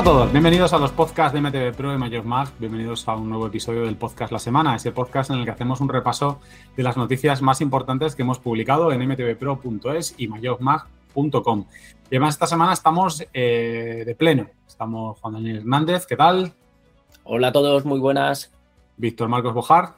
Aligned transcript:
Hola 0.00 0.12
a 0.12 0.14
todos, 0.14 0.32
bienvenidos 0.32 0.72
a 0.72 0.78
los 0.78 0.92
podcasts 0.92 1.34
de 1.34 1.42
MTV 1.42 1.76
Pro 1.76 1.92
y 1.92 1.98
Major 1.98 2.24
Mag, 2.24 2.48
bienvenidos 2.58 3.06
a 3.06 3.16
un 3.16 3.28
nuevo 3.28 3.48
episodio 3.48 3.82
del 3.82 3.96
podcast 3.96 4.32
La 4.32 4.38
Semana, 4.38 4.74
ese 4.74 4.92
podcast 4.92 5.30
en 5.30 5.36
el 5.36 5.44
que 5.44 5.50
hacemos 5.50 5.82
un 5.82 5.90
repaso 5.90 6.40
de 6.74 6.82
las 6.82 6.96
noticias 6.96 7.42
más 7.42 7.60
importantes 7.60 8.16
que 8.16 8.22
hemos 8.22 8.38
publicado 8.38 8.92
en 8.92 9.06
mtvpro.es 9.06 10.14
y 10.16 10.26
mayormag.com. 10.26 11.66
Y 12.10 12.16
además 12.16 12.32
esta 12.34 12.46
semana 12.46 12.72
estamos 12.72 13.22
eh, 13.34 14.04
de 14.06 14.14
pleno, 14.14 14.48
estamos 14.66 15.20
Juan 15.20 15.34
Daniel 15.34 15.58
Hernández, 15.58 16.06
¿qué 16.06 16.16
tal? 16.16 16.54
Hola 17.24 17.48
a 17.48 17.52
todos, 17.52 17.84
muy 17.84 17.98
buenas. 17.98 18.50
Víctor 18.96 19.28
Marcos 19.28 19.52
Bojar. 19.52 19.96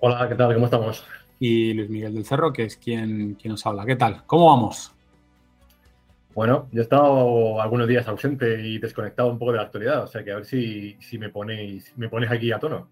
Hola, 0.00 0.28
¿qué 0.28 0.34
tal? 0.34 0.52
¿Cómo 0.52 0.66
estamos? 0.66 1.02
Y 1.38 1.72
Luis 1.72 1.88
Miguel 1.88 2.12
del 2.12 2.26
Cerro, 2.26 2.52
que 2.52 2.64
es 2.64 2.76
quien, 2.76 3.38
quien 3.40 3.52
nos 3.52 3.64
habla. 3.64 3.86
¿Qué 3.86 3.96
tal? 3.96 4.22
¿Cómo 4.26 4.48
vamos? 4.48 4.92
Bueno, 6.40 6.68
yo 6.72 6.80
he 6.80 6.84
estado 6.84 7.60
algunos 7.60 7.86
días 7.86 8.08
ausente 8.08 8.66
y 8.66 8.78
desconectado 8.78 9.30
un 9.30 9.38
poco 9.38 9.52
de 9.52 9.58
la 9.58 9.64
actualidad, 9.64 10.04
o 10.04 10.06
sea 10.06 10.24
que 10.24 10.32
a 10.32 10.36
ver 10.36 10.46
si, 10.46 10.96
me, 11.18 11.28
ponéis, 11.28 11.92
me 11.98 12.08
ponéis 12.08 12.32
aquí 12.32 12.50
a 12.50 12.58
tono. 12.58 12.88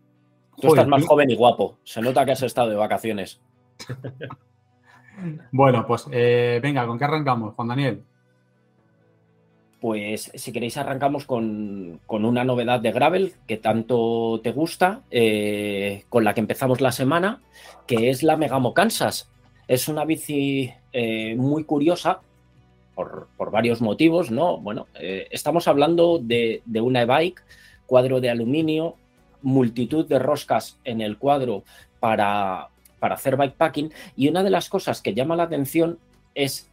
Tú 0.61 0.69
estás 0.69 0.87
más 0.87 1.07
joven 1.07 1.31
y 1.31 1.35
guapo, 1.35 1.79
se 1.83 2.03
nota 2.03 2.27
que 2.27 2.33
has 2.33 2.43
estado 2.43 2.69
de 2.69 2.77
vacaciones. 2.77 3.41
bueno, 5.51 5.87
pues 5.87 6.05
eh, 6.13 6.61
venga, 6.63 6.87
¿con 6.87 6.99
qué 6.99 7.05
arrancamos, 7.07 7.55
Juan 7.55 7.69
Daniel? 7.69 8.05
Pues 9.81 10.31
si 10.35 10.53
queréis 10.53 10.77
arrancamos 10.77 11.25
con, 11.25 12.01
una 12.07 12.45
novedad 12.45 12.81
de 12.81 12.93
Gravel 12.93 13.33
que 13.47 13.57
tanto 13.57 14.43
te 14.45 14.53
gusta, 14.53 15.05
eh, 15.11 16.05
con 16.11 16.23
la 16.23 16.35
que 16.35 16.41
empezamos 16.41 16.83
la 16.83 16.93
semana, 16.93 17.41
que 17.87 18.11
es 18.11 18.23
la 18.23 18.37
Megamo 18.37 18.75
Kansas. 18.75 19.33
Es 19.69 19.89
una 19.89 20.05
bici 20.05 20.71
eh, 20.93 21.35
muy 21.35 21.65
curiosa 21.65 22.21
por, 22.99 23.51
varios 23.53 23.81
motivos, 23.81 24.31
¿no? 24.33 24.59
Bueno, 24.59 24.89
eh, 24.95 25.29
estamos 25.31 25.69
hablando 25.69 26.19
de, 26.21 26.63
una 26.83 27.03
e-bike, 27.03 27.43
cuadro 27.87 28.21
de 28.21 28.29
aluminio, 28.29 28.97
multitud 29.41 30.05
de 30.07 30.19
roscas 30.19 30.79
en 30.85 31.01
el 31.01 31.17
cuadro 31.17 31.63
para, 32.01 32.71
para 32.99 33.15
hacer 33.15 33.37
bikepacking 33.37 33.93
y 34.17 34.29
una 34.29 34.43
de 34.43 34.51
las 34.51 34.69
cosas 34.69 35.01
que 35.01 35.15
llama 35.15 35.37
la 35.37 35.45
atención 35.45 36.01
es 36.35 36.69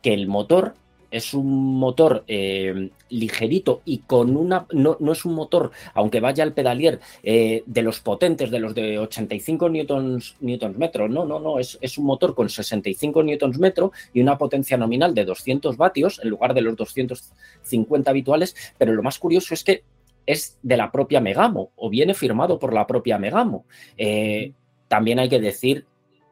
que 0.00 0.14
el 0.14 0.26
motor 0.26 0.74
es 1.10 1.34
un 1.34 1.78
motor 1.78 2.24
eh, 2.28 2.90
ligerito 3.08 3.82
y 3.84 3.98
con 3.98 4.36
una. 4.36 4.66
No, 4.72 4.96
no, 5.00 5.12
es 5.12 5.24
un 5.24 5.34
motor, 5.34 5.70
aunque 5.94 6.20
vaya 6.20 6.44
al 6.44 6.52
pedalier, 6.52 7.00
eh, 7.22 7.62
de 7.66 7.82
los 7.82 8.00
potentes, 8.00 8.50
de 8.50 8.58
los 8.58 8.74
de 8.74 8.98
85 8.98 9.68
newtons, 9.68 10.36
newtons 10.40 10.76
metro. 10.76 11.08
No, 11.08 11.24
no, 11.24 11.40
no. 11.40 11.58
Es, 11.58 11.78
es, 11.80 11.98
un 11.98 12.06
motor 12.06 12.34
con 12.34 12.48
65 12.48 13.22
newtons 13.22 13.58
metro 13.58 13.92
y 14.12 14.20
una 14.20 14.36
potencia 14.36 14.76
nominal 14.76 15.14
de 15.14 15.24
200 15.24 15.76
vatios 15.76 16.20
en 16.22 16.30
lugar 16.30 16.54
de 16.54 16.62
los 16.62 16.76
250 16.76 18.10
habituales. 18.10 18.54
Pero 18.76 18.92
lo 18.92 19.02
más 19.02 19.18
curioso 19.18 19.54
es 19.54 19.64
que 19.64 19.84
es 20.26 20.58
de 20.62 20.76
la 20.76 20.92
propia 20.92 21.20
Megamo 21.20 21.72
o 21.74 21.88
viene 21.88 22.12
firmado 22.12 22.58
por 22.58 22.74
la 22.74 22.86
propia 22.86 23.18
Megamo. 23.18 23.64
Eh, 23.96 24.52
también 24.86 25.18
hay 25.18 25.30
que 25.30 25.40
decir 25.40 25.86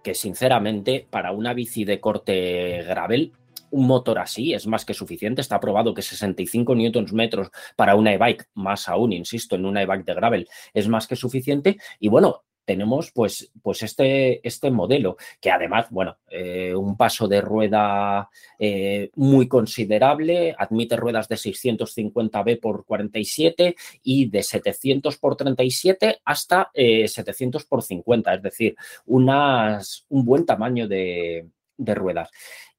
que, 0.05 0.15
sinceramente, 0.15 1.07
para 1.09 1.33
una 1.33 1.55
bici 1.55 1.85
de 1.87 1.99
corte 1.99 2.83
gravel 2.87 3.33
un 3.71 3.87
motor 3.87 4.19
así 4.19 4.55
es 4.55 4.67
más 4.67 4.85
que 4.85 4.95
suficiente. 4.95 5.41
Está 5.41 5.61
probado 5.61 5.95
que 5.95 6.03
65 6.03 6.75
newtons 6.75 7.13
metros 7.13 7.51
para 7.77 7.95
una 7.95 8.13
e-bike, 8.13 8.49
más 8.55 8.89
aún, 8.89 9.13
insisto, 9.13 9.57
en 9.57 9.67
una 9.67 9.83
e-bike 9.83 10.05
de 10.05 10.15
gravel, 10.15 10.49
es 10.75 10.89
más 10.89 11.07
que 11.07 11.17
suficiente. 11.17 11.79
Y 12.01 12.09
bueno, 12.09 12.43
tenemos 12.67 13.13
pues, 13.13 13.51
pues 13.63 13.83
este, 13.83 14.47
este 14.47 14.71
modelo, 14.71 15.17
que 15.41 15.51
además, 15.51 15.87
bueno, 15.89 16.19
eh, 16.29 16.75
un 16.75 16.97
paso 16.97 17.29
de 17.29 17.41
rueda 17.41 18.29
eh, 18.59 19.11
muy 19.15 19.49
considerable, 19.49 20.55
admite 20.59 20.97
ruedas 20.97 21.29
de 21.29 21.37
650B 21.37 22.61
por 22.61 22.85
47 22.85 23.77
y 24.03 24.29
de 24.29 24.43
700 24.43 25.17
por 25.17 25.37
37 25.37 26.21
hasta 26.25 26.71
700 26.75 27.63
eh, 27.63 27.67
por 27.69 27.83
50, 27.83 28.35
es 28.35 28.43
decir, 28.43 28.77
unas, 29.07 30.05
un 30.09 30.25
buen 30.25 30.45
tamaño 30.45 30.89
de, 30.89 31.47
de 31.79 31.95
ruedas. 31.95 32.31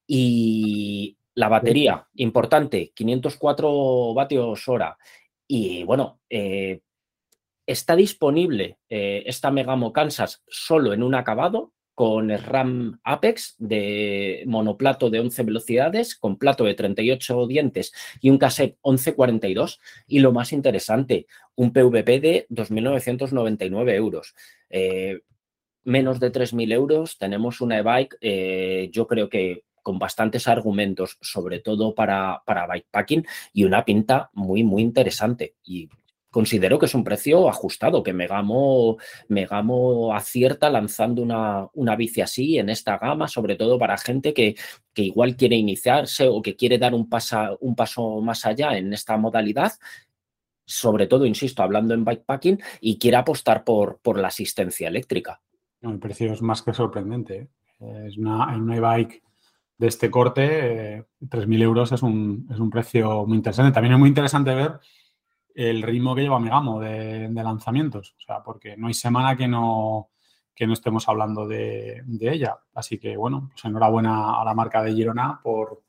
Y 0.08 1.18
la 1.38 1.48
batería, 1.48 2.04
importante, 2.16 2.90
504 2.92 4.12
vatios 4.12 4.66
hora. 4.66 4.98
Y 5.46 5.84
bueno, 5.84 6.18
eh, 6.28 6.80
está 7.64 7.94
disponible 7.94 8.78
eh, 8.88 9.22
esta 9.24 9.52
Megamo 9.52 9.92
Kansas 9.92 10.42
solo 10.48 10.92
en 10.92 11.04
un 11.04 11.14
acabado 11.14 11.74
con 11.94 12.32
el 12.32 12.42
RAM 12.42 12.98
Apex 13.04 13.54
de 13.58 14.42
monoplato 14.46 15.10
de 15.10 15.20
11 15.20 15.44
velocidades, 15.44 16.16
con 16.16 16.38
plato 16.38 16.64
de 16.64 16.74
38 16.74 17.46
dientes 17.46 17.92
y 18.20 18.30
un 18.30 18.38
cassette 18.38 18.76
1142. 18.84 19.78
Y 20.08 20.18
lo 20.18 20.32
más 20.32 20.52
interesante, 20.52 21.28
un 21.54 21.72
PVP 21.72 22.18
de 22.18 22.46
2.999 22.50 23.94
euros. 23.94 24.34
Eh, 24.70 25.20
menos 25.84 26.18
de 26.18 26.32
3.000 26.32 26.72
euros, 26.72 27.16
tenemos 27.16 27.60
una 27.60 27.78
e-bike, 27.78 28.90
yo 28.92 29.06
creo 29.06 29.28
que 29.28 29.67
con 29.88 29.98
bastantes 29.98 30.46
argumentos, 30.48 31.16
sobre 31.22 31.60
todo 31.60 31.94
para, 31.94 32.42
para 32.44 32.66
bikepacking, 32.66 33.26
y 33.54 33.64
una 33.64 33.86
pinta 33.86 34.28
muy, 34.34 34.62
muy 34.62 34.82
interesante. 34.82 35.54
Y 35.64 35.88
considero 36.28 36.78
que 36.78 36.84
es 36.84 36.94
un 36.94 37.04
precio 37.04 37.48
ajustado, 37.48 38.02
que 38.02 38.12
Megamo, 38.12 38.98
Megamo 39.28 40.14
acierta 40.14 40.68
lanzando 40.68 41.22
una, 41.22 41.68
una, 41.72 41.96
bici 41.96 42.20
así 42.20 42.58
en 42.58 42.68
esta 42.68 42.98
gama, 42.98 43.28
sobre 43.28 43.56
todo 43.56 43.78
para 43.78 43.96
gente 43.96 44.34
que, 44.34 44.56
que 44.92 45.04
igual 45.04 45.36
quiere 45.36 45.56
iniciarse 45.56 46.28
o 46.28 46.42
que 46.42 46.54
quiere 46.54 46.76
dar 46.76 46.92
un, 46.92 47.08
un 47.60 47.74
paso 47.74 48.20
más 48.20 48.44
allá 48.44 48.76
en 48.76 48.92
esta 48.92 49.16
modalidad 49.16 49.72
sobre 50.66 51.06
todo, 51.06 51.24
insisto, 51.24 51.62
hablando 51.62 51.94
en 51.94 52.04
bikepacking, 52.04 52.60
y 52.82 52.98
quiere 52.98 53.16
apostar 53.16 53.64
por, 53.64 54.00
por 54.02 54.18
la 54.18 54.28
asistencia 54.28 54.88
eléctrica. 54.88 55.40
el 55.80 55.98
precio 55.98 56.30
es 56.30 56.42
más 56.42 56.60
que 56.60 56.74
sorprendente. 56.74 57.48
¿eh? 57.80 58.04
Es 58.06 58.18
una, 58.18 58.54
una 58.54 58.78
bike 58.78 59.22
de 59.78 59.86
este 59.86 60.10
corte, 60.10 61.06
3.000 61.20 61.62
euros 61.62 61.92
es 61.92 62.02
un, 62.02 62.48
es 62.50 62.58
un, 62.58 62.68
precio 62.68 63.24
muy 63.26 63.36
interesante. 63.36 63.72
También 63.72 63.94
es 63.94 63.98
muy 64.00 64.08
interesante 64.08 64.54
ver 64.54 64.80
el 65.54 65.82
ritmo 65.82 66.14
que 66.14 66.22
lleva 66.22 66.40
Megamo 66.40 66.80
de, 66.80 67.28
de 67.28 67.42
lanzamientos, 67.42 68.14
o 68.18 68.20
sea, 68.20 68.42
porque 68.42 68.76
no 68.76 68.88
hay 68.88 68.94
semana 68.94 69.36
que 69.36 69.48
no, 69.48 70.10
que 70.58 70.66
no 70.66 70.72
estemos 70.72 71.08
hablando 71.08 71.46
de, 71.46 72.02
ella. 72.20 72.58
Así 72.74 72.98
que, 72.98 73.16
bueno, 73.16 73.50
pues 73.52 73.64
enhorabuena 73.64 74.40
a 74.40 74.44
la 74.44 74.54
marca 74.54 74.82
de 74.82 74.92
Girona 74.92 75.38
por, 75.40 75.84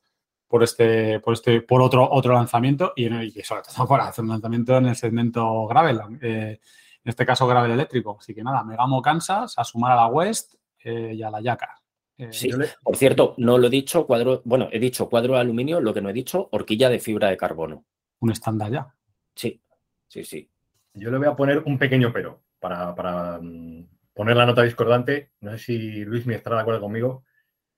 por 0.48 0.62
este, 0.62 1.20
por 1.22 1.34
este, 1.34 1.62
por 1.62 1.82
otro, 1.82 2.08
otro 2.08 2.36
lanzamiento 2.36 2.94
y, 2.96 3.08
y 3.08 3.42
sobre 3.42 3.64
todo 3.64 3.88
por 3.88 4.00
hacer 4.00 4.24
un 4.24 4.30
lanzamiento 4.30 4.78
en 4.78 4.86
el 4.86 4.96
segmento 4.96 5.66
gravel, 5.66 6.00
eh, 6.22 6.60
en 7.04 7.10
este 7.10 7.26
caso 7.26 7.48
gravel 7.48 7.72
eléctrico. 7.72 8.18
Así 8.20 8.36
que 8.36 8.44
nada, 8.44 8.64
Megamo 8.64 9.02
Kansas, 9.02 9.58
a 9.58 9.64
sumar 9.64 9.94
a 9.94 9.96
la 9.96 10.08
West 10.08 10.54
eh, 10.84 11.14
y 11.16 11.24
a 11.24 11.32
la 11.32 11.42
Yaca. 11.42 11.79
Eh, 12.20 12.34
sí, 12.34 12.52
por 12.84 12.98
cierto, 12.98 13.34
no 13.38 13.58
lo 13.58 13.68
he 13.68 13.70
dicho, 13.70 14.06
cuadro, 14.06 14.42
bueno, 14.44 14.68
he 14.74 14.80
dicho 14.80 15.10
cuadro 15.10 15.36
de 15.36 15.40
aluminio, 15.40 15.80
lo 15.80 15.94
que 15.94 16.02
no 16.02 16.10
he 16.10 16.14
dicho, 16.14 16.50
horquilla 16.52 16.90
de 16.90 17.00
fibra 17.00 17.30
de 17.30 17.38
carbono. 17.38 17.86
Un 18.20 18.32
estándar 18.32 18.70
ya. 18.70 18.94
Sí, 19.34 19.62
sí, 20.10 20.26
sí. 20.26 20.52
Yo 20.94 21.12
le 21.12 21.18
voy 21.18 21.28
a 21.28 21.36
poner 21.36 21.64
un 21.66 21.78
pequeño 21.78 22.12
pero 22.12 22.44
para, 22.60 23.40
mm, 23.42 23.88
poner 24.14 24.36
la 24.36 24.46
nota 24.46 24.64
discordante. 24.64 25.32
No 25.40 25.52
sé 25.52 25.60
si 25.60 26.04
Luis 26.04 26.26
me 26.26 26.36
estará 26.36 26.58
de 26.58 26.64
acuerdo 26.64 26.82
conmigo 26.82 27.24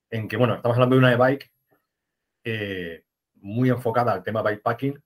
en 0.10 0.28
que, 0.28 0.38
bueno, 0.38 0.56
estamos 0.56 0.76
hablando 0.76 0.96
de 0.96 1.00
una 1.00 1.14
e-bike 1.14 1.52
eh, 2.44 3.06
muy 3.36 3.70
enfocada 3.70 4.14
al 4.14 4.24
tema 4.24 4.42
bikepacking 4.42 5.00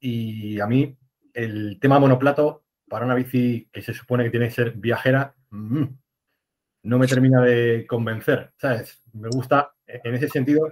y 0.00 0.58
a 0.58 0.66
mí 0.66 0.96
el 1.34 1.78
tema 1.78 1.98
monoplato 1.98 2.64
para 2.88 3.04
una 3.04 3.14
bici 3.14 3.68
que 3.70 3.82
se 3.82 3.92
supone 3.92 4.24
que 4.24 4.30
tiene 4.30 4.48
que 4.48 4.54
ser 4.54 4.72
viajera, 4.72 5.34
mm, 5.50 5.84
no 6.82 6.98
me 6.98 7.06
termina 7.06 7.40
de 7.42 7.86
convencer, 7.86 8.52
¿sabes? 8.56 9.02
Me 9.12 9.28
gusta, 9.28 9.74
en 9.86 10.14
ese 10.14 10.28
sentido, 10.28 10.68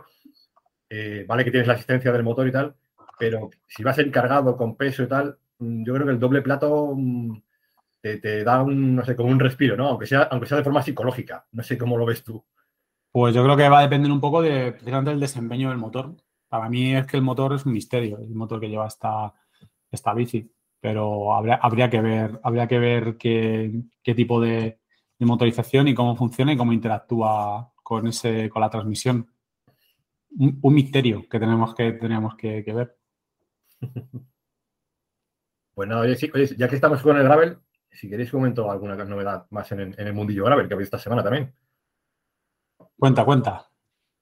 eh, 0.89 1.25
vale 1.27 1.45
que 1.45 1.51
tienes 1.51 1.69
la 1.69 1.75
asistencia 1.75 2.13
del 2.13 2.23
motor 2.23 2.49
y 2.49 2.53
tal, 2.53 2.75
pero 3.19 3.51
si 3.67 3.83
vas 3.83 3.99
a 3.99 4.03
ir 4.03 4.11
cargado 4.11 4.57
con 4.57 4.77
peso 4.77 5.03
y 5.03 5.09
tal, 5.09 5.39
mm, 5.59 5.85
yo 5.85 5.95
creo 5.95 6.07
que 6.07 6.13
el 6.13 6.21
doble 6.21 6.43
plato 6.43 6.95
mm, 6.97 7.43
te, 8.01 8.45
da 8.45 8.63
un, 8.63 8.97
no 8.97 9.05
sé, 9.05 9.17
como 9.17 9.29
un 9.29 9.41
respiro, 9.41 9.77
¿no? 9.77 9.89
Aunque 9.89 10.07
sea, 10.07 10.23
aunque 10.23 10.47
sea 10.47 10.59
de 10.59 10.65
forma 10.65 10.83
psicológica. 10.83 11.47
No 11.53 11.63
sé 11.63 11.77
cómo 11.77 11.99
lo 11.99 12.07
ves 12.07 12.25
tú. 12.25 12.43
Pues 13.11 13.35
yo 13.35 13.43
creo 13.43 13.57
que 13.57 13.69
va 13.69 13.81
a 13.81 13.83
depender 13.83 14.11
un 14.13 14.21
poco 14.21 14.41
de 14.41 14.73
precisamente 14.73 15.11
del 15.11 15.21
desempeño 15.21 15.69
del 15.71 15.79
motor. 15.79 16.15
Para 16.49 16.69
mí 16.69 16.95
es 16.95 17.07
que 17.07 17.17
el 17.17 17.23
motor 17.23 17.55
es 17.55 17.67
un 17.67 17.73
misterio, 17.73 18.19
el 18.19 18.35
motor 18.35 18.61
que 18.61 18.69
lleva 18.69 18.87
esta, 18.87 19.35
esta 19.91 20.15
bici. 20.15 20.51
Pero 20.81 21.35
habría, 21.35 21.57
habría 21.57 21.91
que 21.91 22.01
ver, 22.01 22.39
habría 22.43 22.69
que 22.69 22.79
ver 22.79 23.17
qué 23.19 24.15
tipo 24.15 24.41
de, 24.41 24.79
de 25.19 25.26
motorización 25.26 25.88
y 25.88 25.94
cómo 25.94 26.17
funciona 26.17 26.53
y 26.53 26.56
cómo 26.56 26.73
interactúa 26.73 27.73
con, 27.82 28.06
ese, 28.06 28.49
con 28.49 28.62
la 28.62 28.70
transmisión. 28.70 29.29
Un, 30.38 30.75
misterio 30.75 31.26
que 31.29 31.41
tenemos 31.41 31.75
que, 31.75 31.93
tenemos 31.93 32.37
que, 32.37 32.62
ver. 32.62 32.97
Pues 35.75 35.88
nada, 35.88 36.00
oye, 36.00 36.17
ya 36.56 36.69
que 36.69 36.75
estamos 36.75 37.00
con 37.03 37.17
el 37.17 37.23
gravel, 37.23 37.56
si 37.88 38.11
queréis 38.11 38.32
comento 38.32 38.69
alguna 38.69 38.97
novedad 38.97 39.47
más 39.50 39.70
en 39.70 39.94
el, 39.97 40.12
mundillo 40.12 40.44
gravel 40.44 40.67
que 40.67 40.75
habéis 40.75 40.88
esta 40.88 40.99
semana 40.99 41.23
también. 41.23 41.55
Cuenta, 42.99 43.25
cuenta. 43.25 43.71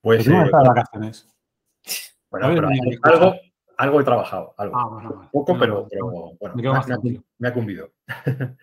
Pues. 0.03 0.29
no 0.29 0.45
eh, 0.45 0.51
vacaciones. 0.51 1.27
Bueno, 2.31 2.49
pero 2.55 2.69
algo, 3.03 3.35
algo 3.77 4.01
he 4.01 4.05
trabajado, 4.05 4.55
algo. 4.57 4.77
Ah, 4.77 5.29
Poco, 5.33 5.59
pero, 5.59 5.89
bueno, 6.41 6.55
me, 7.39 7.49
ha, 7.49 7.53
cumplido. 7.53 7.93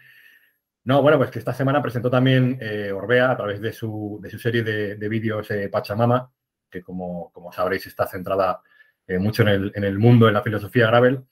no, 0.86 1.02
bueno, 1.02 1.18
pues 1.18 1.32
que 1.32 1.40
esta 1.40 1.54
semana 1.54 1.82
presentó 1.82 2.10
también 2.10 2.58
eh, 2.60 2.92
Orbea 2.92 3.32
a 3.32 3.38
través 3.38 3.62
de 3.62 3.72
su, 3.72 4.22
serie 4.38 4.64
de, 4.64 5.10
vídeos 5.10 5.50
eh, 5.52 5.70
Pachamama, 5.70 6.30
que 6.70 6.82
como, 6.82 7.32
como, 7.32 7.54
sabréis 7.54 7.88
está 7.88 8.06
centrada 8.06 8.62
eh, 9.08 9.18
mucho 9.18 9.44
en 9.44 9.48
el, 9.48 9.72
en 9.76 9.86
el, 9.86 9.98
mundo, 9.98 10.28
en 10.28 10.34
la 10.34 10.42
filosofía 10.42 10.88
Gravel. 10.88 11.24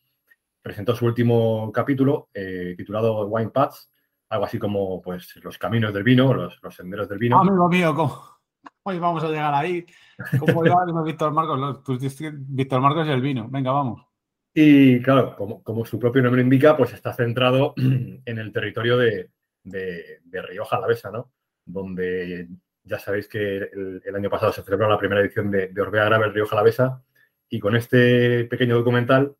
Presentó 0.61 0.95
su 0.95 1.05
último 1.05 1.71
capítulo 1.73 2.29
titulado 2.77 3.25
Wine 3.25 3.49
Paths, 3.49 3.91
algo 4.29 4.45
así 4.45 4.59
como 4.59 5.01
pues 5.01 5.35
los 5.43 5.57
caminos 5.57 5.91
del 5.91 6.03
vino, 6.03 6.33
los, 6.33 6.59
senderos 6.69 7.09
del 7.09 7.17
vino. 7.17 7.39
Amigo 7.39 7.67
mío, 7.67 7.95
¿cómo, 7.95 8.23
hoy 8.83 8.99
vamos 8.99 9.23
a 9.23 9.27
llegar 9.27 9.53
ahí? 9.55 9.85
¿Cómo 10.39 10.63
va 10.63 10.85
Víctor 11.03 11.33
Marcos? 11.33 11.81
Víctor 12.47 12.79
Marcos 12.79 13.07
y 13.07 13.11
el 13.11 13.21
vino. 13.21 13.49
Venga, 13.49 13.71
vamos. 13.71 14.05
Y 14.53 15.01
claro, 15.01 15.35
como, 15.63 15.85
su 15.85 15.97
propio 15.97 16.21
nombre 16.21 16.41
indica, 16.41 16.77
pues 16.77 16.93
está 16.93 17.11
centrado 17.11 17.73
en 17.77 18.37
el 18.37 18.53
territorio 18.53 18.97
de, 18.97 19.31
de, 19.63 20.19
de 20.23 20.41
Rioja 20.41 20.77
Alavesa, 20.77 21.11
¿no? 21.11 21.31
Donde 21.65 22.47
ya 22.83 22.99
sabéis 22.99 23.27
que 23.27 23.57
el, 23.57 24.15
año 24.15 24.29
pasado 24.29 24.51
se 24.51 24.63
celebró 24.63 24.89
la 24.89 24.97
primera 24.97 25.21
edición 25.21 25.51
de, 25.51 25.71
Orbea 25.79 26.05
Gravel 26.05 26.33
Rioja 26.33 26.55
Alavesa 26.55 27.03
y 27.49 27.59
con 27.59 27.75
este 27.75 28.45
pequeño 28.45 28.75
documental, 28.77 29.35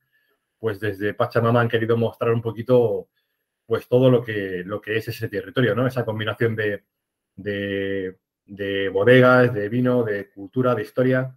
pues 0.59 0.79
desde 0.79 1.13
Pachamama 1.13 1.61
han 1.61 1.69
querido 1.69 1.97
mostrar 1.97 2.31
un 2.33 2.41
poquito 2.41 3.09
pues 3.65 3.87
todo 3.87 4.11
lo 4.11 4.23
que, 4.23 4.63
lo 4.65 4.81
que 4.81 4.97
es 4.97 5.07
ese 5.07 5.29
territorio, 5.29 5.73
¿no? 5.75 5.87
Esa 5.87 6.05
combinación 6.05 6.55
de, 6.55 6.83
de, 7.35 8.89
bodegas, 8.89 9.53
de 9.53 9.69
vino, 9.69 10.03
de 10.03 10.29
cultura, 10.29 10.75
de 10.75 10.81
historia, 10.81 11.35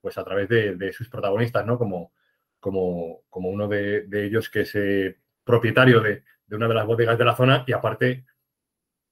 pues 0.00 0.16
a 0.18 0.24
través 0.24 0.48
de, 0.48 0.92
sus 0.92 1.08
protagonistas, 1.08 1.66
¿no? 1.66 1.78
Como, 1.78 2.12
como, 2.58 3.22
como 3.28 3.50
uno 3.50 3.68
de, 3.68 4.06
ellos 4.12 4.48
que 4.48 4.62
es 4.62 4.74
eh, 4.76 5.18
propietario 5.44 6.00
de, 6.00 6.24
una 6.50 6.68
de 6.68 6.74
las 6.74 6.86
bodegas 6.86 7.18
de 7.18 7.24
la 7.24 7.36
zona 7.36 7.64
y 7.66 7.72
aparte 7.72 8.24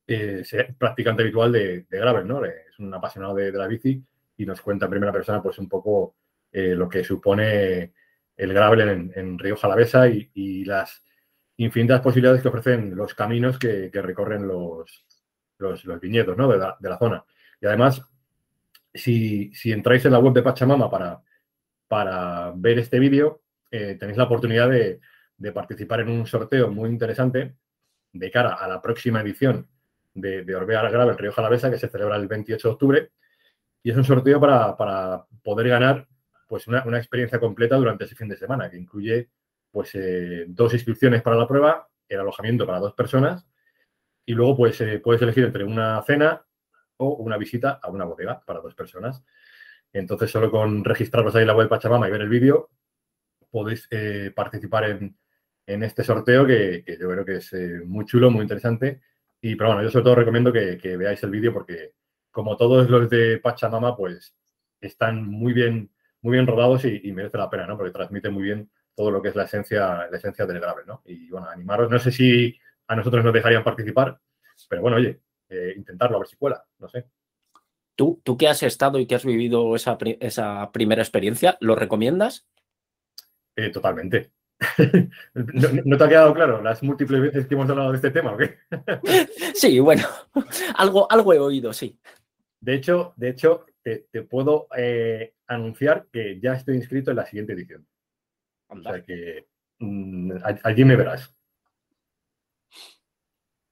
eh, 0.07 0.43
practicante 0.79 1.23
habitual 1.23 1.53
de, 1.53 1.87
gravel, 1.91 2.27
¿no? 2.27 2.45
Es 2.45 2.79
un 2.79 2.93
apasionado 2.95 3.35
de, 3.35 3.53
la 3.53 3.67
bici 3.67 4.03
y 4.37 4.47
nos 4.47 4.61
cuenta 4.61 4.87
en 4.87 4.91
primera 4.91 5.13
persona 5.13 5.43
pues 5.43 5.59
un 5.59 5.69
poco 5.69 6.17
eh, 6.51 6.75
lo 6.75 6.89
que 6.89 7.05
supone 7.05 7.93
el 8.37 8.53
gravel 8.53 9.13
en, 9.15 9.39
Río 9.39 9.57
Jalavesa 9.57 10.09
y 10.09 10.65
las 10.65 11.03
infinitas 11.57 12.01
posibilidades 12.01 12.43
que 12.43 12.49
ofrecen 12.49 12.95
los 12.97 13.15
caminos 13.15 13.59
que, 13.59 13.91
recorren 13.93 14.47
los, 14.47 15.05
los, 15.59 16.01
viñedos 16.01 16.37
¿no? 16.37 16.49
de, 16.49 16.59
la, 16.59 16.99
zona. 16.99 17.25
Y 17.61 17.67
además, 17.67 18.03
si, 18.93 19.53
entráis 19.65 20.05
en 20.05 20.13
la 20.13 20.19
web 20.19 20.35
de 20.35 20.43
Pachamama 20.43 20.91
para, 20.91 21.23
para 21.89 22.53
ver 22.57 22.79
este 22.79 22.99
vídeo, 22.99 23.43
eh, 23.71 23.97
tenéis 23.99 24.19
la 24.19 24.25
oportunidad 24.25 24.69
de, 24.71 25.01
participar 25.51 26.01
en 26.01 26.11
un 26.11 26.27
sorteo 26.27 26.71
muy 26.71 26.91
interesante 26.91 27.57
de 28.13 28.31
cara 28.31 28.55
a 28.55 28.69
la 28.69 28.81
próxima 28.81 29.23
edición 29.23 29.67
de, 30.15 30.45
de 30.45 30.55
Orbea 30.55 30.89
Grave 30.89 31.13
en 31.13 31.19
Río 31.19 31.33
Jalavesa, 31.33 31.71
que 31.71 31.79
se 31.79 31.89
celebra 31.89 32.17
el 32.17 32.29
28 32.29 32.69
de 32.69 32.73
octubre. 32.73 33.11
Y 33.83 33.91
es 33.91 33.97
un 33.97 34.05
sorteo 34.05 34.39
para, 34.39 35.27
poder 35.43 35.69
ganar 35.69 36.07
pues 36.47 36.69
una, 36.69 36.85
una, 36.85 36.99
experiencia 36.99 37.41
completa 37.41 37.77
durante 37.77 38.05
ese 38.05 38.15
fin 38.15 38.29
de 38.29 38.37
semana, 38.37 38.71
que 38.71 38.77
incluye 38.77 39.31
pues 39.73 39.91
eh, 39.95 40.45
dos 40.47 40.73
inscripciones 40.75 41.23
para 41.23 41.35
la 41.35 41.49
prueba, 41.49 41.89
el 42.09 42.21
alojamiento 42.21 42.67
para 42.67 42.79
dos 42.79 42.93
personas 42.93 43.47
y 44.25 44.35
luego 44.35 44.57
pues 44.57 44.81
eh, 44.81 45.01
puedes 45.01 45.23
elegir 45.23 45.45
entre 45.45 45.65
una 45.65 46.03
cena 46.03 46.45
o 46.99 47.15
una 47.17 47.37
visita 47.37 47.81
a 47.83 47.91
una 47.91 48.05
bodega 48.05 48.41
para 48.45 48.61
dos 48.61 48.75
personas. 48.75 49.25
Entonces, 49.93 50.31
solo 50.31 50.51
con 50.51 50.85
registraros 50.85 51.35
ahí 51.35 51.43
en 51.43 51.49
la 51.49 51.57
web 51.57 51.69
Pachamama 51.69 52.09
y 52.09 52.13
ver 52.13 52.23
el 52.23 52.29
vídeo, 52.29 52.71
podéis 53.51 53.87
eh, 53.91 54.33
participar 54.35 54.85
en, 54.85 55.17
este 55.67 56.05
sorteo 56.05 56.47
que, 56.47 56.85
yo 57.01 57.09
creo 57.09 57.25
que 57.25 57.37
es 57.37 57.53
muy 57.85 58.05
chulo, 58.05 58.31
muy 58.31 58.43
interesante. 58.43 59.01
Y, 59.41 59.57
pero 59.57 59.71
bueno, 59.71 59.83
yo 59.83 59.91
sobre 59.91 60.05
todo 60.05 60.15
recomiendo 60.17 60.53
que, 60.53 60.97
veáis 60.97 61.23
el 61.23 61.31
vídeo 61.31 61.53
porque, 61.53 61.95
como 62.31 62.57
todos 62.57 62.89
los 62.89 63.11
de 63.11 63.39
Pachamama, 63.39 63.97
pues 63.97 64.37
están 64.81 65.27
muy 65.27 65.53
bien, 65.53 65.91
muy 66.21 66.35
bien 66.35 66.47
rodados 66.47 66.85
y, 66.85 67.01
y 67.05 67.13
merece 67.13 67.39
la 67.39 67.51
pena, 67.51 67.67
¿no? 67.67 67.77
Porque 67.77 67.93
transmite 67.93 68.31
muy 68.31 68.45
bien 68.45 68.71
todo 68.95 69.11
lo 69.11 69.23
que 69.23 69.29
es 69.29 69.37
la 69.37 69.45
esencia, 69.45 70.09
la 70.11 70.17
esencia 70.17 70.47
del 70.47 70.61
grave, 70.61 70.83
¿no? 70.87 71.03
Y 71.07 71.29
bueno, 71.29 71.49
animaros, 71.49 71.91
no 71.91 71.99
sé 71.99 72.13
si 72.13 72.59
a 72.87 72.97
nosotros 72.97 73.25
nos 73.25 73.33
dejarían 73.33 73.65
participar, 73.65 74.21
pero 74.69 74.83
bueno, 74.83 74.97
oye, 74.99 75.21
eh, 75.49 75.75
intentarlo 75.77 76.17
a 76.17 76.21
ver 76.21 76.29
si 76.29 76.37
cuela, 76.37 76.65
no 76.79 76.89
sé. 76.89 77.07
¿Tú, 77.95 78.21
tú 78.25 78.37
que 78.37 78.49
has 78.49 78.63
estado 78.63 78.99
y 78.99 79.07
que 79.07 79.15
has 79.15 79.25
vivido 79.25 79.75
esa, 79.77 79.99
primera 80.73 81.03
experiencia, 81.03 81.57
¿lo 81.61 81.75
recomiendas? 81.75 82.47
Eh, 83.57 83.71
totalmente. 83.71 84.33
¿No, 85.85 85.97
te 85.97 86.05
ha 86.05 86.09
quedado 86.09 86.35
claro 86.35 86.63
las 86.63 86.83
múltiples 86.83 87.21
veces 87.21 87.47
que 87.47 87.55
hemos 87.55 87.69
hablado 87.69 87.91
de 87.91 87.97
este 87.97 88.11
tema 88.11 88.33
o 88.33 88.37
qué? 88.37 88.59
sí, 89.55 89.79
bueno, 89.81 90.07
algo, 90.77 91.11
algo 91.11 91.33
he 91.33 91.39
oído, 91.39 91.73
sí. 91.73 91.99
De 92.61 92.75
hecho, 92.75 93.13
de 93.17 93.31
hecho 93.31 93.67
te, 93.83 94.23
puedo 94.23 94.69
eh, 94.77 95.35
anunciar 95.47 96.07
que 96.13 96.39
ya 96.41 96.55
estoy 96.55 96.77
inscrito 96.77 97.11
en 97.11 97.17
la 97.17 97.27
siguiente 97.27 97.55
edición. 97.55 97.87
O 98.69 98.81
sea 98.81 99.03
que 99.03 99.49
mm, 99.81 100.33
allí 100.63 100.85
me 100.85 100.97
verás. 100.97 101.35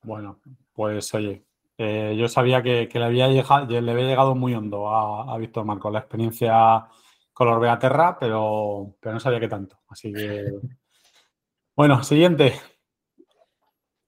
Bueno, 0.03 0.41
pues 0.73 1.13
oye, 1.15 1.45
eh, 1.79 2.17
yo 2.19 2.29
sabía 2.29 2.63
que, 2.63 2.89
le, 2.93 3.05
había 3.05 3.29
llegado, 3.29 3.81
le 3.81 3.91
había 3.91 4.07
llegado 4.07 4.35
muy 4.35 4.55
hondo 4.55 4.89
a, 4.89 5.37
Víctor 5.39 5.65
Marco 5.65 5.91
la 5.91 6.01
experiencia 6.01 6.87
con 7.33 7.49
Orbea 7.49 7.79
Terra, 7.79 8.19
pero, 8.19 8.97
pero 9.01 9.15
no 9.15 9.21
sabía 9.21 9.41
que 9.41 9.49
tanto. 9.49 9.79
Así 9.89 10.13
que. 10.13 10.45
Bueno, 11.77 12.03
siguiente. 12.03 12.55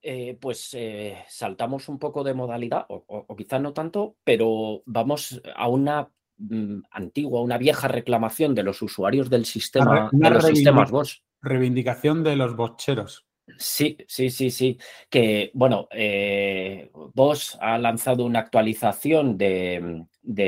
Eh, 0.02 0.36
pues 0.40 0.74
eh, 0.74 1.24
saltamos 1.28 1.88
un 1.88 1.98
poco 1.98 2.24
de 2.24 2.34
modalidad, 2.34 2.86
o, 2.88 3.36
quizás 3.36 3.60
no 3.60 3.72
tanto, 3.72 4.16
pero 4.24 4.82
vamos 4.84 5.40
a 5.54 5.68
una 5.68 6.08
Mm, 6.48 6.82
antigua, 6.90 7.40
una 7.40 7.56
vieja 7.56 7.88
reclamación 7.88 8.54
de 8.54 8.64
los 8.64 8.82
usuarios 8.82 9.30
del 9.30 9.44
sistema, 9.44 10.10
de 10.10 10.30
los 10.30 10.44
sistemas 10.44 10.90
Bosch. 10.90 11.22
Reivindicación 11.40 12.24
de 12.24 12.36
los 12.36 12.56
bocheros. 12.56 13.26
Sí, 13.58 13.96
sí, 14.08 14.30
sí, 14.30 14.50
sí. 14.50 14.78
Que, 15.08 15.50
bueno, 15.54 15.88
eh, 15.92 16.90
Bosch 17.14 17.56
ha 17.60 17.78
lanzado 17.78 18.24
una 18.24 18.40
actualización 18.40 19.36
de, 19.36 20.04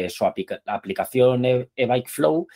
su 0.08 0.24
aplicación 0.24 1.44
e-, 1.44 1.70
e-Bike 1.76 2.08
Flow 2.08 2.46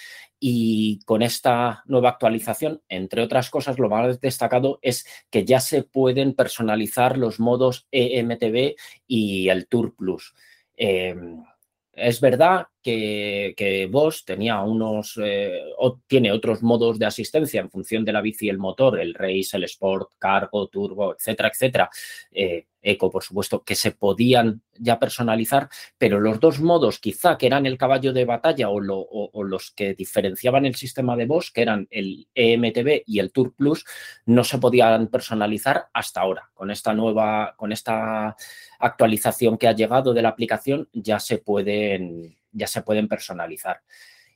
y 0.40 1.00
con 1.04 1.22
esta 1.22 1.82
nueva 1.86 2.10
actualización, 2.10 2.82
entre 2.88 3.22
otras 3.22 3.50
cosas, 3.50 3.78
lo 3.78 3.88
más 3.88 4.20
destacado 4.20 4.78
es 4.82 5.06
que 5.30 5.44
ya 5.44 5.60
se 5.60 5.82
pueden 5.82 6.34
personalizar 6.34 7.18
los 7.18 7.40
modos 7.40 7.88
EMTB 7.90 8.76
y 9.06 9.48
el 9.48 9.66
Tour 9.66 9.94
Plus. 9.96 10.34
Em, 10.76 11.42
es 11.92 12.20
verdad 12.20 12.68
que, 12.88 13.54
que 13.54 13.86
Bosch 13.86 14.24
tenía 14.24 14.62
unos, 14.62 15.20
eh, 15.22 15.60
o 15.76 16.00
tiene 16.06 16.32
otros 16.32 16.62
modos 16.62 16.98
de 16.98 17.04
asistencia 17.04 17.60
en 17.60 17.70
función 17.70 18.02
de 18.02 18.12
la 18.12 18.22
bici 18.22 18.46
y 18.46 18.48
el 18.48 18.56
motor, 18.56 18.98
el 18.98 19.12
Race, 19.12 19.50
el 19.52 19.64
Sport, 19.64 20.12
Cargo, 20.18 20.68
Turbo, 20.68 21.14
etcétera, 21.14 21.50
etcétera. 21.52 21.90
Eh, 22.32 22.66
Eco, 22.80 23.10
por 23.10 23.22
supuesto, 23.22 23.62
que 23.64 23.74
se 23.74 23.92
podían 23.92 24.62
ya 24.78 24.98
personalizar, 24.98 25.68
pero 25.98 26.20
los 26.20 26.40
dos 26.40 26.60
modos 26.60 26.98
quizá 26.98 27.36
que 27.36 27.46
eran 27.46 27.66
el 27.66 27.76
caballo 27.76 28.12
de 28.12 28.24
batalla 28.24 28.68
o, 28.70 28.80
los 28.80 29.72
que 29.72 29.94
diferenciaban 29.94 30.64
el 30.64 30.76
sistema 30.76 31.16
de 31.16 31.26
Bosch, 31.26 31.52
que 31.52 31.62
eran 31.62 31.88
el 31.90 32.28
EMTB 32.34 33.02
y 33.04 33.18
el 33.18 33.32
Tour 33.32 33.54
Plus, 33.54 33.84
no 34.26 34.44
se 34.44 34.58
podían 34.58 35.08
personalizar 35.08 35.88
hasta 35.92 36.20
ahora. 36.20 36.50
Con 36.54 36.70
esta 36.70 36.94
nueva, 36.94 37.54
con 37.56 37.72
esta 37.72 38.36
actualización 38.78 39.58
que 39.58 39.68
ha 39.68 39.72
llegado 39.72 40.14
de 40.14 40.22
la 40.22 40.30
aplicación, 40.30 40.88
ya 40.92 41.18
se 41.18 41.38
pueden, 41.38 42.38
ya 42.58 42.66
se 42.66 42.82
pueden 42.82 43.08
personalizar. 43.08 43.80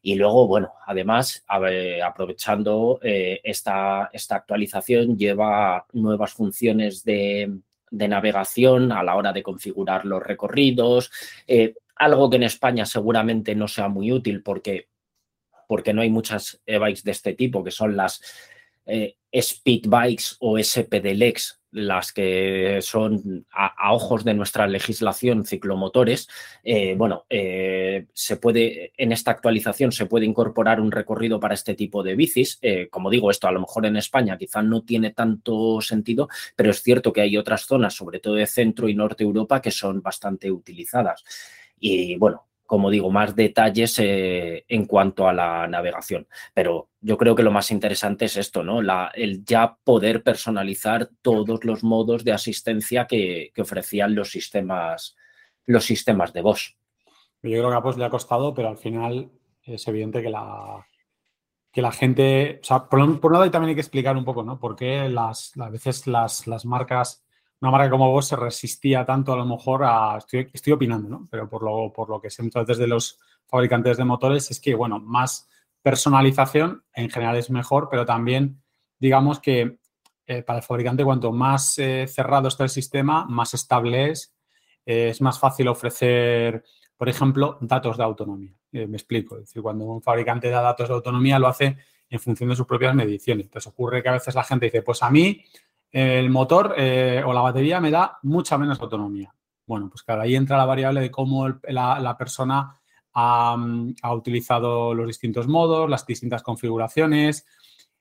Y 0.05 0.17
luego, 0.17 0.49
bueno, 0.49 0.75
además, 0.85 1.45
aprovechando 1.47 2.99
eh, 3.02 3.41
esta, 3.45 4.11
esta 4.12 4.35
actualización, 4.35 5.17
lleva 5.17 5.87
nuevas 5.93 6.33
funciones 6.33 7.05
de, 7.05 7.59
navegación 7.91 8.91
a 8.91 9.02
la 9.02 9.14
hora 9.14 9.33
de 9.33 9.43
configurar 9.43 10.07
los 10.07 10.23
recorridos, 10.23 11.12
eh, 11.47 11.75
algo 11.95 12.31
que 12.31 12.37
en 12.37 12.45
España 12.45 12.87
seguramente 12.87 13.55
no 13.55 13.69
sea 13.69 13.88
muy 13.88 14.11
útil 14.11 14.43
porque, 14.43 14.88
porque 15.69 15.93
no 15.93 16.00
hay 16.00 16.11
muchas 16.11 16.61
e-bikes 16.67 17.02
de 17.05 17.11
este 17.12 17.35
tipo, 17.35 17.62
que 17.62 17.71
son 17.71 17.95
las 17.95 18.21
eh, 18.87 19.17
speed 19.31 19.83
bikes 19.87 20.37
o 20.41 20.59
SPDLEX, 20.59 21.62
las 21.73 22.12
que 22.12 22.79
son 22.83 23.47
a, 23.52 23.93
ojos 23.93 24.25
de 24.25 24.35
nuestra 24.35 24.67
legislación 24.67 25.45
ciclomotores, 25.45 26.29
eh, 26.62 26.95
bueno, 26.97 27.25
eh, 27.29 28.07
se 28.12 28.37
puede, 28.37 28.93
en 28.97 29.12
esta 29.12 29.31
actualización 29.31 29.91
se 29.91 30.07
puede 30.07 30.26
incorporar 30.26 30.81
un 30.81 30.93
recorrido 30.93 31.41
para 31.41 31.55
este 31.55 31.75
tipo 31.75 32.02
de 32.02 32.14
bicis. 32.14 32.59
Eh, 32.62 32.88
como 32.91 33.11
digo, 33.11 33.31
esto 33.31 33.49
a 33.49 33.52
lo 33.52 33.61
mejor 33.61 33.87
en 33.87 33.97
España 33.97 34.37
quizá 34.38 34.62
no 34.62 34.83
tiene 34.83 35.11
tanto 35.11 35.81
sentido, 35.81 36.29
pero 36.55 36.71
es 36.71 36.83
cierto 36.83 37.12
que 37.12 37.23
hay 37.23 37.37
otras 37.37 37.62
zonas, 37.62 37.95
sobre 37.95 38.21
todo 38.21 38.35
de 38.35 38.47
centro 38.47 38.88
y 38.88 38.95
norte 38.95 39.25
Europa, 39.25 39.61
que 39.61 39.71
son 39.71 40.02
bastante 40.02 40.50
utilizadas. 40.50 41.25
Y 41.81 42.17
bueno, 42.17 42.47
como 42.73 42.88
digo, 42.88 43.11
más 43.11 43.37
detalles 43.37 43.99
eh, 43.99 44.64
en 44.67 44.87
cuanto 44.87 45.29
a 45.29 45.35
la 45.35 45.69
navegación. 45.69 46.26
Pero 46.55 46.88
yo 47.02 47.19
creo 47.19 47.35
que 47.35 47.43
lo 47.43 47.50
más 47.50 47.71
interesante 47.71 48.25
es 48.25 48.38
esto, 48.38 48.62
¿no? 48.62 48.81
el 49.12 49.45
ya 49.45 49.76
poder 49.85 50.23
personalizar 50.23 51.11
todos 51.21 51.67
los 51.67 51.85
modos 51.85 52.25
de 52.25 52.33
asistencia 52.33 53.07
que, 53.07 53.52
ofrecían 53.59 54.14
los 54.14 54.31
sistemas, 54.31 55.14
los 55.67 55.85
sistemas 55.85 56.33
de 56.33 56.41
voz. 56.41 56.75
Yo 57.43 57.50
creo 57.59 57.69
que 57.69 57.76
a 57.76 57.83
Post 57.83 57.99
le 57.99 58.07
ha 58.07 58.09
costado, 58.09 58.55
pero 58.55 58.71
al 58.71 58.79
final 58.79 59.31
es 59.64 59.87
evidente 59.87 60.23
que 60.23 60.31
la, 60.31 60.87
que 61.71 61.83
la 61.83 61.93
gente, 61.93 62.59
o 62.62 62.64
sea, 62.64 62.88
por, 62.88 63.00
un 63.00 63.21
lado 63.31 63.50
también 63.50 63.69
hay 63.69 63.75
que 63.75 63.83
explicar 63.83 64.17
un 64.17 64.25
poco, 64.25 64.45
¿no? 64.45 64.59
Por 64.59 64.76
qué 64.76 65.11
las, 65.11 65.52
a 65.59 65.69
veces 65.69 66.07
las, 66.07 66.47
las 66.47 66.64
marcas 66.64 67.23
una 67.62 67.71
marca 67.71 67.90
como 67.90 68.11
vos 68.11 68.26
se 68.26 68.35
resistía 68.35 69.04
tanto 69.04 69.33
a 69.33 69.37
lo 69.37 69.47
mejor 69.47 69.85
a, 69.85 70.19
estoy, 70.19 70.73
opinando, 70.73 71.09
¿no? 71.09 71.28
Pero 71.31 71.49
por 71.49 71.62
lo, 71.62 71.92
por 71.92 72.11
lo 72.11 72.21
que 72.21 72.28
sé 72.28 72.42
muchas 72.42 72.66
veces 72.66 72.78
de 72.78 72.88
los 72.88 73.21
fabricantes 73.47 73.97
de 73.97 74.04
motores 74.04 74.50
es 74.50 74.59
que, 74.59 74.75
bueno, 74.75 74.99
más 74.99 75.49
personalización 75.81 76.83
en 76.92 77.09
general 77.09 77.37
es 77.37 77.50
mejor, 77.50 77.88
pero 77.88 78.04
también 78.04 78.61
digamos 78.99 79.38
que 79.38 79.78
eh, 80.26 80.42
para 80.42 80.59
el 80.59 80.64
fabricante 80.64 81.04
cuanto 81.04 81.31
más 81.31 81.78
eh, 81.78 82.07
cerrado 82.09 82.49
está 82.49 82.64
el 82.64 82.71
sistema, 82.71 83.26
más 83.26 83.54
estable 83.54 84.11
es, 84.11 84.35
eh, 84.85 85.11
es 85.11 85.21
más 85.21 85.38
fácil 85.38 85.69
ofrecer, 85.69 86.64
por 86.97 87.09
ejemplo, 87.09 87.59
datos 87.61 87.97
de 87.97 88.02
autonomía. 88.02 88.57
me 88.73 88.97
explico, 88.97 89.37
es 89.37 89.42
decir, 89.42 89.62
cuando 89.62 89.85
un 89.85 90.02
fabricante 90.02 90.50
da 90.50 90.62
datos 90.62 90.88
de 90.88 90.95
autonomía 90.95 91.38
lo 91.38 91.47
hace 91.47 91.76
en 92.11 92.19
función 92.19 92.50
de 92.50 92.57
sus 92.57 92.66
propias 92.66 92.95
mediciones. 92.95 93.47
Entonces 93.47 93.73
ocurre 93.73 94.02
que 94.02 94.09
a 94.09 94.12
veces 94.12 94.35
la 94.35 94.42
gente 94.42 94.66
dice, 94.66 94.83
pues 94.83 95.02
a 95.02 95.11
mí 95.11 95.45
el 95.93 96.31
motor 96.31 96.75
eh, 96.77 97.23
o 97.25 97.33
la 97.33 97.43
batería 97.43 97.81
me 97.81 97.91
da 97.91 98.19
mucha 98.23 98.57
menos 98.57 98.81
autonomía. 98.81 99.33
Bueno, 99.67 99.89
pues 99.91 100.03
cada 100.03 100.23
ahí 100.23 100.35
entra 100.35 100.57
la 100.57 100.65
variable 100.65 101.01
de 101.01 101.11
cómo 101.11 101.49
la, 101.69 102.17
persona 102.19 102.81
ha, 103.13 103.57
utilizado 104.13 104.95
los 104.95 105.07
distintos 105.07 105.47
modos, 105.47 105.89
las 105.89 106.07
distintas 106.07 106.43
configuraciones. 106.43 107.47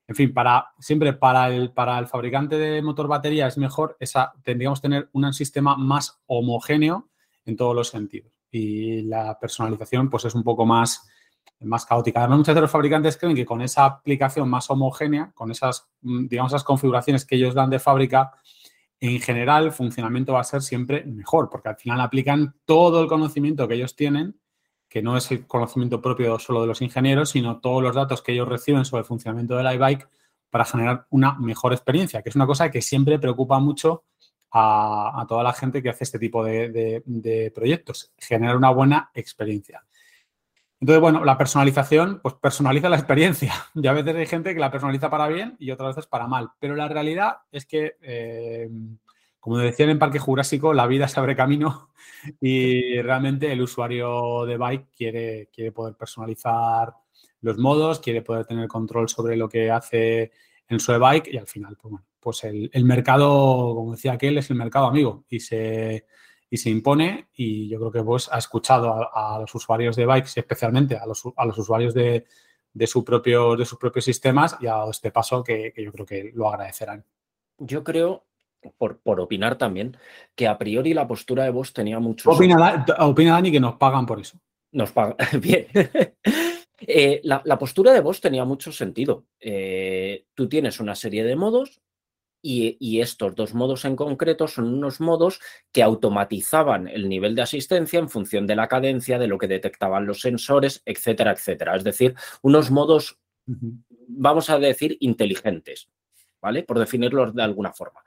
En 0.07 0.15
fin, 0.15 0.33
para, 0.33 0.71
siempre 0.79 1.13
para 1.13 1.49
el, 1.49 1.71
para 1.71 1.99
el 1.99 2.07
fabricante 2.07 2.57
de 2.57 2.81
motor 2.81 3.07
batería 3.07 3.47
es 3.47 3.57
mejor, 3.57 3.97
esa, 3.99 4.33
tendríamos 4.43 4.81
tener 4.81 5.09
un 5.13 5.31
sistema 5.33 5.77
más 5.77 6.21
homogéneo 6.25 7.09
en 7.45 7.55
todos 7.55 7.75
los 7.75 7.89
sentidos. 7.89 8.31
Y 8.49 9.03
la 9.03 9.37
personalización 9.39 10.09
pues 10.09 10.25
es 10.25 10.35
un 10.35 10.43
poco 10.43 10.65
más, 10.65 11.07
más 11.61 11.85
caótica. 11.85 12.19
Además, 12.19 12.39
muchos 12.39 12.55
de 12.55 12.61
los 12.61 12.71
fabricantes 12.71 13.17
creen 13.17 13.35
que 13.35 13.45
con 13.45 13.61
esa 13.61 13.85
aplicación 13.85 14.49
más 14.49 14.69
homogénea, 14.69 15.31
con 15.33 15.51
esas, 15.51 15.87
mm, 16.01 16.27
digamos, 16.27 16.51
esas 16.51 16.63
configuraciones 16.63 17.25
que 17.25 17.35
ellos 17.35 17.53
dan 17.53 17.69
de 17.69 17.79
fábrica, 17.79 18.31
en 18.99 19.19
general 19.19 19.65
el 19.65 19.71
funcionamiento 19.71 20.33
va 20.33 20.41
a 20.41 20.43
ser 20.43 20.61
siempre 20.61 21.03
mejor, 21.05 21.49
porque 21.49 21.69
al 21.69 21.75
final 21.75 22.01
aplican 22.01 22.55
todo 22.65 23.01
el 23.01 23.07
conocimiento 23.07 23.67
que 23.67 23.75
ellos 23.75 23.95
tienen, 23.95 24.39
que 24.87 25.01
no 25.01 25.17
es 25.17 25.31
el 25.31 25.47
conocimiento 25.47 26.01
propio 26.01 26.37
solo 26.37 26.61
de 26.61 26.67
los 26.67 26.81
ingenieros, 26.81 27.29
sino 27.29 27.59
todos 27.59 27.81
los 27.81 27.95
datos 27.95 28.21
que 28.21 28.33
ellos 28.33 28.47
reciben 28.47 28.85
sobre 28.85 29.01
el 29.01 29.05
funcionamiento 29.05 29.55
del 29.55 29.73
iBike 29.73 30.07
para 30.49 30.65
generar 30.65 31.07
una 31.09 31.33
mejor 31.39 31.73
experiencia, 31.73 32.21
que 32.21 32.29
es 32.29 32.35
una 32.35 32.45
cosa 32.45 32.69
que 32.69 32.81
siempre 32.81 33.17
preocupa 33.17 33.59
mucho 33.59 34.03
a, 34.51 35.25
toda 35.29 35.43
la 35.43 35.53
gente 35.53 35.81
que 35.81 35.89
hace 35.89 36.03
este 36.03 36.19
tipo 36.19 36.43
de 36.43 37.51
proyectos, 37.55 38.11
generar 38.17 38.57
una 38.57 38.69
buena 38.69 39.09
experiencia. 39.13 39.81
Entonces, 40.81 40.99
bueno, 40.99 41.23
la 41.23 41.37
personalización, 41.37 42.19
pues 42.23 42.33
personaliza 42.35 42.89
la 42.89 42.97
experiencia. 42.97 43.53
Y 43.75 43.87
a 43.87 43.93
veces 43.93 44.15
hay 44.15 44.25
gente 44.25 44.53
que 44.53 44.59
la 44.59 44.71
personaliza 44.71 45.11
para 45.11 45.27
bien 45.27 45.55
y 45.59 45.69
otras 45.69 45.95
veces 45.95 46.07
para 46.09 46.27
mal. 46.27 46.49
Pero 46.59 46.75
la 46.75 46.87
realidad 46.87 47.37
es 47.51 47.67
que, 47.67 47.97
eh, 48.01 48.67
como 49.39 49.59
decían 49.59 49.89
en 49.91 49.99
Parque 49.99 50.17
Jurásico, 50.17 50.73
la 50.73 50.87
vida 50.87 51.07
se 51.07 51.19
abre 51.19 51.35
camino 51.35 51.89
y 52.41 52.99
realmente 53.01 53.51
el 53.51 53.61
usuario 53.61 54.45
de 54.45 54.57
bike 54.57 54.87
quiere, 54.95 55.49
quiere 55.53 55.71
poder 55.71 55.95
personalizar 55.95 56.93
los 57.41 57.57
modos, 57.59 57.99
quiere 57.99 58.23
poder 58.23 58.45
tener 58.45 58.67
control 58.67 59.07
sobre 59.07 59.35
lo 59.37 59.47
que 59.47 59.69
hace 59.69 60.31
en 60.67 60.79
su 60.79 60.93
e-bike 60.93 61.27
y 61.27 61.37
al 61.37 61.47
final, 61.47 61.77
pues 61.79 61.91
bueno, 61.91 62.07
pues 62.19 62.43
el, 62.43 62.71
el 62.73 62.85
mercado, 62.85 63.75
como 63.75 63.91
decía 63.91 64.13
aquel, 64.13 64.37
es 64.39 64.49
el 64.49 64.57
mercado 64.57 64.87
amigo 64.87 65.25
y 65.29 65.39
se 65.39 66.05
y 66.53 66.57
se 66.57 66.69
impone 66.69 67.29
y 67.33 67.69
yo 67.69 67.79
creo 67.79 67.91
que 67.93 68.01
vos 68.01 68.29
ha 68.31 68.37
escuchado 68.37 69.09
a, 69.15 69.39
los 69.39 69.55
usuarios 69.55 69.95
de 69.95 70.05
bikes, 70.05 70.33
especialmente 70.35 70.97
a 70.97 71.05
los, 71.05 71.23
a 71.37 71.45
los 71.45 71.57
usuarios 71.57 71.93
de, 71.93 72.25
de, 72.73 72.87
su 72.87 73.05
propio, 73.05 73.55
de 73.55 73.63
sus 73.63 73.79
propios 73.79 74.03
sistemas 74.03 74.57
y 74.59 74.67
ha 74.67 74.73
dado 74.73 74.91
este 74.91 75.11
paso 75.11 75.45
que, 75.45 75.73
yo 75.77 75.93
creo 75.93 76.05
que 76.05 76.31
lo 76.33 76.49
agradecerán. 76.49 77.05
Yo 77.57 77.85
creo, 77.85 78.25
por, 78.77 78.99
por, 78.99 79.21
opinar 79.21 79.57
también, 79.57 79.95
que 80.35 80.45
a 80.45 80.57
priori 80.57 80.93
la 80.93 81.07
postura 81.07 81.45
de 81.45 81.51
vos 81.51 81.71
tenía 81.71 81.99
mucho... 81.99 82.29
Opina, 82.29 82.85
opina 82.99 83.31
Dani 83.31 83.49
que 83.49 83.61
nos 83.61 83.75
pagan 83.75 84.05
por 84.05 84.19
eso. 84.19 84.37
Nos 84.73 84.91
pagan, 84.91 85.15
bien. 85.41 85.67
Eh, 86.87 87.21
la, 87.25 87.43
la, 87.45 87.59
postura 87.59 87.93
de 87.93 87.99
vos 87.99 88.19
tenía 88.19 88.43
mucho 88.43 88.71
sentido. 88.71 89.27
Eh, 89.39 90.25
tú 90.33 90.49
tienes 90.49 90.79
una 90.79 90.95
serie 90.95 91.23
de 91.23 91.35
modos 91.35 91.79
y, 92.41 92.99
estos 92.99 93.35
dos 93.35 93.53
modos 93.53 93.85
en 93.85 93.95
concreto 93.95 94.47
son 94.47 94.73
unos 94.73 94.99
modos 94.99 95.39
que 95.71 95.83
automatizaban 95.83 96.87
el 96.87 97.07
nivel 97.07 97.35
de 97.35 97.43
asistencia 97.43 97.99
en 97.99 98.09
función 98.09 98.47
de 98.47 98.55
la 98.55 98.67
cadencia, 98.67 99.19
de 99.19 99.27
lo 99.27 99.37
que 99.37 99.47
detectaban 99.47 100.05
los 100.05 100.21
sensores, 100.21 100.81
etcétera, 100.85 101.31
etcétera. 101.31 101.75
Es 101.75 101.83
decir, 101.83 102.15
unos 102.41 102.71
modos, 102.71 103.19
vamos 103.45 104.49
a 104.49 104.59
decir, 104.59 104.97
inteligentes, 105.01 105.89
¿vale? 106.41 106.63
Por 106.63 106.79
definirlos 106.79 107.35
de 107.35 107.43
alguna 107.43 107.73
forma. 107.73 108.01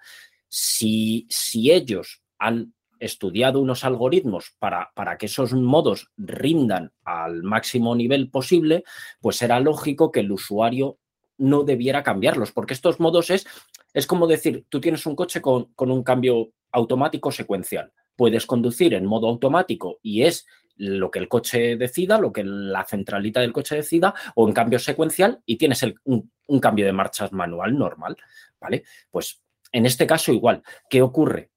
Si, 0.48 1.26
si 1.30 1.70
ellos 1.70 2.22
han 2.38 2.74
estudiado 2.98 3.60
unos 3.60 3.84
algoritmos 3.84 4.54
para, 4.58 4.90
para, 4.94 5.18
que 5.18 5.26
esos 5.26 5.52
modos 5.52 6.10
rindan 6.16 6.92
al 7.04 7.42
máximo 7.42 7.94
nivel 7.94 8.30
posible, 8.30 8.84
pues 9.20 9.42
era 9.42 9.60
lógico 9.60 10.10
que 10.10 10.20
el 10.20 10.32
usuario 10.32 10.98
no 11.36 11.64
debiera 11.64 12.02
cambiarlos, 12.02 12.52
porque 12.52 12.74
estos 12.74 13.00
modos 13.00 13.30
es 13.30 13.46
es 13.94 14.08
como 14.08 14.26
decir, 14.26 14.66
tú 14.68 14.80
tienes 14.80 15.06
un 15.06 15.14
coche 15.14 15.40
con, 15.40 15.72
un 15.78 16.02
cambio 16.02 16.50
automático 16.72 17.30
secuencial. 17.30 17.92
Puedes 18.16 18.44
conducir 18.44 18.92
en 18.92 19.06
modo 19.06 19.28
automático 19.28 20.00
y 20.02 20.22
es 20.22 20.46
lo 20.76 21.10
que 21.12 21.20
el 21.20 21.28
coche 21.28 21.76
decida, 21.76 22.18
lo 22.18 22.32
que 22.32 22.42
la 22.42 22.84
centralita 22.84 23.40
del 23.40 23.52
coche 23.52 23.76
decida, 23.76 24.12
o 24.34 24.48
en 24.48 24.52
cambio 24.52 24.80
secuencial 24.80 25.40
y 25.46 25.56
tienes 25.56 25.84
un, 26.04 26.32
un, 26.48 26.60
cambio 26.60 26.84
de 26.84 26.92
marchas 26.92 27.32
manual 27.32 27.78
normal, 27.78 28.16
¿vale? 28.60 28.82
Pues 29.10 29.40
en 29.70 29.86
este 29.86 30.06
caso 30.06 30.32
igual. 30.32 30.62
¿Qué 30.90 31.00
ocurre? 31.00 31.50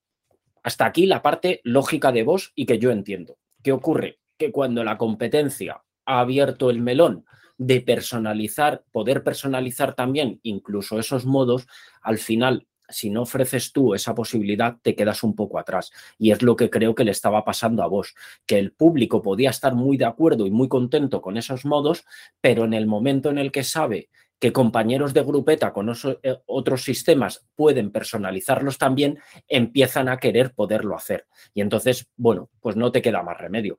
Hasta 0.62 0.86
aquí 0.86 1.06
la 1.06 1.22
parte 1.22 1.60
lógica 1.64 2.12
de 2.12 2.22
vos 2.22 2.52
y 2.54 2.66
que 2.66 2.78
yo 2.78 2.92
entiendo. 2.92 3.38
¿Qué 3.62 3.72
ocurre? 3.72 4.20
Que 4.36 4.52
cuando 4.52 4.84
la 4.84 4.96
competencia 4.96 5.82
ha 6.04 6.20
abierto 6.20 6.70
el 6.70 6.80
melón 6.80 7.24
de 7.58 7.80
personalizar, 7.80 8.84
poder 8.92 9.22
personalizar 9.22 9.94
también 9.94 10.40
incluso 10.42 10.98
esos 10.98 11.26
modos, 11.26 11.66
al 12.00 12.18
final 12.18 12.66
si 12.88 13.10
no 13.10 13.22
ofreces 13.22 13.72
tú 13.72 13.94
esa 13.94 14.14
posibilidad, 14.14 14.78
te 14.82 14.94
quedas 14.94 15.22
un 15.22 15.34
poco 15.34 15.58
atrás. 15.58 15.90
Y 16.18 16.30
es 16.30 16.42
lo 16.42 16.56
que 16.56 16.70
creo 16.70 16.94
que 16.94 17.04
le 17.04 17.10
estaba 17.10 17.44
pasando 17.44 17.82
a 17.82 17.86
vos, 17.86 18.14
que 18.46 18.58
el 18.58 18.72
público 18.72 19.20
podía 19.22 19.50
estar 19.50 19.74
muy 19.74 19.96
de 19.96 20.06
acuerdo 20.06 20.46
y 20.46 20.50
muy 20.50 20.68
contento 20.68 21.20
con 21.20 21.36
esos 21.36 21.64
modos, 21.64 22.04
pero 22.40 22.64
en 22.64 22.74
el 22.74 22.86
momento 22.86 23.30
en 23.30 23.38
el 23.38 23.52
que 23.52 23.64
sabe 23.64 24.08
que 24.40 24.52
compañeros 24.52 25.14
de 25.14 25.22
grupeta 25.22 25.72
con 25.72 25.90
eh, 25.90 26.36
otros 26.46 26.84
sistemas 26.84 27.44
pueden 27.56 27.90
personalizarlos 27.90 28.78
también, 28.78 29.18
empiezan 29.48 30.08
a 30.08 30.18
querer 30.18 30.54
poderlo 30.54 30.96
hacer. 30.96 31.26
Y 31.54 31.60
entonces, 31.60 32.08
bueno, 32.16 32.48
pues 32.60 32.76
no 32.76 32.92
te 32.92 33.02
queda 33.02 33.22
más 33.22 33.36
remedio. 33.36 33.78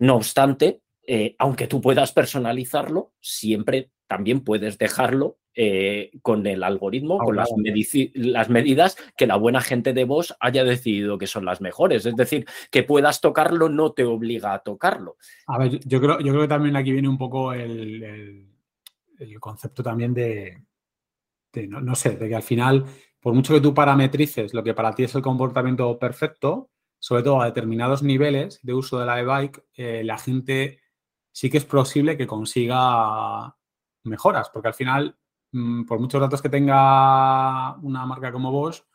No 0.00 0.16
obstante, 0.16 0.80
eh, 1.06 1.36
aunque 1.38 1.66
tú 1.66 1.80
puedas 1.80 2.12
personalizarlo, 2.12 3.12
siempre 3.20 3.90
también 4.06 4.40
puedes 4.40 4.78
dejarlo 4.78 5.38
eh, 5.56 6.10
con 6.22 6.46
el 6.46 6.62
algoritmo, 6.64 7.18
con 7.18 7.36
las, 7.36 7.48
las, 8.14 8.50
medidas 8.50 8.96
que 9.16 9.26
la 9.26 9.36
buena 9.36 9.60
gente 9.60 9.92
de 9.92 10.04
vos 10.04 10.34
haya 10.40 10.64
decidido 10.64 11.16
que 11.16 11.26
son 11.26 11.44
las 11.44 11.60
mejores. 11.60 12.04
Es 12.06 12.16
decir, 12.16 12.44
que 12.70 12.82
puedas 12.82 13.20
tocarlo 13.20 13.68
no 13.68 13.92
te 13.92 14.04
obliga 14.04 14.52
a 14.52 14.58
tocarlo. 14.58 15.16
A 15.46 15.58
ver, 15.58 15.78
yo 15.84 16.00
creo, 16.00 16.18
yo 16.18 16.32
creo 16.32 16.42
que 16.42 16.48
también 16.48 16.76
aquí 16.76 16.90
viene 16.90 17.08
un 17.08 17.18
poco 17.18 17.52
el, 17.52 18.48
concepto 19.38 19.82
también 19.82 20.12
de, 20.12 20.60
no, 21.68 21.80
no, 21.80 21.94
sé, 21.94 22.16
de 22.16 22.28
que 22.28 22.34
al 22.34 22.42
final, 22.42 22.84
por 23.20 23.32
mucho 23.32 23.54
que 23.54 23.60
tú 23.60 23.72
parametrices 23.72 24.54
lo 24.54 24.64
que 24.64 24.74
para 24.74 24.92
ti 24.92 25.04
es 25.04 25.14
el 25.14 25.22
comportamiento 25.22 25.98
perfecto, 25.98 26.70
sobre 26.98 27.22
todo 27.22 27.40
a 27.40 27.46
determinados 27.46 28.02
niveles 28.02 28.58
de 28.62 28.74
uso 28.74 28.98
de 28.98 29.06
la 29.06 29.20
e-bike, 29.20 29.62
eh, 29.76 30.02
la 30.04 30.18
gente 30.18 30.80
sí 31.34 31.50
que 31.50 31.58
es 31.58 31.64
posible 31.64 32.16
que 32.16 32.28
consiga 32.28 33.54
mejoras, 34.04 34.50
porque 34.50 34.68
al 34.68 34.74
final, 34.74 35.18
mm, 35.50 35.84
por 35.84 35.98
muchos 35.98 36.20
datos 36.20 36.40
que 36.40 36.48
tenga 36.48 37.76
una 37.78 38.06
marca 38.06 38.30
como 38.30 38.52
vos, 38.52 38.86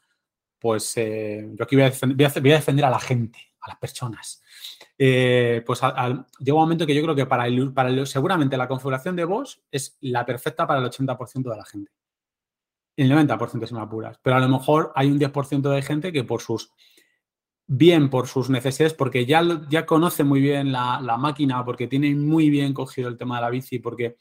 pues 0.57 0.93
eh, 0.95 1.49
yo 1.53 1.63
aquí 1.63 1.75
voy 1.75 1.83
a, 1.83 1.89
defender, 1.89 2.85
a, 2.85 2.89
la 2.89 2.99
gente, 2.99 3.39
a 3.59 3.69
las 3.69 3.77
personas. 3.77 4.41
Eh, 4.97 5.63
pues 5.65 5.81
llega 5.81 6.55
un 6.55 6.61
momento 6.61 6.85
que 6.87 6.95
yo 6.95 7.01
creo 7.03 7.15
que 7.15 7.25
para, 7.25 7.45
el, 7.45 8.07
seguramente 8.07 8.55
la 8.55 8.69
configuración 8.69 9.17
de 9.17 9.25
vos 9.25 9.61
es 9.69 9.97
la 9.99 10.25
perfecta 10.25 10.65
para 10.65 10.79
el 10.79 10.85
80% 10.85 11.49
de 11.49 11.57
la 11.57 11.65
gente. 11.65 11.91
El 12.95 13.11
90% 13.11 13.67
si 13.67 13.73
me 13.73 13.81
apuras. 13.81 14.17
Pero 14.21 14.37
a 14.37 14.39
lo 14.39 14.47
mejor 14.47 14.93
hay 14.95 15.11
un 15.11 15.19
10% 15.19 15.69
de 15.69 15.81
gente 15.81 16.13
que 16.13 16.23
por 16.23 16.41
sus 16.41 16.71
bien 17.71 18.09
por 18.09 18.27
sus 18.27 18.49
necesidades, 18.49 18.95
porque 18.95 19.27
ya, 19.27 19.43
ya 19.69 19.85
conoce 19.85 20.23
muy 20.23 20.41
bien 20.41 20.71
la, 20.71 21.17
máquina, 21.19 21.63
porque 21.63 21.85
tiene 21.85 22.15
muy 22.15 22.49
bien 22.49 22.73
cogido 22.73 23.07
el 23.07 23.15
tema 23.15 23.35
de 23.35 23.41
la 23.43 23.49
bici, 23.51 23.77
porque, 23.77 24.17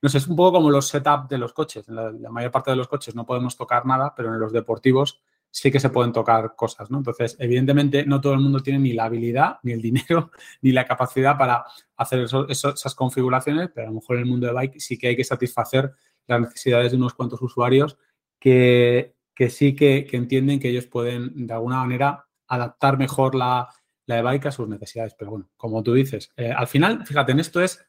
no 0.00 0.08
sé, 0.08 0.18
es 0.18 0.28
un 0.28 0.36
poco 0.36 0.58
como 0.58 0.70
los 0.70 0.86
setups 0.86 1.28
de 1.28 1.38
los 1.38 1.52
coches. 1.52 1.88
En 1.88 1.96
la, 1.96 2.30
mayor 2.30 2.52
parte 2.52 2.70
de 2.70 2.76
los 2.76 2.86
coches 2.86 3.16
no 3.16 3.26
podemos 3.26 3.56
tocar 3.56 3.84
nada, 3.84 4.14
pero 4.16 4.32
en 4.32 4.38
los 4.38 4.52
deportivos 4.52 5.20
sí 5.50 5.72
que 5.72 5.80
se 5.80 5.90
pueden 5.90 6.12
tocar 6.12 6.54
cosas, 6.54 6.88
¿no? 6.88 6.98
Entonces, 6.98 7.36
evidentemente, 7.40 8.06
no 8.06 8.20
todo 8.20 8.34
el 8.34 8.40
mundo 8.40 8.60
tiene 8.60 8.78
ni 8.78 8.92
la 8.92 9.06
habilidad, 9.06 9.58
ni 9.64 9.72
el 9.72 9.82
dinero, 9.82 10.30
ni 10.62 10.70
la 10.70 10.84
capacidad 10.84 11.36
para 11.36 11.64
hacer 11.96 12.26
esas 12.48 12.94
configuraciones, 12.94 13.70
pero 13.74 13.88
a 13.88 13.90
lo 13.90 13.96
mejor 13.96 14.16
en 14.16 14.22
el 14.22 14.28
mundo 14.28 14.46
de 14.46 14.52
bike 14.52 14.78
sí 14.78 14.96
que 14.96 15.08
hay 15.08 15.16
que 15.16 15.24
satisfacer 15.24 15.92
las 16.28 16.40
necesidades 16.40 16.92
de 16.92 16.96
unos 16.96 17.14
cuantos 17.14 17.42
usuarios 17.42 17.98
que, 18.38 19.16
sí 19.48 19.74
que, 19.74 20.06
que 20.08 20.16
entienden 20.16 20.60
que 20.60 20.68
ellos 20.68 20.86
pueden, 20.86 21.44
de 21.44 21.54
alguna 21.54 21.78
manera, 21.78 22.24
adaptar 22.48 22.98
mejor 22.98 23.34
la, 23.34 23.68
la 24.06 24.22
bike 24.22 24.46
a 24.46 24.52
sus 24.52 24.68
necesidades. 24.68 25.14
Pero 25.18 25.32
bueno, 25.32 25.50
como 25.56 25.82
tú 25.82 25.94
dices, 25.94 26.30
eh, 26.36 26.52
al 26.52 26.66
final, 26.66 27.06
fíjate, 27.06 27.32
en 27.32 27.40
esto 27.40 27.60
es, 27.60 27.84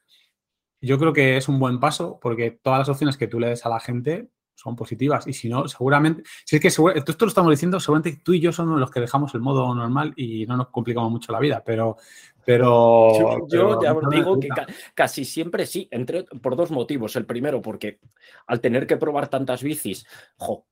yo 0.80 0.98
creo 0.98 1.12
que 1.12 1.36
es 1.36 1.48
un 1.48 1.58
buen 1.58 1.80
paso 1.80 2.18
porque 2.20 2.50
todas 2.50 2.80
las 2.80 2.88
opciones 2.88 3.16
que 3.16 3.28
tú 3.28 3.40
le 3.40 3.48
des 3.48 3.66
a 3.66 3.68
la 3.68 3.80
gente 3.80 4.30
son 4.54 4.74
positivas. 4.74 5.26
Y 5.26 5.32
si 5.32 5.48
no, 5.48 5.68
seguramente, 5.68 6.22
si 6.44 6.56
es 6.56 6.62
que 6.62 6.68
esto, 6.68 7.16
lo 7.20 7.28
estamos 7.28 7.50
diciendo, 7.50 7.78
seguramente 7.78 8.20
tú 8.24 8.32
y 8.32 8.40
yo 8.40 8.52
somos 8.52 8.80
los 8.80 8.90
que 8.90 9.00
dejamos 9.00 9.34
el 9.34 9.40
modo 9.40 9.74
normal 9.74 10.12
y 10.16 10.46
no 10.46 10.56
nos 10.56 10.68
complicamos 10.68 11.10
mucho 11.10 11.32
la 11.32 11.40
vida, 11.40 11.62
pero... 11.64 11.96
pero 12.46 13.48
yo, 13.48 13.82
ya 13.82 13.92
os 13.92 14.08
digo 14.08 14.38
que 14.38 14.48
casi 14.94 15.24
siempre 15.24 15.66
sí, 15.66 15.88
entre, 15.90 16.22
por 16.22 16.54
dos 16.54 16.70
motivos. 16.70 17.16
El 17.16 17.26
primero, 17.26 17.60
porque 17.60 17.98
al 18.46 18.60
tener 18.60 18.86
que 18.86 18.96
probar 18.96 19.26
tantas 19.26 19.64
bicis, 19.64 20.06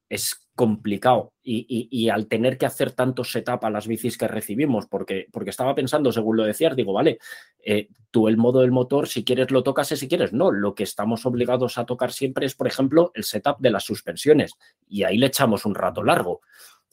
es 0.09 0.49
complicado 0.55 1.33
y, 1.43 2.09
al 2.11 2.29
tener 2.29 2.59
que 2.59 2.67
hacer 2.67 2.93
tantos 2.93 3.33
setup 3.33 3.65
a 3.65 3.71
las 3.71 3.89
bicis 3.89 4.17
que 4.17 4.29
recibimos, 4.29 4.87
porque, 4.87 5.27
porque 5.33 5.51
estaba 5.51 5.75
pensando, 5.75 6.13
según 6.13 6.37
lo 6.37 6.45
decías, 6.45 6.77
digo, 6.77 6.93
vale, 6.93 7.19
eh, 7.59 7.89
tú 8.13 8.29
el 8.29 8.37
modo 8.37 8.61
del 8.61 8.71
motor, 8.71 9.09
si 9.09 9.25
quieres 9.25 9.51
lo 9.51 9.65
tocas 9.65 9.91
y 9.91 9.97
si 9.97 10.07
quieres 10.07 10.33
no. 10.33 10.53
Lo 10.53 10.77
que 10.77 10.85
estamos 10.85 11.27
obligados 11.27 11.77
a 11.77 11.87
tocar 11.87 12.13
siempre 12.13 12.47
es, 12.47 12.55
por 12.55 12.69
ejemplo, 12.69 13.11
el 13.15 13.25
setup 13.25 13.59
de 13.59 13.71
las 13.71 13.83
suspensiones 13.83 14.53
y 14.87 15.03
ahí 15.03 15.19
le 15.19 15.27
echamos 15.27 15.67
un 15.67 15.75
rato 15.75 16.05
largo. 16.05 16.41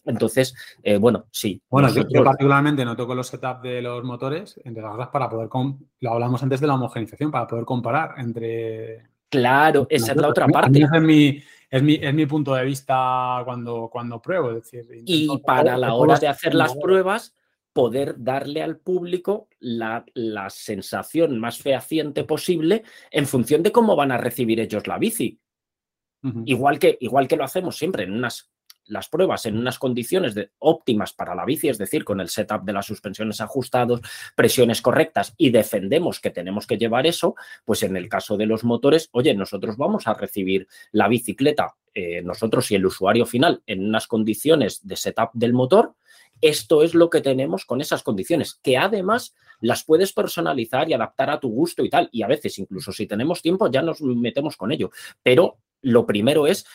Entonces, 0.06 0.56
eh, 0.82 0.98
bueno, 0.98 1.26
sí. 1.32 1.62
Bueno, 1.70 1.90
yo, 1.90 2.24
particularmente 2.24 2.84
no 2.84 2.96
toco 2.96 3.14
los 3.14 3.28
setups 3.28 3.62
de 3.62 3.82
los 3.82 4.04
motores, 4.04 4.60
entre 4.64 4.82
las 4.82 4.94
cosas 4.94 5.10
para 5.10 5.30
poder, 5.30 5.50
lo 6.00 6.12
hablamos 6.12 6.42
antes 6.42 6.60
de 6.60 6.68
la 6.68 6.76
homogenización, 6.76 7.32
para 7.32 7.48
poder 7.48 7.66
comparar 7.66 8.16
entre... 8.18 9.10
Claro, 9.30 9.88
esa 9.90 10.12
es 10.12 10.18
la 10.18 10.28
otra 10.28 10.48
parte. 10.48 10.82
Es 10.82 11.02
mi, 11.02 11.42
es 11.70 11.84
mi, 11.84 11.94
es 11.96 12.14
mi 12.14 12.26
punto 12.26 12.54
de 12.54 12.66
vista 12.66 13.42
cuando, 13.46 13.90
cuando 13.90 14.22
pruebo. 14.22 14.52
Es 14.52 14.72
decir, 14.72 15.04
y 15.06 15.30
para 15.46 15.78
la 15.78 15.94
hora 15.94 16.20
de 16.20 16.28
hacer 16.28 16.54
las 16.54 16.76
pruebas, 16.76 17.34
poder 17.74 18.16
darle 18.18 18.62
al 18.62 18.78
público 18.78 19.48
la, 19.60 20.04
sensación 20.50 21.40
más 21.40 21.60
fehaciente 21.60 22.24
posible 22.24 22.84
en 23.10 23.26
función 23.26 23.64
de 23.64 23.72
cómo 23.72 23.96
van 23.96 24.12
a 24.12 24.18
recibir 24.18 24.60
ellos 24.60 24.88
la 24.88 24.98
bici. 24.98 25.40
igual, 26.46 26.80
que, 26.80 26.98
igual 27.00 27.28
que 27.28 27.38
lo 27.38 27.44
hacemos 27.44 27.78
siempre 27.78 28.04
en 28.04 28.12
unas 28.12 28.51
las 28.86 29.10
pruebas 29.10 29.46
en 29.46 29.58
unas 29.58 29.80
condiciones 29.80 30.36
de, 30.36 30.52
óptimas 30.60 31.14
para 31.14 31.36
la 31.36 31.46
bici, 31.46 31.70
es 31.70 31.78
decir, 31.78 32.04
con 32.04 32.20
el 32.22 32.30
setup 32.30 32.64
de 32.64 32.74
las 32.74 32.86
suspensiones 32.86 33.42
ajustados, 33.42 34.02
presiones 34.36 34.82
correctas 34.82 35.34
y 35.38 35.50
defendemos 35.50 36.20
que 36.20 36.30
tenemos 36.30 36.68
que 36.68 36.78
llevar 36.78 37.08
eso, 37.08 37.36
pues 37.66 37.84
en 37.84 37.98
el 37.98 38.10
caso 38.10 38.38
de 38.38 38.46
los 38.46 38.64
motores, 38.64 39.10
oye, 39.12 39.34
nosotros 39.34 39.78
vamos 39.78 40.08
a 40.08 40.14
recibir 40.14 40.68
la 40.92 41.08
bicicleta, 41.08 41.76
eh, 41.94 42.22
nosotros 42.22 42.72
y 42.72 42.76
el 42.76 42.86
usuario 42.86 43.26
final, 43.26 43.62
en 43.66 43.86
unas 43.86 44.08
condiciones 44.08 44.86
de 44.86 44.96
setup 44.96 45.32
del 45.34 45.54
motor. 45.54 45.96
Esto 46.40 46.82
es 46.82 46.96
lo 46.96 47.10
que 47.10 47.22
tenemos 47.22 47.66
con 47.66 47.82
esas 47.82 48.02
condiciones, 48.02 48.56
que 48.64 48.78
además 48.78 49.36
las 49.60 49.84
puedes 49.84 50.12
personalizar 50.12 50.90
y 50.90 50.94
adaptar 50.94 51.30
a 51.30 51.40
tu 51.40 51.50
gusto 51.50 51.86
y 51.86 51.90
tal. 51.90 52.10
Y 52.12 52.24
a 52.24 52.28
veces, 52.28 52.58
incluso 52.58 52.92
si 52.92 53.06
tenemos 53.06 53.42
tiempo, 53.42 53.70
ya 53.70 53.82
nos 53.84 54.02
metemos 54.02 54.58
con 54.58 54.72
ello. 54.72 54.90
Pero 55.22 55.60
lo 55.82 56.06
primero 56.06 56.48
es 56.48 56.66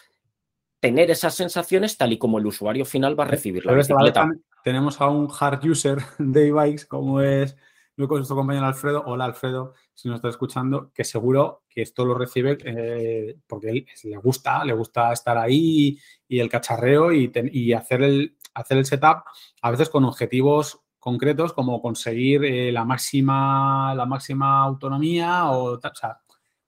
tener 0.81 1.11
esas 1.11 1.35
sensaciones 1.35 1.97
tal 1.97 2.13
y 2.13 2.19
como 2.19 2.39
el 2.39 2.47
usuario 2.47 2.85
final 2.85 3.19
va 3.19 3.25
a 3.25 3.29
recibir 3.29 3.65
la 3.65 3.73
bicicleta. 3.73 4.31
Tenemos 4.63 5.01
a 5.01 5.09
un 5.09 5.29
hard 5.39 5.65
user 5.65 5.99
de 6.19 6.49
e-bikes 6.49 6.87
como 6.87 7.21
es 7.21 7.57
nuestro 7.97 8.37
compañero 8.37 8.67
Alfredo. 8.67 9.03
Hola 9.07 9.25
Alfredo, 9.25 9.75
si 9.95 10.09
nos 10.09 10.17
está 10.17 10.29
escuchando, 10.29 10.93
que 10.95 11.05
seguro 11.05 11.63
que 11.69 11.83
esto 11.83 12.05
lo 12.05 12.15
recibe 12.15 12.59
eh, 12.65 13.39
porque 13.47 13.71
él 13.71 13.87
le 14.05 14.17
gusta, 14.19 14.65
le 14.65 14.75
gusta 14.75 15.13
estar 15.13 15.39
ahí 15.39 15.99
y, 16.29 16.41
el 16.41 16.51
cacharreo 16.51 17.13
y, 17.13 17.73
hacer, 17.73 18.03
el, 18.03 18.37
hacer 18.55 18.79
el 18.79 18.85
setup 18.85 19.25
a 19.63 19.71
veces 19.71 19.89
con 19.89 20.05
objetivos 20.05 20.81
concretos 20.99 21.53
como 21.53 21.81
conseguir 21.81 22.45
eh, 22.45 22.73
la 22.73 22.85
máxima 22.85 23.95
la 23.95 24.07
máxima 24.07 24.63
autonomía 24.65 25.51
o, 25.51 25.75
o 25.75 25.95
sea, 25.95 26.21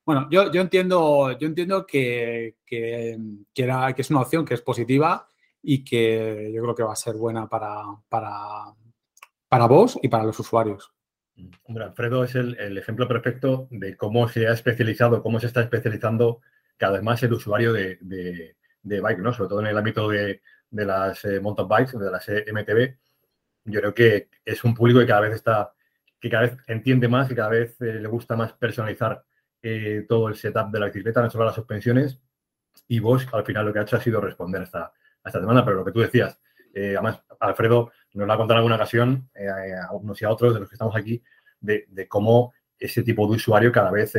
bueno, 0.09 0.27
yo, 0.31 0.49
entiendo, 0.55 1.39
yo 1.39 1.47
entiendo 1.47 1.87
que, 1.87 2.57
que, 2.65 3.19
que 3.53 3.95
es 3.99 4.11
una 4.11 4.23
opción 4.23 4.47
que 4.47 4.55
es 4.55 4.63
positiva 4.63 5.29
y 5.63 5.85
que 5.85 6.51
yo 6.51 6.63
creo 6.63 6.75
que 6.75 6.83
va 6.83 6.95
a 6.95 6.97
ser 6.97 7.17
buena 7.17 7.47
para, 7.47 7.83
para, 8.09 8.73
para 9.51 9.67
vos 9.67 9.99
y 10.03 10.09
para 10.09 10.25
los 10.25 10.41
usuarios. 10.41 10.91
Hombre, 11.65 11.85
Alfredo 11.85 12.25
es 12.25 12.35
el, 12.37 12.79
ejemplo 12.79 13.07
perfecto 13.07 13.69
de 13.71 13.99
cómo 13.99 14.27
se 14.31 14.49
ha 14.49 14.53
especializado, 14.55 15.23
cómo 15.23 15.41
se 15.41 15.49
está 15.49 15.61
especializando 15.61 16.41
cada 16.79 16.95
vez 16.95 17.03
más 17.03 17.23
el 17.23 17.35
usuario 17.35 17.75
de, 17.75 17.99
bike, 18.83 19.19
¿no? 19.19 19.35
Sobre 19.35 19.51
todo 19.51 19.61
en 19.61 19.67
el 19.67 19.77
ámbito 19.77 20.09
de, 20.09 20.41
las 20.71 21.23
eh, 21.27 21.39
mountain 21.39 21.69
bikes, 21.69 21.99
de 21.99 22.11
las 22.11 22.27
eh, 22.31 22.47
MTB. 22.51 22.97
Yo 23.65 23.81
creo 23.81 23.93
que 23.93 24.31
es 24.43 24.65
un 24.65 24.73
público 24.73 25.01
que 25.01 25.07
cada 25.07 25.21
vez 25.21 25.35
está, 25.35 25.75
que 26.19 26.31
cada 26.31 26.45
vez 26.45 26.57
entiende 26.67 27.09
más 27.09 27.31
y 27.31 27.35
cada 27.35 27.51
vez 27.51 27.79
eh, 27.83 28.01
le 28.01 28.09
gusta 28.09 28.37
más 28.37 28.55
personalizar 28.55 29.23
eh, 29.63 30.07
todo 30.09 30.29
el 30.29 30.37
setup 30.37 30.71
de 30.71 30.81
la 30.81 30.87
bicicleta, 30.87 31.23
no 31.23 31.31
solo 31.31 31.45
las 31.45 31.55
suspensiones. 31.55 32.21
Y 32.87 33.01
Bosch 33.01 33.27
al 33.33 33.45
final 33.45 33.67
lo 33.67 33.73
que 33.73 33.81
ha 33.81 33.83
hecho 33.83 33.97
ha 33.97 34.01
sido 34.01 34.21
responder 34.21 34.63
a 34.63 34.65
esta, 34.65 35.41
demanda. 35.41 35.65
Pero 35.65 35.79
lo 35.79 35.85
que 35.85 35.93
tú 35.93 36.01
decías, 36.01 36.41
eh, 36.75 36.95
además, 36.95 37.23
Alfredo 37.41 37.91
nos 38.15 38.27
lo 38.27 38.33
ha 38.33 38.37
contado 38.37 38.57
en 38.57 38.59
alguna 38.59 38.77
ocasión, 38.77 39.29
eh, 39.35 39.49
a 39.49 39.93
unos 39.93 40.21
y 40.23 40.25
a 40.25 40.31
otros 40.31 40.55
de 40.55 40.61
los 40.61 40.69
que 40.69 40.75
estamos 40.75 40.97
aquí, 40.97 41.23
de, 41.61 42.07
cómo 42.09 42.53
ese 42.79 43.03
tipo 43.03 43.27
de 43.27 43.37
usuario 43.37 43.73
cada 43.73 43.91
vez 43.91 44.15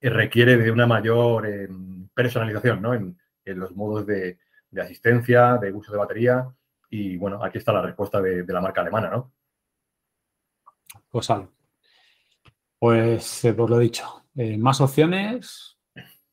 requiere 0.00 0.56
de 0.56 0.70
una 0.70 0.86
mayor 0.86 1.48
personalización 2.14 2.80
¿no? 2.80 2.94
en, 2.94 3.18
los 3.44 3.74
modos 3.74 4.06
de, 4.06 4.38
asistencia, 4.80 5.58
de 5.58 5.72
uso 5.72 5.92
de 5.92 5.98
batería. 5.98 6.48
Y 6.88 7.16
bueno, 7.16 7.42
aquí 7.42 7.58
está 7.58 7.72
la 7.72 7.82
respuesta 7.82 8.20
de, 8.20 8.44
la 8.46 8.60
marca 8.60 8.80
alemana, 8.80 9.10
¿no? 9.10 9.32
Pues, 11.10 11.28
pues, 12.78 13.40
pues 13.42 13.70
lo 13.70 13.78
dicho, 13.78 14.21
eh, 14.34 14.56
más 14.56 14.80
opciones 14.80 15.76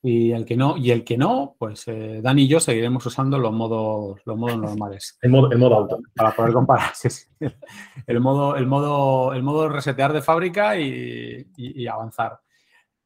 y 0.02 0.32
el 0.32 0.46
que 0.46 0.56
no, 0.56 0.78
y 0.78 0.92
el 0.92 1.04
que 1.04 1.18
no, 1.18 1.58
pues 1.60 1.86
eh, 1.90 2.22
Dani 2.24 2.44
y 2.44 2.48
yo 2.48 2.62
seguiremos 2.62 3.06
usando 3.06 3.38
los 3.38 3.52
modos, 3.52 4.22
los 4.24 4.38
modos 4.38 4.58
normales. 4.58 5.18
El 5.22 5.32
modo, 5.32 5.52
el 5.52 5.58
modo 5.58 5.76
auto. 5.76 6.00
Para 6.16 6.32
poder 6.32 6.54
comparar. 6.54 6.94
El 8.08 8.22
modo, 8.22 8.56
el 8.56 8.66
modo, 8.66 9.34
el 9.34 9.44
modo 9.44 9.68
resetear 9.68 10.14
de 10.14 10.22
fábrica 10.22 10.80
y, 10.80 11.88
avanzar. 11.88 12.40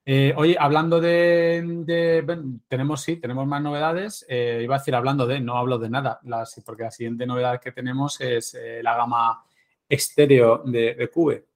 Eh, 0.06 0.34
oye, 0.38 0.56
hablando 0.60 1.00
de, 1.00 2.62
tenemos 2.68 3.02
sí, 3.02 3.16
tenemos 3.16 3.48
más 3.48 3.62
novedades. 3.62 4.26
iba 4.30 4.76
a 4.76 4.78
decir 4.78 4.94
hablando 4.94 5.26
de, 5.26 5.40
no 5.40 5.58
hablo 5.58 5.80
de 5.80 5.90
nada, 5.90 6.20
porque 6.64 6.84
la 6.84 6.92
siguiente 6.92 7.26
novedad 7.26 7.60
que 7.60 7.72
tenemos 7.72 8.22
es 8.22 8.56
la 8.84 8.96
gama 8.96 9.44
estéreo 9.90 10.62
de, 10.66 10.94
de 10.94 11.10
Cube. 11.10 11.48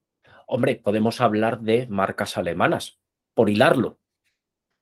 Hombre, 0.48 0.82
podemos 0.84 1.22
hablar 1.22 1.60
de 1.60 1.86
marcas 1.88 2.38
alemanas 2.38 2.98
por 3.38 3.52
hilarlo. 3.52 4.00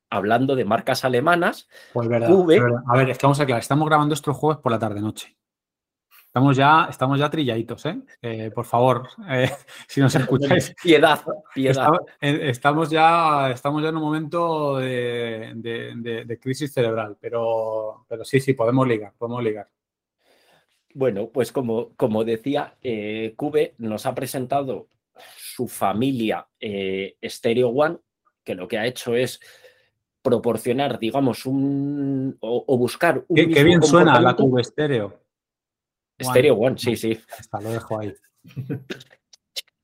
Hablando 0.10 0.56
de 0.56 0.64
marcas 0.64 1.04
alemanas, 1.04 1.68
pues 1.92 2.08
verdad, 2.08 2.30
A 2.88 2.98
ver, 2.98 3.10
estamos 3.10 3.38
aclarar, 3.42 3.62
estamos 3.62 3.86
grabando 3.86 4.14
estos 4.14 4.38
jueves 4.38 4.62
por 4.62 4.72
la 4.72 4.80
tarde-noche. 4.80 5.36
Estamos 6.26 6.56
ya, 6.56 6.88
estamos 6.90 7.20
ya 7.20 7.30
trilladitos, 7.30 7.86
¿eh? 7.86 8.00
eh 8.22 8.52
por 8.54 8.64
favor, 8.64 9.10
eh, 9.30 9.52
si 9.90 10.00
nos 10.00 10.16
escucháis. 10.16 10.74
Piedad, 10.82 11.20
piedad. 11.54 11.92
Estamos, 12.22 12.90
ya, 12.90 13.52
estamos 13.52 13.84
ya 13.84 13.90
en 13.90 13.98
un 13.98 14.04
momento 14.04 14.78
de, 14.78 16.40
crisis 16.42 16.72
cerebral, 16.72 17.18
pero, 17.20 18.06
pero 18.08 18.24
sí, 18.24 18.40
sí, 18.40 18.54
podemos 18.54 18.88
ligar, 18.88 19.14
podemos 19.18 19.44
ligar. 19.44 19.70
Bueno, 20.94 21.28
pues 21.28 21.52
como, 21.52 21.94
como 21.96 22.24
decía, 22.24 22.78
eh, 22.82 23.34
Cube 23.36 23.76
nos 23.80 24.06
ha 24.06 24.16
presentado 24.16 24.88
su 25.36 25.68
familia 25.68 26.48
Stereo 27.26 27.70
One, 27.70 27.98
que 28.46 28.56
lo 28.56 28.68
que 28.68 28.78
ha 28.78 28.86
hecho 28.86 29.16
es 29.16 29.42
proporcionar, 30.22 31.00
digamos, 31.00 31.46
un 31.46 32.38
o, 32.40 32.78
buscar 32.78 33.26
un. 33.28 33.36
Qué, 33.36 33.64
bien 33.64 33.84
suena 33.84 34.22
la 34.22 34.36
Cube 34.36 34.62
estéreo. 34.62 35.20
Stereo 36.22 36.56
One, 36.56 36.78
sí, 36.78 36.96
sí. 36.96 37.20
Hasta 37.38 37.60
lo 37.60 37.72
dejo 37.72 38.00
ahí. 38.00 38.14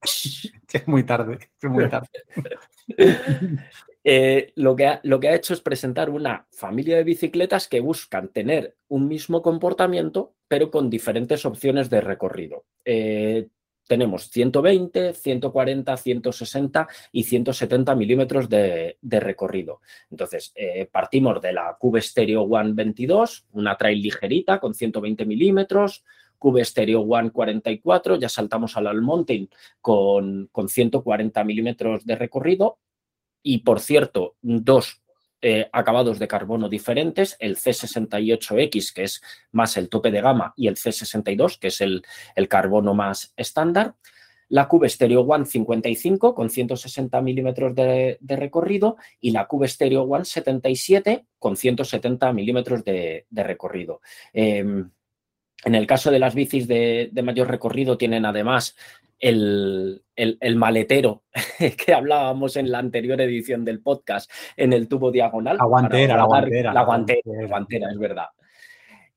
es 0.02 0.88
muy 0.88 1.04
tarde, 1.04 1.40
es 1.62 1.70
muy 1.70 1.90
tarde. 1.90 2.08
Eh, 4.04 4.52
lo, 4.56 4.76
que 4.76 4.88
ha, 4.88 5.00
lo 5.04 5.20
que 5.20 5.30
ha 5.30 5.36
hecho 5.36 5.54
es 5.54 5.62
presentar 5.62 6.10
una 6.10 6.48
familia 6.50 6.98
de 6.98 7.04
bicicletas 7.04 7.68
que 7.68 7.82
buscan 7.82 8.30
tener 8.30 8.76
un 8.88 9.08
mismo 9.08 9.44
comportamiento, 9.44 10.34
pero 10.48 10.72
con 10.72 10.90
diferentes 10.90 11.46
opciones 11.46 11.92
de 11.92 12.02
recorrido. 12.02 12.66
Eh, 12.84 13.48
tenemos 13.92 14.30
120, 14.30 15.12
140, 15.12 15.98
160 15.98 16.88
y 17.12 17.24
170 17.24 17.94
milímetros 17.94 18.48
de, 18.48 18.96
recorrido. 19.02 19.82
Entonces, 20.10 20.54
eh, 20.56 20.88
partimos 20.90 21.42
de 21.42 21.52
la 21.52 21.76
Cube 21.78 22.02
Stereo 22.02 22.44
One 22.44 22.72
22, 22.72 23.48
una 23.52 23.76
trail 23.76 24.02
ligerita 24.02 24.62
con 24.62 24.74
120 24.74 25.26
milímetros, 25.26 26.06
Cube 26.40 26.64
Stereo 26.64 27.02
One 27.02 27.32
44, 27.32 28.16
ya 28.16 28.30
saltamos 28.30 28.78
al 28.78 28.88
All 28.88 29.02
Mountain 29.02 29.50
con, 29.82 30.48
con 30.54 30.70
140 30.70 31.44
milímetros 31.44 32.06
de 32.06 32.16
recorrido 32.16 32.80
y, 33.44 33.58
por 33.58 33.82
cierto, 33.82 34.36
dos 34.42 35.02
eh, 35.42 35.70
acabados 35.72 36.20
de 36.20 36.28
carbono 36.28 36.70
diferentes, 36.70 37.36
el 37.40 37.58
C68X, 37.58 38.94
que 38.94 39.04
es 39.04 39.22
más 39.52 39.76
el 39.78 39.90
tope 39.90 40.12
de 40.12 40.22
gama, 40.22 40.54
y 40.56 40.68
el 40.68 40.76
C62, 40.76 41.58
que 41.58 41.68
es 41.68 41.82
el, 41.82 42.04
el 42.36 42.48
carbono 42.48 42.94
más 42.94 43.34
estándar. 43.36 43.96
La 44.50 44.68
Cube 44.68 44.90
Stereo 44.90 45.22
One 45.22 45.46
55 45.46 46.36
con 46.36 46.50
160 46.50 47.22
milímetros 47.22 47.74
de, 47.74 48.18
recorrido 48.22 48.98
y 49.22 49.32
la 49.32 49.48
Cube 49.48 49.68
Stereo 49.68 50.04
One 50.04 50.26
77 50.26 51.26
con 51.40 51.56
170 51.56 52.34
milímetros 52.34 52.84
de, 52.84 53.26
recorrido. 53.32 54.02
Em, 54.34 54.92
en 55.64 55.76
el 55.76 55.88
caso 55.88 56.12
de 56.12 56.20
las 56.20 56.36
bicis 56.36 56.68
de, 56.68 57.10
de, 57.14 57.22
mayor 57.22 57.48
recorrido 57.48 57.98
tienen 57.98 58.26
además 58.26 58.76
el, 59.22 60.56
maletero 60.56 61.24
que 61.86 61.94
hablábamos 61.94 62.58
en 62.58 62.72
la 62.72 62.80
anterior 62.80 63.22
edición 63.22 63.64
del 63.64 63.82
podcast 63.82 64.30
en 64.58 64.74
el 64.74 64.88
tubo 64.88 65.12
diagonal. 65.12 65.58
La 65.58 65.66
guantera, 65.66 66.18
la 66.18 66.26
guantera. 66.26 66.74
La 66.74 66.84
guantera, 66.84 67.92
es 67.92 68.00
verdad. 68.00 68.28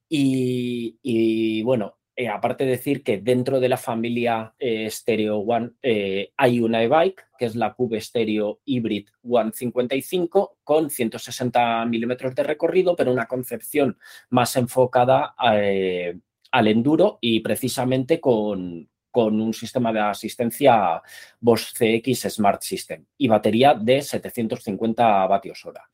Y, 0.08 1.62
bueno, 1.64 1.96
eh, 2.14 2.28
aparte 2.28 2.64
de 2.64 2.72
decir 2.72 3.02
que 3.02 3.18
dentro 3.18 3.58
de 3.58 3.68
la 3.68 3.76
familia 3.76 4.54
eh, 4.60 4.88
Stereo 4.88 5.38
One 5.38 5.72
eh, 5.82 6.30
hay 6.36 6.60
una 6.60 6.84
e-bike, 6.84 7.26
que 7.36 7.46
es 7.46 7.56
la 7.56 7.74
Cube 7.74 8.00
Stereo 8.00 8.60
Hybrid 8.64 9.08
One 9.28 9.50
55, 9.52 10.58
con 10.62 10.90
160 10.90 11.84
milímetros 11.86 12.32
de 12.36 12.44
recorrido, 12.44 12.94
pero 12.94 13.10
una 13.10 13.26
concepción 13.26 13.98
más 14.30 14.54
enfocada 14.54 15.34
al 15.36 16.68
enduro 16.68 17.18
y 17.20 17.40
precisamente 17.40 18.20
con, 18.20 18.88
con 19.14 19.40
un 19.40 19.54
sistema 19.54 19.92
de 19.92 20.00
asistencia 20.00 21.00
Bosch 21.38 21.72
CX 21.72 22.34
Smart 22.34 22.60
System 22.60 23.04
y 23.16 23.28
batería 23.28 23.74
de 23.74 24.02
750 24.02 25.26
vatios 25.28 25.64
hora. 25.64 25.88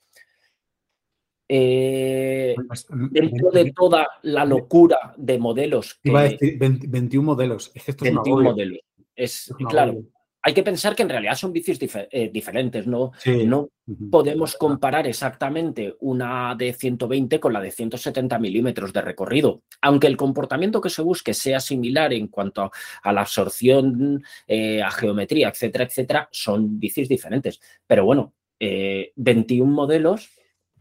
Eh, 1.46 2.54
pues, 2.66 2.86
dentro 2.88 3.50
de 3.50 3.72
toda 3.72 4.08
la 4.22 4.46
locura 4.46 5.12
de 5.18 5.38
modelos. 5.38 6.00
Que, 6.02 6.08
Iba 6.08 6.20
a 6.20 6.22
decir 6.30 6.58
21 6.58 7.26
modelos. 7.26 7.70
Es 7.74 7.94
21 7.94 8.42
modelos. 8.42 8.78
Es, 9.14 9.52
claro, 9.68 10.02
hay 10.42 10.54
que 10.54 10.62
pensar 10.62 10.96
que 10.96 11.02
en 11.02 11.08
realidad 11.08 11.34
son 11.34 11.52
bicis 11.52 11.78
eh, 11.82 12.30
diferentes, 12.32 12.86
¿no? 12.86 13.12
No 13.24 13.68
podemos 14.10 14.56
comparar 14.56 15.06
exactamente 15.06 15.94
una 16.00 16.54
de 16.54 16.72
120 16.72 17.40
con 17.40 17.52
la 17.52 17.60
de 17.60 17.70
170 17.70 18.38
milímetros 18.38 18.92
de 18.92 19.02
recorrido, 19.02 19.62
aunque 19.82 20.06
el 20.06 20.16
comportamiento 20.16 20.80
que 20.80 20.88
se 20.88 21.02
busque 21.02 21.34
sea 21.34 21.60
similar 21.60 22.12
en 22.12 22.28
cuanto 22.28 22.70
a 23.02 23.12
la 23.12 23.22
absorción, 23.22 24.22
eh, 24.46 24.82
a 24.82 24.90
geometría, 24.90 25.48
etcétera, 25.48 25.84
etcétera, 25.84 26.28
son 26.32 26.78
bicis 26.78 27.08
diferentes. 27.08 27.60
Pero 27.86 28.04
bueno, 28.04 28.32
21 28.58 29.70
eh, 29.70 29.74
modelos 29.74 30.30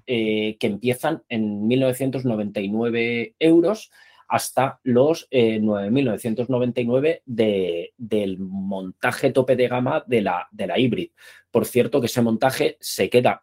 que 0.06 0.58
empiezan 0.62 1.22
en 1.30 1.68
1999 1.68 3.36
euros 3.38 3.92
hasta 4.30 4.80
los 4.84 5.28
9.999 5.32 7.22
eh, 7.38 7.92
del 7.98 8.40
montaje 8.40 9.32
tope 9.32 9.56
de 9.56 9.68
gama 9.68 10.04
de 10.08 10.22
la, 10.22 10.48
de 10.52 10.68
la 10.68 10.80
híbrida. 10.80 11.12
Por 11.52 11.66
cierto, 11.66 12.00
que 12.00 12.06
ese 12.06 12.22
montaje 12.22 12.78
se 12.80 13.10
queda, 13.10 13.42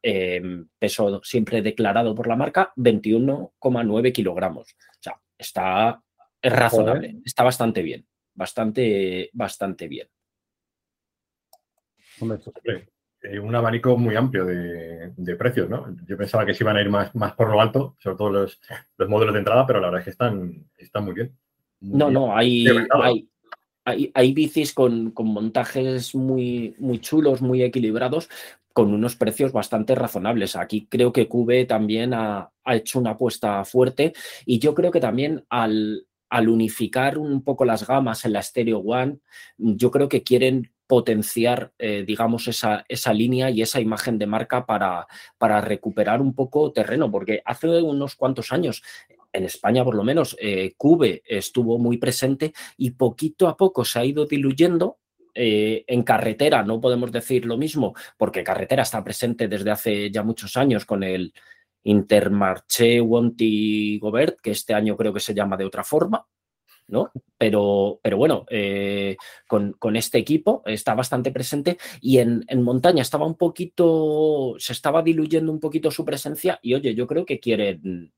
peso 0.79 1.21
siempre 1.25 1.61
declarado 1.61 2.15
por 2.15 2.29
la 2.29 2.37
marca, 2.37 2.73
21,9 2.77 4.13
kilogramos. 4.13 4.71
O 4.71 5.03
sea, 5.03 5.21
está 5.37 6.01
razonable, 6.41 7.17
está 7.25 7.43
bastante 7.43 7.83
bien, 7.83 8.07
bastante, 8.35 9.31
bastante 9.33 9.89
bien. 9.89 10.09
Eh, 13.29 13.39
un 13.39 13.55
abanico 13.55 13.97
muy 13.97 14.15
amplio 14.15 14.45
de, 14.45 15.37
precios, 15.37 15.69
¿no? 15.69 15.97
Yo 16.07 16.17
pensaba 16.17 16.47
que 16.47 16.55
se 16.55 16.63
iban 16.63 16.77
a 16.77 16.81
ir 16.81 16.89
más, 16.89 17.15
más 17.15 17.35
por 17.35 17.51
lo 17.51 17.61
alto, 17.61 17.97
sobre 17.99 18.17
todo 18.17 18.31
los, 18.31 18.61
modelos 19.09 19.35
de 19.35 19.41
entrada, 19.41 19.67
pero 19.67 19.81
la 19.81 19.89
verdad 19.89 20.01
es 20.01 20.05
que 20.05 20.11
están, 20.11 20.67
están 20.79 21.05
muy 21.05 21.15
bien. 21.15 21.37
no, 21.81 22.11
no, 22.11 22.37
hay, 22.37 22.67
hay, 23.85 24.11
hay, 24.15 24.33
bicis 24.33 24.73
con, 24.73 25.13
montajes 25.17 26.15
muy, 26.15 26.75
muy 26.79 27.01
chulos, 27.01 27.43
muy 27.43 27.63
equilibrados, 27.63 28.29
con 28.73 28.93
unos 28.93 29.17
precios 29.17 29.53
bastante 29.53 29.95
razonables. 29.95 30.57
Aquí 30.57 30.87
creo 30.89 31.13
que 31.13 31.29
Cube 31.29 31.65
también 31.65 32.15
ha, 32.15 32.51
ha 32.65 32.77
hecho 32.77 32.99
una 32.99 33.11
apuesta 33.11 33.65
fuerte 33.65 34.13
y 34.45 34.59
yo 34.59 34.75
creo 34.75 34.91
que 34.91 35.01
también 35.01 35.45
al, 35.49 36.07
al 36.29 36.49
unificar 36.49 37.19
un 37.19 37.43
poco 37.43 37.65
las 37.65 37.87
gamas 37.87 38.25
en 38.25 38.33
la 38.35 38.43
Stereo 38.43 38.79
One, 38.79 39.19
yo 39.57 39.91
creo 39.91 40.09
que 40.09 40.23
quieren 40.23 40.71
potenciar, 40.87 41.73
eh, 41.79 42.05
digamos, 42.07 42.49
esa, 42.49 42.85
esa, 42.89 43.13
línea 43.13 43.51
y 43.51 43.63
esa 43.63 43.81
imagen 43.81 44.19
de 44.19 44.27
marca 44.27 44.67
para, 44.67 45.07
para, 45.39 45.61
recuperar 45.61 46.21
un 46.21 46.35
poco 46.35 46.73
terreno, 46.73 47.11
porque 47.11 47.43
hace 47.45 47.67
unos 47.83 48.15
cuantos 48.15 48.53
años, 48.53 48.83
en 49.33 49.45
España 49.45 49.85
por 49.85 49.95
lo 49.95 50.05
menos, 50.05 50.37
eh, 50.41 50.75
Cube 50.77 51.23
estuvo 51.27 51.79
muy 51.79 51.99
presente 51.99 52.53
y 52.77 52.93
poquito 52.93 53.49
a 53.49 53.57
poco 53.57 53.85
se 53.85 53.99
ha 53.99 54.05
ido 54.05 54.27
diluyendo. 54.27 54.99
Eh, 55.39 55.85
en 55.87 56.03
carretera 56.03 56.63
no 56.63 56.81
podemos 56.81 57.13
decir 57.13 57.45
lo 57.45 57.59
mismo, 57.59 57.95
porque 58.17 58.43
carretera 58.43 58.83
está 58.83 59.05
presente 59.05 59.49
desde 59.49 59.71
hace 59.71 60.11
ya 60.11 60.23
muchos 60.23 60.57
años 60.57 60.87
con 60.87 61.03
el 61.03 61.35
Intermarché 61.83 63.03
Wanty 63.03 63.99
Gobert, 63.99 64.41
que 64.41 64.53
este 64.53 64.73
año 64.73 64.97
creo 64.97 65.13
que 65.13 65.21
se 65.21 65.35
llama 65.35 65.59
de 65.59 65.67
otra 65.67 65.85
forma, 65.85 66.27
¿no? 66.89 67.11
Pero, 67.39 68.01
pero 68.03 68.17
bueno, 68.17 68.47
eh, 68.49 69.17
con, 69.47 69.97
este 69.97 70.19
equipo 70.19 70.63
está 70.67 70.95
bastante 70.95 71.31
presente 71.33 71.79
y 72.01 72.19
en, 72.19 72.45
montaña 72.63 73.03
estaba 73.03 73.27
un 73.27 73.37
poquito, 73.37 74.55
se 74.59 74.73
estaba 74.73 75.03
diluyendo 75.03 75.53
un 75.53 75.61
poquito 75.61 75.91
su 75.91 76.05
presencia 76.05 76.59
y 76.63 76.75
oye, 76.75 76.95
yo 76.95 77.07
creo 77.07 77.27
que 77.27 77.41
quieren, 77.41 78.13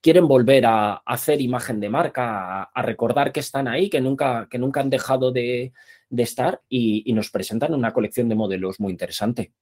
quieren 0.00 0.28
volver 0.28 0.66
a, 0.66 0.94
hacer 1.06 1.40
imagen 1.40 1.80
de 1.80 1.88
marca, 1.88 2.62
a, 2.62 2.82
recordar 2.82 3.32
que 3.32 3.40
están 3.40 3.68
ahí, 3.68 3.88
que 3.88 4.00
nunca, 4.00 4.46
que 4.50 4.58
nunca 4.58 4.80
han 4.80 4.90
dejado 4.90 5.32
de, 5.32 5.72
estar 6.16 6.60
y, 6.68 7.12
nos 7.12 7.30
presentan 7.30 7.74
una 7.74 7.92
colección 7.92 8.28
de 8.28 8.34
modelos 8.34 8.80
muy 8.80 8.92
interesante. 8.92 9.52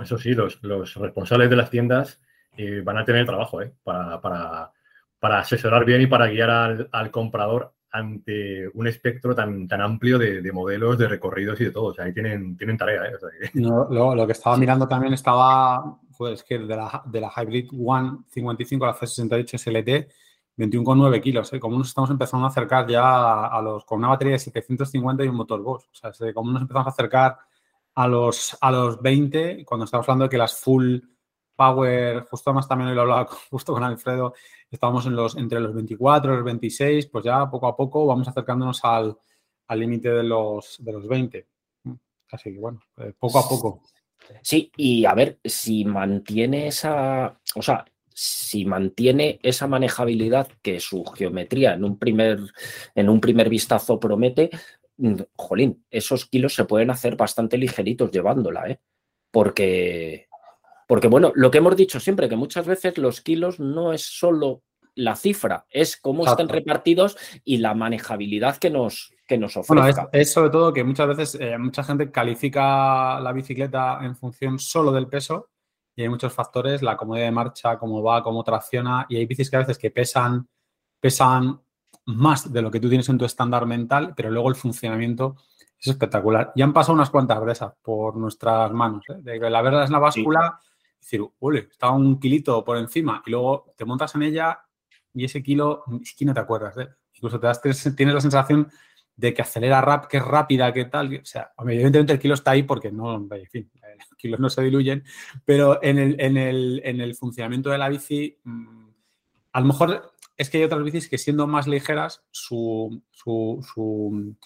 Eso 0.00 0.18
sí, 0.18 0.34
los, 0.34 0.60
responsables 0.62 1.50
de 1.50 1.56
las 1.56 1.70
tiendas 1.70 2.20
eh, 2.56 2.80
van 2.82 2.98
a 2.98 3.04
tener 3.04 3.26
trabajo 3.26 3.60
¿eh? 3.60 3.72
para, 3.82 4.20
para, 4.20 5.38
asesorar 5.38 5.84
bien 5.84 6.00
y 6.00 6.06
para 6.06 6.28
guiar 6.28 6.50
al, 6.50 6.88
al 6.90 7.10
comprador 7.10 7.74
ante 7.92 8.68
un 8.74 8.86
espectro 8.86 9.34
tan, 9.34 9.66
tan 9.66 9.80
amplio 9.80 10.18
de, 10.18 10.52
modelos, 10.52 10.98
de 10.98 11.08
recorridos 11.08 11.60
y 11.60 11.64
de 11.64 11.70
todo. 11.70 11.86
O 11.86 11.94
sea, 11.94 12.04
ahí 12.04 12.12
tienen, 12.12 12.56
tienen 12.56 12.76
tarea. 12.76 13.02
¿eh? 13.06 13.50
lo, 13.54 14.26
que 14.26 14.32
estaba 14.32 14.56
mirando 14.56 14.86
también 14.86 15.12
estaba, 15.12 15.98
pues 16.16 16.44
que 16.44 16.58
de 16.58 16.76
la, 16.76 17.02
de 17.06 17.20
la 17.20 17.32
Hybrid 17.36 17.70
One 17.72 18.18
55 18.28 18.84
a 18.84 18.88
la 18.88 18.94
C68 18.94 19.58
SLT, 19.58 20.12
21,9 20.56 21.20
kilos. 21.20 21.52
¿eh? 21.52 21.60
Como 21.60 21.78
nos 21.78 21.88
estamos 21.88 22.10
empezando 22.10 22.46
a 22.46 22.50
acercar 22.50 22.86
ya 22.86 23.46
a, 23.46 23.62
los, 23.62 23.84
con 23.84 23.98
una 23.98 24.08
batería 24.08 24.34
de 24.34 24.38
750 24.38 25.24
y 25.24 25.28
un 25.28 25.36
motor 25.36 25.62
Bosch. 25.62 25.84
O 26.02 26.12
sea, 26.12 26.32
como 26.32 26.52
nos 26.52 26.62
empezamos 26.62 26.86
a 26.86 26.90
acercar 26.90 27.38
a 27.94 28.06
los, 28.06 28.56
a 28.60 28.70
los 28.70 29.00
20, 29.02 29.64
cuando 29.64 29.84
estamos 29.84 30.08
hablando 30.08 30.24
de 30.24 30.30
que 30.30 30.38
las 30.38 30.54
full 30.54 30.98
power, 31.60 32.24
justo 32.30 32.54
más 32.54 32.66
también 32.66 32.88
hoy 32.88 32.94
lo 32.94 33.02
hablaba 33.02 33.26
justo 33.50 33.74
con 33.74 33.84
Alfredo, 33.84 34.32
estábamos 34.70 35.04
en 35.04 35.14
los, 35.14 35.36
entre 35.36 35.60
los 35.60 35.74
24 35.74 36.32
y 36.32 36.36
los 36.36 36.44
26, 36.44 37.06
pues 37.08 37.22
ya 37.22 37.50
poco 37.50 37.66
a 37.66 37.76
poco 37.76 38.06
vamos 38.06 38.26
acercándonos 38.28 38.80
al 38.82 39.14
límite 39.68 40.08
de 40.08 40.22
los, 40.22 40.82
de 40.82 40.92
los 40.92 41.06
20. 41.06 41.46
Así 42.32 42.54
que 42.54 42.58
bueno, 42.58 42.80
eh, 42.96 43.12
poco 43.18 43.40
a 43.40 43.46
poco. 43.46 43.82
Sí, 44.40 44.72
y 44.74 45.04
a 45.04 45.12
ver, 45.12 45.38
si 45.44 45.84
mantiene 45.84 46.68
esa, 46.68 47.38
o 47.54 47.60
sea, 47.60 47.84
si 48.08 48.64
mantiene 48.64 49.38
esa 49.42 49.66
manejabilidad 49.66 50.48
que 50.62 50.80
su 50.80 51.04
geometría 51.04 51.74
en 51.74 51.84
un 51.84 51.98
primer, 51.98 52.38
en 52.94 53.10
un 53.10 53.20
primer 53.20 53.50
vistazo 53.50 54.00
promete, 54.00 54.48
mm, 54.96 55.14
jolín, 55.36 55.84
esos 55.90 56.24
kilos 56.24 56.54
se 56.54 56.64
pueden 56.64 56.90
hacer 56.90 57.16
bastante 57.16 57.58
ligeritos 57.58 58.10
llevándola, 58.10 58.70
¿eh? 58.70 58.80
Porque, 59.30 60.29
porque, 60.90 61.06
bueno, 61.06 61.30
lo 61.36 61.52
que 61.52 61.58
hemos 61.58 61.76
dicho 61.76 62.00
siempre, 62.00 62.28
que 62.28 62.34
muchas 62.34 62.66
veces 62.66 62.98
los 62.98 63.20
kilos 63.20 63.60
no 63.60 63.92
es 63.92 64.02
solo 64.02 64.64
la 64.96 65.14
cifra, 65.14 65.64
es 65.70 65.96
cómo 65.96 66.26
están 66.26 66.48
repartidos 66.48 67.16
y 67.44 67.58
la 67.58 67.74
manejabilidad 67.74 68.56
que 68.56 68.70
nos, 68.70 69.14
que 69.28 69.38
nos 69.38 69.56
ofrece. 69.56 69.92
Bueno, 69.92 70.08
es, 70.10 70.32
sobre 70.32 70.50
todo 70.50 70.72
que 70.72 70.82
muchas 70.82 71.06
veces 71.06 71.38
eh, 71.40 71.56
mucha 71.58 71.84
gente 71.84 72.10
califica 72.10 73.20
la 73.20 73.32
bicicleta 73.32 74.00
en 74.02 74.16
función 74.16 74.58
solo 74.58 74.90
del 74.90 75.06
peso 75.06 75.50
y 75.94 76.02
hay 76.02 76.08
muchos 76.08 76.32
factores, 76.32 76.82
la 76.82 76.96
comodidad 76.96 77.26
de 77.26 77.30
marcha, 77.30 77.78
cómo 77.78 78.02
va, 78.02 78.24
cómo 78.24 78.42
tracciona, 78.42 79.06
y 79.08 79.16
hay 79.16 79.26
bicis 79.26 79.48
que 79.48 79.56
a 79.58 79.60
veces 79.60 79.78
que 79.78 79.92
pesan, 79.92 80.48
pesan 80.98 81.60
más 82.06 82.52
de 82.52 82.62
lo 82.62 82.70
que 82.72 82.80
tú 82.80 82.88
tienes 82.88 83.08
en 83.08 83.16
tu 83.16 83.24
estándar 83.24 83.64
mental, 83.64 84.12
pero 84.16 84.28
luego 84.28 84.48
el 84.48 84.56
funcionamiento 84.56 85.36
es 85.78 85.86
espectacular. 85.86 86.50
Ya 86.56 86.64
han 86.64 86.72
pasado 86.72 86.94
unas 86.94 87.10
cuantas 87.10 87.40
bresas 87.40 87.74
por 87.80 88.16
nuestras 88.16 88.72
manos, 88.72 89.04
¿eh? 89.08 89.18
de 89.20 89.38
la 89.48 89.62
verla 89.62 89.84
es 89.84 89.90
la 89.90 90.00
báscula, 90.00 90.58
decir, 91.00 91.22
uy, 91.38 91.58
está 91.70 91.90
un 91.90 92.20
kilito 92.20 92.64
por 92.64 92.76
encima, 92.76 93.22
y 93.26 93.30
luego 93.30 93.74
te 93.76 93.84
montas 93.84 94.14
en 94.14 94.22
ella 94.22 94.60
y 95.12 95.24
ese 95.24 95.42
kilo, 95.42 95.84
que 96.16 96.24
no 96.24 96.34
te 96.34 96.40
acuerdas, 96.40 96.76
¿eh? 96.78 96.88
incluso 97.14 97.40
te 97.40 97.46
das, 97.46 97.60
tienes 97.96 98.14
la 98.14 98.20
sensación 98.20 98.70
de 99.16 99.34
que 99.34 99.42
acelera 99.42 99.82
rap, 99.82 100.06
que 100.06 100.16
es 100.16 100.24
rápida, 100.24 100.72
que 100.72 100.86
tal. 100.86 101.14
O 101.14 101.24
sea, 101.24 101.52
evidentemente 101.58 102.14
el 102.14 102.18
kilo 102.18 102.34
está 102.34 102.52
ahí 102.52 102.62
porque 102.62 102.90
no, 102.90 103.14
en 103.14 103.46
fin, 103.46 103.70
los 103.74 104.16
kilos 104.16 104.40
no 104.40 104.48
se 104.48 104.62
diluyen, 104.62 105.04
pero 105.44 105.82
en 105.82 105.98
el, 105.98 106.20
en 106.20 106.36
el, 106.38 106.80
en 106.84 107.00
el 107.00 107.14
funcionamiento 107.14 107.68
de 107.70 107.78
la 107.78 107.90
bici, 107.90 108.38
mm, 108.44 108.88
a 109.52 109.60
lo 109.60 109.66
mejor 109.66 110.12
es 110.36 110.48
que 110.48 110.58
hay 110.58 110.64
otras 110.64 110.82
bicis 110.82 111.08
que 111.08 111.18
siendo 111.18 111.46
más 111.46 111.66
ligeras, 111.66 112.22
su, 112.30 113.02
su, 113.10 113.60
su 113.74 114.36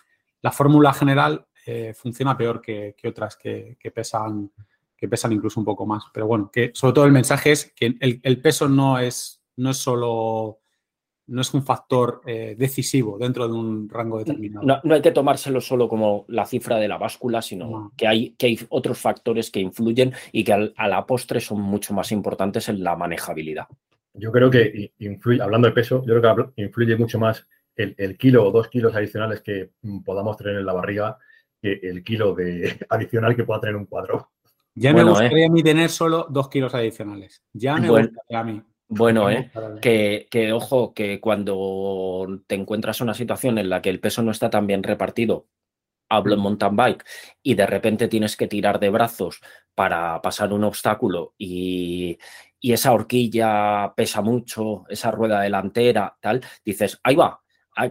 la 0.42 0.50
fórmula 0.50 0.92
general 0.92 1.46
eh, 1.66 1.94
funciona 1.94 2.36
peor 2.36 2.60
que, 2.60 2.96
que 2.98 3.08
otras 3.08 3.36
que, 3.36 3.76
que, 3.78 3.90
pesan 3.92 4.50
que 5.04 5.08
pesan 5.10 5.32
incluso 5.32 5.60
un 5.60 5.66
poco 5.66 5.84
más. 5.84 6.04
Pero 6.14 6.26
bueno, 6.26 6.50
que 6.50 6.70
sobre 6.72 6.94
todo 6.94 7.04
el 7.04 7.12
mensaje 7.12 7.52
es 7.52 7.70
que 7.76 7.94
el, 8.00 8.20
el 8.22 8.40
peso 8.40 8.70
no 8.70 8.98
es, 8.98 9.42
no 9.56 9.70
es 9.70 9.76
solo 9.76 10.60
no 11.26 11.42
es 11.42 11.52
un 11.52 11.62
factor 11.62 12.22
eh, 12.26 12.54
decisivo 12.58 13.18
dentro 13.18 13.46
de 13.46 13.52
un 13.52 13.88
rango 13.88 14.18
determinado. 14.18 14.66
No, 14.66 14.80
no, 14.82 14.94
hay 14.94 15.02
que 15.02 15.10
tomárselo 15.10 15.60
solo 15.60 15.88
como 15.88 16.24
la 16.28 16.46
cifra 16.46 16.76
de 16.76 16.88
la 16.88 16.96
báscula, 16.96 17.42
sino 17.42 17.68
no. 17.70 17.92
que, 17.96 18.06
hay, 18.06 18.30
que 18.30 18.46
hay 18.46 18.58
otros 18.70 18.98
factores 18.98 19.50
que 19.50 19.60
influyen 19.60 20.12
y 20.32 20.42
que 20.42 20.52
al, 20.54 20.74
a 20.76 20.88
la 20.88 21.04
postre 21.06 21.40
son 21.40 21.60
mucho 21.60 21.92
más 21.92 22.12
importantes 22.12 22.68
en 22.70 22.82
la 22.82 22.96
manejabilidad. 22.96 23.66
Yo 24.14 24.32
creo 24.32 24.50
que 24.50 24.92
influye, 24.98 25.42
hablando 25.42 25.68
de 25.68 25.74
peso, 25.74 26.02
yo 26.06 26.18
creo 26.18 26.52
que 26.54 26.62
influye 26.62 26.96
mucho 26.96 27.18
más 27.18 27.46
el, 27.76 27.94
el 27.98 28.16
kilo 28.16 28.46
o 28.46 28.50
dos 28.50 28.68
kilos 28.68 28.94
adicionales 28.94 29.42
que 29.42 29.70
podamos 30.04 30.36
tener 30.36 30.56
en 30.56 30.66
la 30.66 30.72
barriga 30.72 31.18
que 31.60 31.80
el 31.82 32.04
kilo 32.04 32.34
de 32.34 32.78
adicional 32.90 33.34
que 33.34 33.44
pueda 33.44 33.60
tener 33.60 33.76
un 33.76 33.86
cuadro. 33.86 34.30
Ya 34.74 34.92
bueno, 34.92 35.06
me 35.06 35.10
gustaría 35.12 35.44
eh. 35.44 35.48
a 35.48 35.50
mí 35.50 35.62
tener 35.62 35.90
solo 35.90 36.26
dos 36.28 36.48
kilos 36.48 36.74
adicionales. 36.74 37.42
Ya 37.52 37.76
me 37.76 37.88
bueno. 37.88 38.08
gustaría 38.08 38.40
a 38.40 38.44
mí. 38.44 38.62
Bueno, 38.88 39.30
eh, 39.30 39.50
que, 39.80 40.26
que, 40.30 40.52
ojo, 40.52 40.92
que 40.92 41.20
cuando 41.20 42.42
te 42.46 42.54
encuentras 42.54 43.00
en 43.00 43.04
una 43.04 43.14
situación 43.14 43.58
en 43.58 43.70
la 43.70 43.80
que 43.80 43.90
el 43.90 44.00
peso 44.00 44.22
no 44.22 44.30
está 44.30 44.50
tan 44.50 44.66
bien 44.66 44.82
repartido, 44.82 45.48
hablo 46.08 46.34
en 46.34 46.40
mountain 46.40 46.76
bike, 46.76 47.04
y 47.42 47.54
de 47.54 47.66
repente 47.66 48.08
tienes 48.08 48.36
que 48.36 48.46
tirar 48.46 48.78
de 48.78 48.90
brazos 48.90 49.40
para 49.74 50.20
pasar 50.20 50.52
un 50.52 50.64
obstáculo 50.64 51.34
y, 51.38 52.18
y 52.60 52.72
esa 52.72 52.92
horquilla 52.92 53.94
pesa 53.96 54.20
mucho, 54.22 54.84
esa 54.88 55.10
rueda 55.10 55.40
delantera, 55.40 56.16
tal, 56.20 56.42
dices, 56.64 57.00
ahí 57.02 57.16
va, 57.16 57.42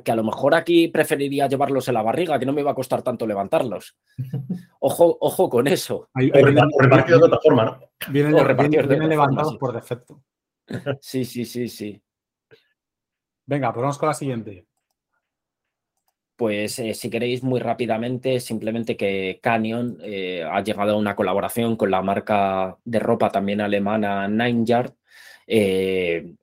que 0.03 0.11
a 0.11 0.15
lo 0.15 0.23
mejor 0.23 0.55
aquí 0.55 0.87
preferiría 0.87 1.47
llevarlos 1.47 1.87
en 1.87 1.95
la 1.95 2.01
barriga, 2.01 2.39
que 2.39 2.45
no 2.45 2.53
me 2.53 2.61
iba 2.61 2.71
a 2.71 2.75
costar 2.75 3.01
tanto 3.01 3.27
levantarlos. 3.27 3.97
Ojo, 4.79 5.17
ojo 5.21 5.49
con 5.49 5.67
eso. 5.67 6.09
Hay, 6.13 6.29
hay 6.33 6.43
repartidos 6.43 7.21
de 7.21 7.27
otra 7.27 7.39
forma, 7.41 7.63
¿no? 7.63 7.79
Vienen, 8.11 8.33
vienen, 8.33 8.87
vienen 8.87 9.09
levantados 9.09 9.57
por 9.57 9.73
defecto. 9.73 10.21
Sí, 11.01 11.25
sí, 11.25 11.45
sí, 11.45 11.67
sí. 11.67 12.01
Venga, 13.45 13.73
pues 13.73 13.81
vamos 13.81 13.97
con 13.97 14.07
la 14.07 14.13
siguiente. 14.13 14.65
Pues 16.35 16.79
eh, 16.79 16.93
si 16.93 17.09
queréis 17.09 17.43
muy 17.43 17.59
rápidamente, 17.59 18.39
simplemente 18.39 18.97
que 18.97 19.39
Canyon 19.41 19.97
eh, 20.01 20.43
ha 20.43 20.61
llegado 20.61 20.93
a 20.93 20.97
una 20.97 21.15
colaboración 21.15 21.75
con 21.75 21.91
la 21.91 22.01
marca 22.01 22.77
de 22.83 22.99
ropa 22.99 23.29
también 23.29 23.61
alemana 23.61 24.27
Nine 24.27 24.65
Yard, 24.65 24.93
eh, 25.45 26.33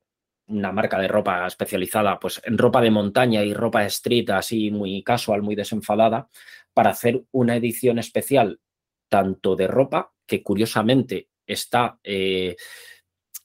una 0.51 0.73
marca 0.73 0.99
de 0.99 1.09
ropa 1.09 1.47
especializada 1.47 2.19
pues, 2.19 2.41
en 2.45 2.59
ropa 2.59 2.81
de 2.81 2.91
montaña 2.91 3.43
y 3.43 3.55
ropa 3.55 3.85
street, 3.87 4.31
así 4.31 4.71
muy 4.71 5.03
casual, 5.03 5.43
muy 5.43 5.55
desenfadada, 5.55 6.29
para 6.75 6.91
hacer 6.91 7.23
una 7.33 7.57
edición 7.57 7.99
especial 7.99 8.61
tanto 9.09 9.57
de 9.57 9.67
ropa, 9.67 10.13
que 10.27 10.43
curiosamente 10.43 11.29
está 11.47 11.99
eh, 12.05 12.57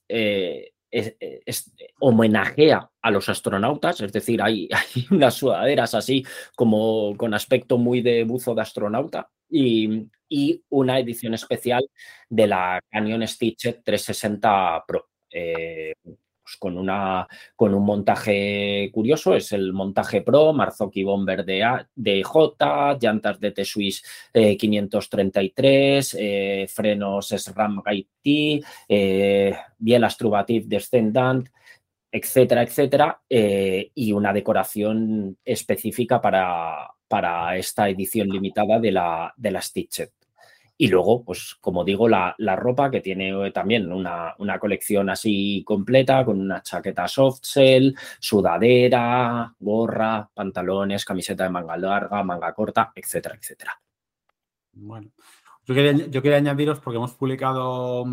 eh, 0.08 0.72
es, 1.46 1.72
homenajea 2.00 2.90
a 3.02 3.12
los 3.12 3.28
astronautas, 3.30 4.02
es 4.02 4.14
decir, 4.14 4.42
hay, 4.44 4.70
unas 5.12 5.34
sudaderas 5.36 5.94
así 5.94 6.26
como 6.56 7.16
con 7.18 7.34
aspecto 7.34 7.78
muy 7.78 8.02
de 8.02 8.24
buzo 8.24 8.56
de 8.56 8.62
astronauta 8.62 9.30
y, 9.50 10.10
una 10.70 11.00
edición 11.00 11.34
especial 11.34 11.86
de 12.28 12.48
la 12.48 12.82
Canyon 12.92 13.26
Stitch 13.28 13.82
360 13.84 14.84
Pro. 14.86 15.08
Eh, 15.30 15.94
pues 16.46 16.58
con, 16.58 16.78
una, 16.78 17.28
con 17.56 17.74
un 17.74 17.84
montaje 17.84 18.92
curioso, 18.94 19.34
es 19.34 19.52
el 19.52 19.74
montaje 19.74 20.22
Pro, 20.22 20.54
Marzocchi 20.54 21.04
Bomber 21.04 21.44
de, 21.44 21.64
A, 21.64 21.90
de 21.96 22.22
J, 22.22 23.00
llantas 23.02 23.40
de 23.40 23.52
T-Swiss 23.52 24.04
eh, 24.32 24.56
533, 24.56 26.18
eh, 26.20 26.68
frenos 26.70 27.30
SRAM 27.30 27.82
IT, 27.92 28.64
eh, 28.88 29.58
bielas 29.80 30.18
Trubatif 30.18 30.68
Descendant, 30.68 31.50
etcétera, 32.12 32.62
etcétera, 32.62 33.22
eh, 33.28 33.92
y 33.96 34.12
una 34.12 34.32
decoración 34.32 35.40
específica 35.44 36.22
para, 36.22 36.92
para 37.08 37.58
esta 37.58 37.90
edición 37.90 38.30
limitada 38.30 38.80
de 38.80 38.92
la, 38.92 39.34
de 39.36 39.52
la 39.52 39.62
Stitchet. 39.64 40.12
Y 40.78 40.90
luego, 40.90 41.24
pues 41.24 41.56
como 41.62 41.86
digo, 41.86 42.10
la, 42.10 42.36
la 42.38 42.56
ropa 42.56 42.92
que 42.92 43.00
tiene 43.00 43.52
también 43.52 43.92
una, 43.92 44.36
una, 44.40 44.60
colección 44.60 45.10
así 45.10 45.64
completa 45.66 46.26
con 46.26 46.42
una 46.42 46.62
chaqueta 46.62 47.08
soft 47.08 47.44
shell, 47.44 47.96
sudadera, 48.20 49.56
gorra, 49.58 50.30
pantalones, 50.34 51.06
camiseta 51.06 51.46
de 51.46 51.50
manga 51.50 51.78
larga, 51.78 52.24
manga 52.24 52.54
corta, 52.54 52.92
etcétera, 52.94 53.36
etcétera. 53.36 53.80
Bueno, 54.74 55.12
yo 55.66 55.74
quería, 55.74 56.08
yo 56.08 56.22
quería 56.22 56.38
añadiros 56.38 56.82
porque 56.82 56.98
hemos 56.98 57.14
publicado 57.14 58.06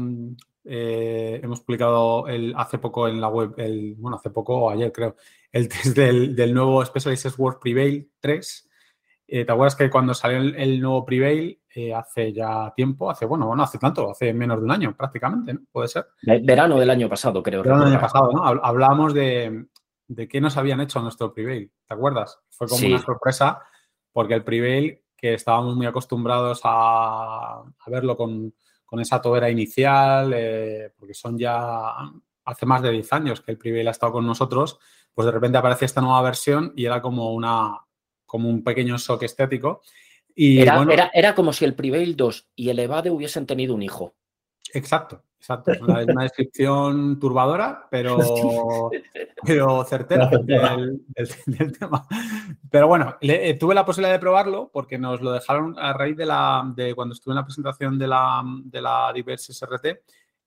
eh, 0.65 1.41
hemos 1.43 1.61
publicado 1.61 2.29
el, 2.29 2.55
hace 2.57 2.79
poco 2.79 3.09
en 3.09 3.21
la 3.21 3.29
web, 3.29 3.55
el, 3.57 3.95
bueno, 3.97 4.17
hace 4.17 4.31
poco 4.31 4.57
o 4.57 4.71
ayer 4.71 4.93
creo, 4.93 5.17
el 5.51 5.69
test 5.69 5.97
del, 5.97 6.37
del 6.37 6.55
nuevo 6.55 6.85
Specialized 6.85 7.35
Word 7.37 7.59
Prevail 7.59 8.09
3. 8.21 8.69
Eh, 9.29 9.45
¿Te 9.45 9.53
acuerdas 9.53 9.77
que 9.77 9.91
cuando 9.91 10.15
salió 10.15 10.39
el, 10.39 10.55
el 10.57 10.81
nuevo 10.81 11.05
Prevail 11.05 11.59
eh, 11.75 11.95
hace 11.95 12.33
ya 12.33 12.73
tiempo, 12.75 13.11
hace, 13.11 13.25
bueno, 13.25 13.55
no 13.55 13.63
hace 13.63 13.79
tanto, 13.79 14.11
hace 14.11 14.33
menos 14.35 14.59
de 14.59 14.65
un 14.65 14.71
año 14.71 14.97
prácticamente, 14.97 15.55
¿no? 15.55 15.61
Puede 15.71 15.89
ser. 15.89 16.07
Verano 16.43 16.79
del 16.79 16.91
año 16.91 17.09
pasado, 17.09 17.43
creo. 17.43 17.63
Verano 17.63 17.85
del 17.85 17.95
año 17.95 18.01
pasado, 18.01 18.31
¿no? 18.33 18.45
Hablábamos 18.45 19.15
de, 19.15 19.67
de 20.09 20.29
qué 20.29 20.41
nos 20.41 20.57
habían 20.57 20.81
hecho 20.81 20.99
a 20.99 21.03
nuestro 21.03 21.33
Prevail, 21.33 21.71
¿te 21.87 21.95
acuerdas? 21.95 22.39
Fue 22.51 22.67
como 22.67 22.81
sí. 22.81 22.93
una 22.93 23.03
sorpresa 23.03 23.63
porque 24.13 24.35
el 24.35 24.45
Prevail, 24.45 25.01
que 25.17 25.35
estábamos 25.35 25.75
muy 25.75 25.87
acostumbrados 25.87 26.61
a, 26.65 27.61
a 27.61 27.91
verlo 27.91 28.17
con, 28.17 28.55
con, 28.85 29.01
esa 29.01 29.21
tobera 29.21 29.49
inicial, 29.49 30.33
eh, 30.35 30.93
porque 30.99 31.15
son 31.15 31.39
ya 31.39 31.95
hace 32.45 32.67
más 32.67 32.83
de 32.83 32.91
10 32.91 33.13
años 33.13 33.41
que 33.41 33.53
el 33.53 33.59
Prevail 33.59 33.89
ha 33.89 33.93
estado 33.93 34.13
con 34.13 34.27
nosotros, 34.27 34.79
pues 35.15 35.27
de 35.27 35.33
repente 35.33 35.59
aparece 35.59 35.85
esta 35.85 36.01
nueva 36.01 36.23
versión 36.23 36.73
y 36.77 36.85
era 36.85 37.01
como 37.01 37.33
una 37.33 37.79
como 38.27 38.49
un 38.49 38.65
pequeño 38.65 38.97
shock 38.97 39.25
estético. 39.25 39.83
Y, 40.35 40.61
era, 40.61 40.77
bueno, 40.77 40.93
era, 40.93 41.11
era, 41.13 41.35
como 41.35 41.53
si 41.53 41.65
el 41.65 41.75
Prevail 41.75 42.17
2 42.17 42.49
y 42.57 42.71
el 42.71 42.79
Evade 42.79 43.11
hubiesen 43.11 43.47
tenido 43.47 43.75
un 43.75 43.83
hijo. 43.83 44.15
Exacto, 44.73 45.23
exacto. 45.39 45.73
Es 45.73 45.81
una, 45.81 46.03
una, 46.03 46.23
descripción 46.23 47.19
turbadora, 47.19 47.87
pero, 47.91 48.19
pero 49.47 49.85
certera 49.85 50.29
del, 50.29 50.47
del, 50.47 51.29
del, 51.47 51.79
tema. 51.79 52.07
Pero 52.71 52.89
bueno, 52.89 53.17
le, 53.21 53.51
eh, 53.51 53.55
tuve 53.55 53.75
la 53.75 53.85
posibilidad 53.85 54.15
de 54.15 54.21
probarlo 54.21 54.71
porque 54.73 54.99
nos 54.99 55.21
lo 55.21 55.33
dejaron 55.33 55.79
a 55.79 55.93
raíz 55.93 56.17
de 56.17 56.27
la 56.27 56.73
de 56.75 56.95
cuando 56.95 57.15
estuve 57.15 57.33
en 57.33 57.37
la 57.37 57.45
presentación 57.45 57.99
de 57.99 58.07
la, 58.07 58.43
de 58.65 58.81
la 58.81 59.13
Diverse 59.15 59.53
SRT. 59.53 60.03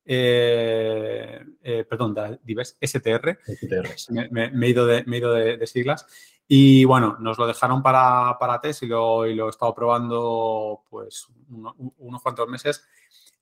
Eh, 0.08 1.39
eh, 1.63 1.84
perdón, 1.89 2.13
de 2.13 2.21
la 2.21 2.39
Diverse 2.43 2.76
STR. 2.82 3.39
STR. 3.45 4.13
Me, 4.13 4.30
me, 4.30 4.52
me, 4.52 4.67
he 4.67 4.69
ido 4.69 4.86
de, 4.86 5.04
me 5.06 5.17
he 5.17 5.19
ido 5.19 5.34
de, 5.34 5.58
de 5.58 5.67
siglas. 5.67 6.08
Y 6.47 6.86
bueno, 6.86 7.17
nos 7.19 7.38
lo 7.38 7.47
dejaron 7.47 7.81
para, 7.81 8.38
para 8.39 8.62
test 8.62 8.84
y 8.84 8.88
lo, 8.88 9.25
y 9.25 9.34
lo 9.34 9.47
he 9.47 9.49
estado 9.49 9.73
probando 9.73 10.84
pues 10.89 11.27
uno, 11.49 11.75
unos 11.97 12.21
cuantos 12.21 12.47
meses. 12.47 12.88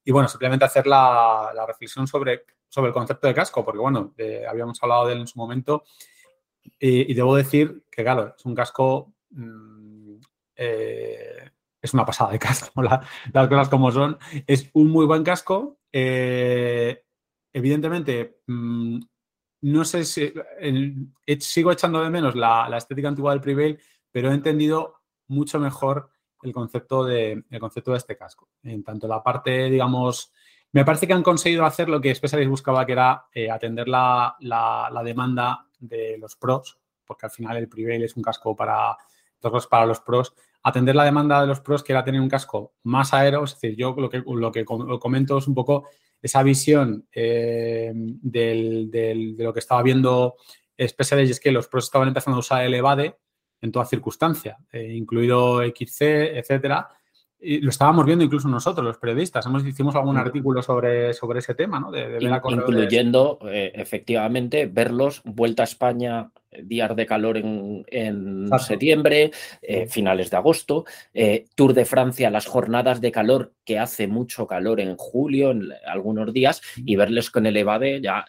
Y 0.05 0.11
bueno, 0.11 0.27
simplemente 0.27 0.65
hacer 0.65 0.87
la, 0.87 1.51
la, 1.53 1.65
reflexión 1.65 2.07
sobre, 2.07 2.45
sobre 2.67 2.89
el 2.89 2.93
concepto 2.93 3.27
de 3.27 3.33
casco, 3.33 3.63
porque 3.63 3.79
bueno, 3.79 4.13
eh, 4.17 4.43
habíamos 4.49 4.81
hablado 4.83 5.07
de 5.07 5.13
él 5.13 5.21
en 5.21 5.27
su 5.27 5.39
momento 5.39 5.83
y, 6.79 7.11
y, 7.11 7.13
debo 7.13 7.35
decir 7.35 7.85
que 7.89 8.03
claro, 8.03 8.35
es 8.37 8.45
un 8.45 8.55
casco, 8.55 9.13
mmm, 9.31 10.15
eh, 10.55 11.49
es 11.81 11.93
una 11.93 12.05
pasada 12.05 12.31
de 12.31 12.39
casco, 12.39 12.81
la, 12.81 13.05
las 13.33 13.47
cosas 13.47 13.69
como 13.69 13.91
son. 13.91 14.17
Es 14.47 14.69
un 14.73 14.89
muy 14.89 15.05
buen 15.05 15.23
casco. 15.23 15.79
Eh, 15.91 17.03
evidentemente, 17.51 18.39
mmm, 18.47 18.99
no 19.63 19.86
sé 19.86 20.04
si 20.04 20.34
sigo 21.39 21.71
echando 21.71 22.04
de 22.04 22.10
menos 22.10 22.36
la, 22.36 22.67
la, 22.69 22.78
estética 22.78 23.08
antigua 23.08 23.32
del 23.32 23.41
Prevail, 23.41 23.80
pero 24.12 24.30
he 24.30 24.34
entendido 24.34 25.02
mucho 25.28 25.60
mejor 25.60 26.10
el 26.41 26.52
concepto 26.52 27.06
de, 27.06 27.43
el 27.49 27.60
concepto 27.60 27.91
de 27.91 27.97
este 27.97 28.17
casco. 28.17 28.49
En 28.63 28.84
tanto 28.84 29.08
la 29.08 29.23
parte, 29.23 29.69
digamos, 29.69 30.32
Me 30.73 30.84
parece 30.84 31.08
que 31.08 31.13
han 31.13 31.23
conseguido 31.23 31.65
hacer 31.65 31.88
lo 31.88 32.02
que 32.02 32.13
Specialist 32.13 32.49
buscaba, 32.49 32.86
que 32.86 32.91
era 32.93 33.28
eh, 33.32 33.49
atender 33.49 33.88
la, 33.88 34.36
demanda 35.04 35.67
de 35.80 36.17
los 36.17 36.36
pros, 36.36 36.80
porque 37.06 37.28
al 37.28 37.32
final 37.32 37.58
el 37.58 37.69
Prevail 37.69 38.04
es 38.04 38.17
un 38.17 38.23
casco 38.23 38.56
para, 38.56 38.97
para 39.69 39.86
los 39.86 39.99
pros, 40.02 40.34
atender 40.63 40.95
la 40.95 41.04
demanda 41.06 41.41
de 41.41 41.47
los 41.47 41.62
pros, 41.62 41.84
que 41.84 41.93
era 41.93 42.04
tener 42.04 42.19
un 42.19 42.30
casco 42.30 42.73
más 42.84 43.13
aero, 43.13 43.43
es 43.43 43.54
decir, 43.54 43.78
yo 43.78 43.95
lo 43.97 44.10
que, 44.10 44.23
lo 44.26 44.52
que 44.52 44.65
comento 44.65 45.38
es 45.38 45.47
un 45.47 45.54
poco 45.54 45.88
esa 46.23 46.41
visión 46.41 47.07
eh, 47.12 47.91
de 47.93 49.36
lo 49.38 49.53
que 49.53 49.59
estaba 49.59 49.83
viendo 49.83 50.38
Specialist, 50.79 51.31
es 51.31 51.39
que 51.39 51.51
los 51.51 51.67
pros 51.67 51.86
estaban 51.86 52.07
empezando 52.07 52.38
a 52.38 52.39
usar 52.39 52.63
el 52.63 52.73
EVADE 52.73 53.15
en 53.62 53.71
toda 53.71 53.86
circunstancia, 53.86 54.57
eh, 54.71 54.93
incluido 54.93 55.62
XC, 55.63 56.38
etcétera, 56.38 56.89
y 57.43 57.60
lo 57.60 57.69
estábamos 57.69 58.06
viendo 58.06 58.23
incluso 58.23 58.47
nosotros, 58.47 58.86
los 58.86 58.97
periodistas. 58.97 59.45
Hemos, 59.45 59.65
hicimos 59.65 59.95
algún 59.95 60.17
artículo 60.17 60.62
sobre, 60.63 61.13
sobre 61.13 61.39
ese 61.39 61.53
tema, 61.53 61.79
¿no? 61.79 61.91
De, 61.91 62.17
Incluyendo, 62.49 63.39
eh, 63.43 63.71
efectivamente, 63.75 64.65
verlos, 64.65 65.21
vuelta 65.25 65.63
a 65.63 65.65
España, 65.65 66.32
días 66.63 66.95
de 66.95 67.06
calor 67.06 67.38
en, 67.38 68.49
septiembre, 68.60 69.32
eh, 69.62 69.88
finales 69.88 70.29
de 70.29 70.38
agosto, 70.38 70.86
eh, 71.13 71.45
Tour 71.56 71.73
de 71.73 71.86
Francia, 71.86 72.29
las 72.29 72.45
jornadas 72.45 73.01
de 73.01 73.12
calor, 73.12 73.53
que 73.65 73.79
hace 73.79 74.08
mucho 74.08 74.47
calor 74.47 74.79
en 74.79 74.95
julio, 74.95 75.51
en 75.51 75.69
algunos 75.86 76.32
días, 76.32 76.62
y 76.77 76.95
verles 76.95 77.29
con 77.29 77.45
el 77.45 77.58
EVADE 77.58 78.01
ya... 78.01 78.25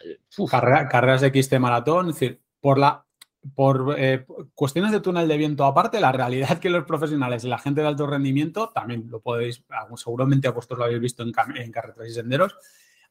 carreras 0.49 1.21
de 1.21 1.41
XT 1.41 1.59
maratón, 1.59 2.09
es 2.09 2.15
decir, 2.15 2.41
por 2.59 2.79
la 2.79 3.04
por 3.53 3.95
eh, 3.97 4.25
cuestiones 4.53 4.91
de 4.91 5.01
túnel 5.01 5.27
de 5.27 5.37
viento 5.37 5.65
aparte, 5.65 5.99
la 5.99 6.11
realidad 6.11 6.57
que 6.59 6.69
los 6.69 6.85
profesionales 6.85 7.43
y 7.43 7.47
la 7.47 7.59
gente 7.59 7.81
de 7.81 7.87
alto 7.87 8.07
rendimiento, 8.07 8.69
también 8.73 9.07
lo 9.09 9.19
podéis, 9.19 9.63
seguramente 9.95 10.49
vosotros 10.49 10.79
lo 10.79 10.85
habéis 10.85 11.01
visto 11.01 11.23
en, 11.23 11.31
carreteras 11.31 12.09
y 12.09 12.13
senderos, 12.13 12.55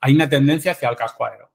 hay 0.01 0.15
una 0.15 0.29
tendencia 0.29 0.73
hacia 0.73 0.89
el 0.89 0.97
casco 0.97 1.25
aero. 1.25 1.51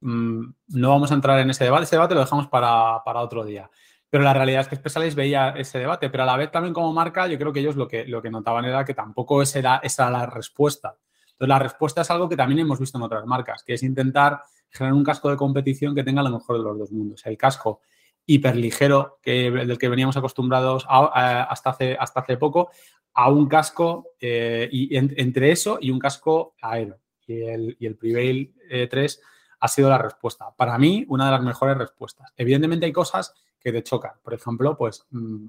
Mm, 0.00 0.52
no 0.68 0.90
vamos 0.90 1.10
a 1.10 1.14
entrar 1.14 1.40
en 1.40 1.50
ese 1.50 1.64
debate, 1.64 1.84
ese 1.84 1.96
debate 1.96 2.14
lo 2.14 2.20
dejamos 2.20 2.46
para, 2.48 3.02
otro 3.04 3.44
día. 3.44 3.70
Pero 4.08 4.22
la 4.22 4.32
realidad 4.32 4.60
es 4.60 4.68
que 4.68 4.76
Specialized 4.76 5.16
veía 5.16 5.50
ese 5.50 5.78
debate, 5.78 6.08
pero 6.08 6.22
a 6.22 6.26
la 6.26 6.36
vez 6.36 6.50
también 6.52 6.72
como 6.72 6.92
marca, 6.92 7.26
yo 7.26 7.36
creo 7.38 7.52
que 7.52 7.60
ellos 7.60 7.74
lo 7.74 7.88
que, 7.88 8.06
lo 8.06 8.22
que 8.22 8.30
notaban 8.30 8.64
era 8.64 8.84
que 8.84 8.94
tampoco 8.94 9.42
esa 9.42 9.78
esa 9.78 10.02
era 10.04 10.18
la 10.18 10.26
respuesta. 10.26 10.96
Entonces, 11.32 11.48
la 11.48 11.58
respuesta 11.58 12.00
es 12.02 12.10
algo 12.10 12.28
que 12.28 12.36
también 12.36 12.60
hemos 12.60 12.78
visto 12.78 12.96
en 12.96 13.02
otras 13.02 13.26
marcas, 13.26 13.62
que 13.64 13.74
es 13.74 13.82
intentar 13.82 14.40
generar 14.70 14.94
un 14.94 15.04
casco 15.04 15.28
de 15.28 15.36
competición 15.36 15.94
que 15.94 16.04
tenga 16.04 16.22
lo 16.22 16.30
mejor 16.30 16.56
de 16.56 16.62
los 16.62 16.78
dos 16.78 16.92
mundos. 16.92 17.26
El 17.26 17.36
casco 17.36 17.80
hiperligero 18.26 19.18
que, 19.22 19.50
del 19.50 19.78
que 19.78 19.88
veníamos 19.88 20.16
acostumbrados 20.16 20.84
hasta, 20.88 21.70
hace, 21.70 21.96
hasta 21.98 22.20
hace 22.20 22.36
poco 22.36 22.70
a 23.14 23.30
un 23.30 23.48
casco 23.48 24.10
eh, 24.20 24.68
y 24.70 24.96
entre 24.96 25.52
eso 25.52 25.78
y 25.80 25.90
un 25.90 25.98
casco 25.98 26.54
aero. 26.60 26.98
Y 27.26 27.42
el, 27.42 27.76
y 27.80 27.86
el 27.86 27.96
Prevail 27.96 28.54
3 28.90 29.16
eh, 29.16 29.22
ha 29.60 29.68
sido 29.68 29.88
la 29.88 29.98
respuesta. 29.98 30.54
Para 30.54 30.78
mí, 30.78 31.04
una 31.08 31.26
de 31.26 31.30
las 31.32 31.42
mejores 31.42 31.78
respuestas. 31.78 32.32
Evidentemente 32.36 32.86
hay 32.86 32.92
cosas 32.92 33.34
que 33.58 33.72
te 33.72 33.82
chocan. 33.82 34.12
Por 34.22 34.34
ejemplo, 34.34 34.76
pues 34.76 35.06
mm, 35.10 35.46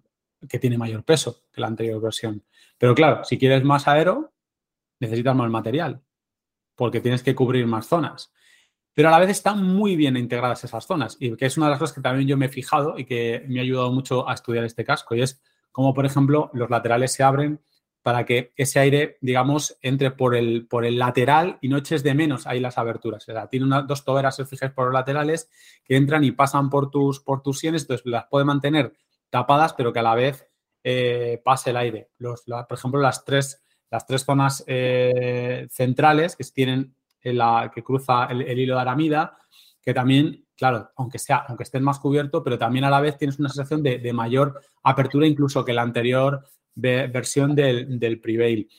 que 0.47 0.59
tiene 0.59 0.77
mayor 0.77 1.03
peso 1.03 1.43
que 1.51 1.61
la 1.61 1.67
anterior 1.67 2.01
versión. 2.01 2.43
Pero 2.77 2.95
claro, 2.95 3.23
si 3.23 3.37
quieres 3.37 3.63
más 3.63 3.87
aero, 3.87 4.31
necesitas 4.99 5.35
más 5.35 5.49
material 5.49 6.01
porque 6.77 7.01
tienes 7.01 7.23
que 7.23 7.35
cubrir 7.35 7.67
más 7.67 7.87
zonas 7.87 8.31
pero 8.97 9.09
a 9.09 9.11
la 9.11 9.19
vez 9.19 9.29
están 9.29 9.63
muy 9.63 9.95
bien 9.95 10.17
integradas 10.17 10.63
esas 10.63 10.87
zonas 10.87 11.17
y 11.19 11.35
que 11.35 11.45
es 11.45 11.55
una 11.55 11.67
de 11.67 11.69
las 11.69 11.79
cosas 11.79 11.93
que 11.93 12.01
también 12.01 12.27
yo 12.27 12.35
me 12.35 12.47
he 12.47 12.49
fijado 12.49 12.97
y 12.97 13.05
que 13.05 13.45
me 13.47 13.59
ha 13.59 13.61
ayudado 13.61 13.91
mucho 13.91 14.27
a 14.27 14.33
estudiar 14.33 14.63
este 14.63 14.83
casco 14.83 15.13
y 15.13 15.21
es 15.21 15.39
como, 15.71 15.93
por 15.93 16.07
ejemplo, 16.07 16.49
los 16.55 16.71
laterales 16.71 17.13
se 17.13 17.21
abren 17.21 17.61
para 18.01 18.25
que 18.25 18.53
ese 18.55 18.79
aire, 18.79 19.19
digamos, 19.21 19.77
entre 19.83 20.09
por 20.09 20.35
el, 20.35 20.65
por 20.65 20.83
el 20.83 20.97
lateral 20.97 21.59
y 21.61 21.69
no 21.69 21.77
eches 21.77 22.01
de 22.01 22.15
menos 22.15 22.47
ahí 22.47 22.59
las 22.59 22.79
aberturas. 22.79 23.21
O 23.29 23.31
sea, 23.31 23.45
tiene 23.45 23.67
unas 23.67 23.85
dos 23.85 24.03
toberas, 24.03 24.35
si 24.35 24.45
fijes, 24.45 24.71
por 24.71 24.85
los 24.85 24.95
laterales 24.95 25.47
que 25.85 25.95
entran 25.95 26.23
y 26.23 26.31
pasan 26.31 26.71
por 26.71 26.89
tus, 26.89 27.19
por 27.19 27.43
tus 27.43 27.59
sienes, 27.59 27.83
entonces 27.83 28.03
las 28.07 28.25
puede 28.25 28.45
mantener 28.45 28.93
tapadas, 29.29 29.75
pero 29.75 29.93
que 29.93 29.99
a 29.99 30.01
la 30.03 30.15
vez 30.15 30.49
eh, 30.83 31.39
pase 31.45 31.69
el 31.69 31.77
aire. 31.77 32.09
Los, 32.17 32.45
por 32.45 32.79
ejemplo, 32.79 32.99
las 32.99 33.23
tres, 33.23 33.63
las 33.91 34.07
tres 34.07 34.25
zonas 34.25 34.63
eh, 34.65 35.67
centrales 35.69 36.35
que 36.35 36.43
tienen 36.45 36.96
la, 37.33 37.71
que 37.73 37.83
cruza 37.83 38.25
el, 38.25 38.59
hilo 38.59 38.75
de 38.75 38.81
aramida, 38.81 39.37
que 39.81 39.93
también, 39.93 40.45
claro, 40.55 40.91
aunque 40.95 41.19
sea, 41.19 41.45
aunque 41.47 41.63
estés 41.63 41.81
más 41.81 41.99
cubierto, 41.99 42.43
pero 42.43 42.57
también 42.57 42.85
a 42.85 42.89
la 42.89 43.01
vez 43.01 43.17
tienes 43.17 43.39
una 43.39 43.49
sensación 43.49 43.83
de, 43.83 44.13
mayor 44.13 44.61
apertura 44.83 45.27
incluso 45.27 45.63
que 45.63 45.73
la 45.73 45.81
anterior 45.81 46.43
versión 46.75 47.55
del, 47.55 47.99
del 47.99 48.19
Prevail. 48.19 48.69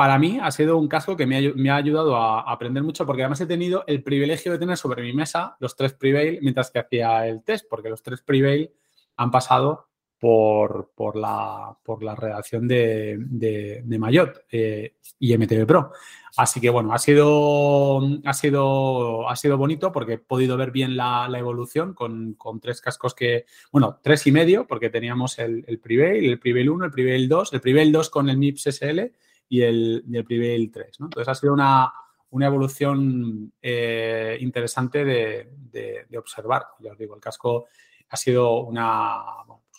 Para 0.00 0.18
mí 0.18 0.38
ha 0.40 0.50
sido 0.50 0.78
un 0.78 0.88
casco 0.88 1.14
que 1.14 1.26
me 1.26 1.70
ha, 1.70 1.76
ayudado 1.76 2.16
a, 2.16 2.50
aprender 2.50 2.82
mucho 2.82 3.04
porque 3.04 3.20
además 3.20 3.42
he 3.42 3.46
tenido 3.46 3.84
el 3.86 4.02
privilegio 4.02 4.50
de 4.50 4.58
tener 4.58 4.78
sobre 4.78 5.02
mi 5.02 5.12
mesa 5.12 5.58
los 5.60 5.76
tres 5.76 5.92
Prevail 5.92 6.38
mientras 6.40 6.70
que 6.70 6.78
hacía 6.78 7.26
el 7.26 7.44
test, 7.44 7.66
porque 7.68 7.90
los 7.90 8.02
tres 8.02 8.22
Prevail 8.22 8.72
han 9.18 9.30
pasado 9.30 9.89
por, 10.20 10.92
por, 10.94 11.16
la, 11.16 11.74
por 11.82 12.02
la 12.02 12.14
redacción 12.14 12.68
de, 12.68 13.16
de, 13.18 13.98
Mayot 13.98 14.44
eh, 14.52 14.96
y 15.18 15.36
MTV 15.36 15.66
Pro. 15.66 15.92
Así 16.36 16.60
que 16.60 16.68
bueno, 16.68 16.92
ha 16.92 16.98
sido, 16.98 18.00
ha 18.24 18.34
sido, 18.34 19.28
ha 19.28 19.34
sido 19.34 19.56
bonito 19.56 19.90
porque 19.90 20.12
he 20.12 20.18
podido 20.18 20.58
ver 20.58 20.70
bien 20.70 20.94
la, 20.94 21.26
evolución 21.34 21.94
con, 21.94 22.36
tres 22.60 22.82
cascos 22.82 23.14
que, 23.14 23.46
bueno, 23.72 23.98
tres 24.02 24.26
y 24.26 24.32
medio, 24.32 24.66
porque 24.66 24.90
teníamos 24.90 25.38
el, 25.38 25.64
el 25.66 25.80
Prevail, 25.80 26.26
el 26.26 26.38
Prevail 26.38 26.68
1, 26.68 26.84
el 26.84 26.90
Prevail 26.90 27.28
2, 27.28 27.52
el 27.54 27.60
Prevail 27.62 27.90
2 27.90 28.10
con 28.10 28.28
el 28.28 28.36
MIPS 28.36 28.68
SL 28.72 29.00
y 29.48 29.62
el, 29.62 30.04
el 30.12 30.24
Prevail 30.24 30.70
3. 30.70 30.98
Entonces 31.00 31.28
ha 31.28 31.34
sido 31.34 31.54
una, 31.54 31.92
evolución 32.30 33.52
eh, 33.62 34.36
interesante 34.38 35.02
de, 35.02 35.50
de, 35.72 36.18
observar. 36.18 36.66
Ya 36.80 36.92
os 36.92 36.98
digo, 36.98 37.14
el 37.14 37.20
casco 37.22 37.66
ha 38.10 38.16
sido 38.16 38.60
una, 38.60 39.24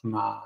una, 0.03 0.41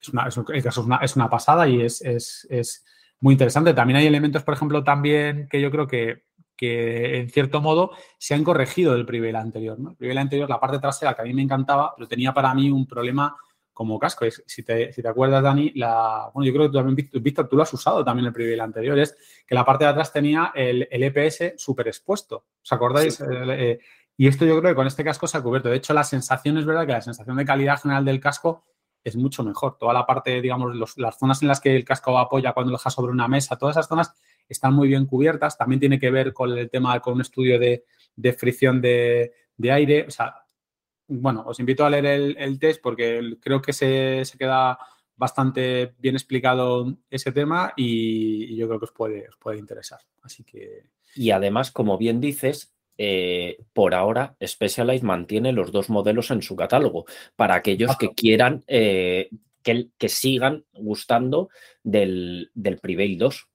es 0.00 0.08
una, 0.08 0.26
es, 0.26 0.36
una, 0.76 0.96
es 0.96 1.16
una 1.16 1.30
pasada 1.30 1.68
y 1.68 1.82
es, 1.82 2.02
es, 2.02 2.84
muy 3.18 3.32
interesante. 3.32 3.72
También 3.72 3.96
hay 3.96 4.06
elementos, 4.06 4.42
por 4.42 4.54
ejemplo, 4.54 4.84
también 4.84 5.48
que 5.48 5.60
yo 5.60 5.70
creo 5.70 5.86
que, 5.86 6.24
que 6.54 7.18
en 7.18 7.30
cierto 7.30 7.62
modo 7.62 7.92
se 8.18 8.34
han 8.34 8.44
corregido 8.44 8.92
del 8.92 9.06
Prevail 9.06 9.36
anterior. 9.36 9.78
¿no? 9.78 9.90
El 9.90 9.96
Prevail 9.96 10.18
anterior, 10.18 10.48
la 10.50 10.60
parte 10.60 10.78
trasera, 10.78 11.14
que 11.14 11.22
a 11.22 11.24
mí 11.24 11.32
me 11.32 11.42
encantaba, 11.42 11.94
pero 11.96 12.08
tenía 12.08 12.34
para 12.34 12.52
mí 12.52 12.70
un 12.70 12.86
problema 12.86 13.34
como 13.72 13.98
casco. 13.98 14.24
Si 14.46 14.62
te, 14.62 14.92
si 14.92 15.02
te 15.02 15.08
acuerdas, 15.08 15.42
Dani, 15.42 15.72
la, 15.74 16.30
bueno, 16.32 16.46
yo 16.46 16.52
creo 16.54 16.64
que 16.64 16.72
tú 16.72 16.78
también, 16.78 17.10
Víctor, 17.22 17.48
tú 17.48 17.56
lo 17.56 17.62
has 17.62 17.72
usado 17.72 18.04
también 18.04 18.26
el 18.26 18.32
Prevail 18.32 18.60
anterior, 18.60 18.98
es 18.98 19.16
que 19.46 19.54
la 19.54 19.64
parte 19.64 19.84
de 19.84 19.90
atrás 19.90 20.12
tenía 20.12 20.52
el, 20.54 20.88
el 20.90 21.02
EPS 21.02 21.54
súper 21.56 21.88
expuesto. 21.88 22.46
¿Os 22.62 22.72
acordáis? 22.72 23.20
Eh, 23.20 23.78
y 24.16 24.28
esto 24.28 24.46
yo 24.46 24.58
creo 24.58 24.70
que 24.70 24.76
con 24.76 24.86
este 24.86 25.04
casco 25.04 25.26
se 25.26 25.36
ha 25.36 25.42
cubierto. 25.42 25.68
De 25.68 25.76
hecho, 25.76 25.92
la 25.92 26.04
sensación 26.04 26.56
es 26.56 26.64
verdad 26.64 26.86
que 26.86 26.92
la 26.92 27.02
sensación 27.02 27.36
de 27.36 27.44
calidad 27.44 27.80
general 27.80 28.04
del 28.04 28.18
casco 28.18 28.64
es 29.06 29.14
mucho 29.14 29.44
mejor. 29.44 29.78
Toda 29.78 29.94
la 29.94 30.04
parte, 30.04 30.42
digamos, 30.42 30.96
las 30.96 31.16
zonas 31.16 31.40
en 31.40 31.46
las 31.46 31.60
que 31.60 31.76
el 31.76 31.84
casco 31.84 32.18
apoya 32.18 32.52
cuando 32.52 32.72
lo 32.72 32.76
deja 32.76 32.90
sobre 32.90 33.12
una 33.12 33.28
mesa, 33.28 33.56
todas 33.56 33.76
esas 33.76 33.86
zonas 33.86 34.12
están 34.48 34.74
muy 34.74 34.88
bien 34.88 35.06
cubiertas. 35.06 35.56
También 35.56 35.78
tiene 35.78 36.00
que 36.00 36.10
ver 36.10 36.32
con 36.32 36.50
el 36.58 36.68
tema, 36.68 36.98
con 36.98 37.14
un 37.14 37.20
estudio 37.20 37.56
de, 37.60 37.84
fricción 38.32 38.80
de, 38.80 39.32
aire. 39.70 40.06
O 40.08 40.10
sea, 40.10 40.34
bueno, 41.06 41.44
os 41.46 41.60
invito 41.60 41.86
a 41.86 41.90
leer 41.90 42.34
el, 42.36 42.58
test 42.58 42.82
porque 42.82 43.36
creo 43.40 43.62
que 43.62 43.72
se, 43.72 44.24
queda 44.36 44.76
bastante 45.14 45.94
bien 45.98 46.16
explicado 46.16 46.92
ese 47.08 47.30
tema 47.30 47.74
y, 47.76 48.56
yo 48.56 48.66
creo 48.66 48.80
que 48.80 48.86
os 48.86 48.92
puede, 48.92 49.28
os 49.28 49.36
puede 49.36 49.58
interesar. 49.58 50.00
Así 50.22 50.42
que. 50.42 50.90
Y 51.14 51.30
además, 51.30 51.70
como 51.70 51.96
bien 51.96 52.20
dices, 52.20 52.75
eh, 52.98 53.58
por 53.72 53.94
ahora 53.94 54.36
Specialized 54.44 55.02
mantiene 55.02 55.52
los 55.52 55.72
dos 55.72 55.90
modelos 55.90 56.30
en 56.30 56.42
su 56.42 56.56
catálogo 56.56 57.04
para 57.36 57.54
aquellos 57.54 57.96
que 57.96 58.14
quieran 58.14 58.64
eh, 58.66 59.28
que, 59.62 59.88
que, 59.98 60.08
sigan 60.08 60.64
gustando 60.72 61.50
del, 61.82 62.50
del 62.54 62.78
Prevail 62.78 63.18
2. 63.18 63.48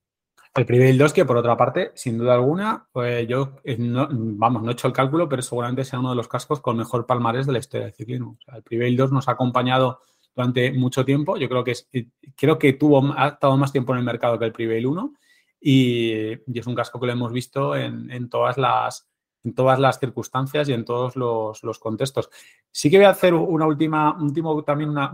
El 0.53 0.65
Prevail 0.65 0.97
2 0.97 1.13
que 1.13 1.25
por 1.25 1.37
otra 1.37 1.55
parte, 1.55 1.91
sin 1.95 2.17
duda 2.17 2.33
alguna, 2.33 2.85
pues 2.91 3.25
yo 3.27 3.55
eh, 3.63 3.77
no, 3.79 4.09
vamos, 4.11 4.61
no 4.61 4.69
he 4.69 4.73
hecho 4.73 4.87
el 4.87 4.93
cálculo, 4.93 5.29
pero 5.29 5.41
seguramente 5.41 5.85
sea 5.85 5.99
uno 5.99 6.09
de 6.09 6.17
los 6.17 6.27
cascos 6.27 6.59
con 6.59 6.77
mejor 6.77 7.05
palmarés 7.05 7.45
de 7.45 7.53
la 7.53 7.59
historia 7.59 7.85
del 7.85 7.95
ciclismo. 7.95 8.37
el 8.53 8.61
Prevail 8.61 8.97
2 8.97 9.11
nos 9.13 9.27
ha 9.29 9.31
acompañado 9.31 9.99
durante 10.35 10.71
mucho 10.73 11.05
tiempo. 11.05 11.37
Yo 11.37 11.47
creo 11.47 11.63
que 11.63 11.71
es, 11.71 11.89
creo 12.35 12.59
que 12.59 12.73
tuvo, 12.73 13.13
ha 13.17 13.29
estado 13.29 13.55
más 13.57 13.71
tiempo 13.71 13.93
en 13.93 13.99
el 13.99 14.05
mercado 14.05 14.37
que 14.37 14.45
el 14.45 14.51
Prevail 14.51 14.85
1 14.85 15.13
y, 15.61 16.11
es 16.31 16.67
un 16.67 16.75
casco 16.75 16.99
que 16.99 17.05
lo 17.05 17.13
hemos 17.13 17.31
visto 17.31 17.75
en, 17.75 18.11
en 18.11 18.29
todas 18.29 18.57
las 18.57 19.10
en 19.43 19.55
todas 19.55 19.79
las 19.79 19.99
circunstancias 19.99 20.69
y 20.69 20.73
en 20.73 20.85
todos 20.85 21.15
los, 21.15 21.79
contextos. 21.79 22.29
Sí 22.71 22.89
que 22.89 22.97
voy 22.97 23.05
a 23.05 23.11
hacer 23.11 23.33
una 23.33 23.65
última, 23.65 24.17
último 24.19 24.63
también 24.63 24.89
una, 24.89 25.11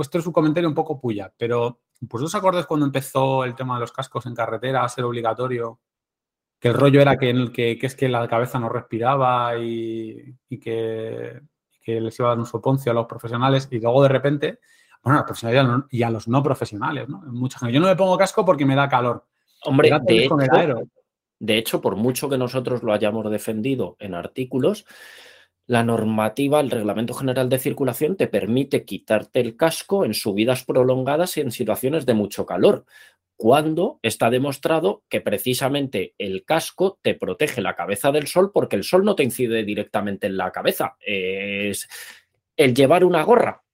esto 0.00 0.18
es 0.18 0.26
un 0.26 0.32
comentario 0.32 0.68
un 0.68 0.74
poco 0.74 1.00
puya, 1.00 1.32
pero 1.36 1.80
pues 2.08 2.24
os 2.24 2.34
acordáis 2.34 2.66
cuando 2.66 2.86
empezó 2.86 3.44
el 3.44 3.54
tema 3.54 3.74
de 3.74 3.80
los 3.80 3.92
cascos 3.92 4.26
en 4.26 4.34
carretera 4.34 4.84
a 4.84 4.88
ser 4.88 5.04
obligatorio? 5.04 5.80
Que 6.58 6.68
el 6.68 6.74
rollo 6.74 7.00
era 7.00 7.16
que, 7.16 7.50
que, 7.52 7.78
que 7.78 7.86
es 7.86 7.96
que 7.96 8.08
la 8.08 8.26
cabeza 8.28 8.58
no 8.58 8.68
respiraba 8.68 9.56
y, 9.58 10.36
que, 10.60 11.40
les 11.86 12.18
iba 12.18 12.28
a 12.28 12.30
dar 12.30 12.38
un 12.38 12.46
soponcio 12.46 12.92
a 12.92 12.94
los 12.94 13.06
profesionales 13.06 13.68
y 13.70 13.80
luego 13.80 14.02
de 14.02 14.08
repente, 14.08 14.58
bueno, 15.02 15.18
a 15.18 15.22
los 15.22 15.26
profesionales 15.26 15.84
y 15.90 16.02
a 16.04 16.10
los 16.10 16.28
no 16.28 16.40
profesionales, 16.42 17.08
¿no? 17.08 17.18
Mucha 17.26 17.58
gente, 17.58 17.74
yo 17.74 17.80
no 17.80 17.88
me 17.88 17.96
pongo 17.96 18.16
casco 18.16 18.44
porque 18.44 18.64
me 18.64 18.76
da 18.76 18.88
calor. 18.88 19.24
Hombre, 19.64 19.90
de 20.06 20.24
hecho, 20.24 20.36
De 21.42 21.58
hecho, 21.58 21.80
por 21.80 21.96
mucho 21.96 22.28
que 22.28 22.38
nosotros 22.38 22.84
lo 22.84 22.92
hayamos 22.92 23.28
defendido 23.28 23.96
en 23.98 24.14
artículos, 24.14 24.86
la 25.66 25.82
normativa, 25.82 26.60
el 26.60 26.70
Reglamento 26.70 27.14
General 27.14 27.48
de 27.48 27.58
Circulación 27.58 28.16
te 28.16 28.28
permite 28.28 28.84
quitarte 28.84 29.40
el 29.40 29.56
casco 29.56 30.04
en 30.04 30.14
subidas 30.14 30.64
prolongadas 30.64 31.36
y 31.36 31.40
en 31.40 31.50
situaciones 31.50 32.06
de 32.06 32.14
mucho 32.14 32.46
calor, 32.46 32.84
cuando 33.36 33.98
está 34.02 34.30
demostrado 34.30 35.02
que 35.08 35.20
precisamente 35.20 36.14
el 36.16 36.44
casco 36.44 37.00
te 37.02 37.14
protege 37.14 37.60
la 37.60 37.74
cabeza 37.74 38.12
del 38.12 38.28
sol 38.28 38.52
porque 38.54 38.76
el 38.76 38.84
sol 38.84 39.04
no 39.04 39.16
te 39.16 39.24
incide 39.24 39.64
directamente 39.64 40.28
en 40.28 40.36
la 40.36 40.52
cabeza. 40.52 40.96
Es 41.00 41.88
el 42.56 42.72
llevar 42.72 43.04
una 43.04 43.24
gorra. 43.24 43.64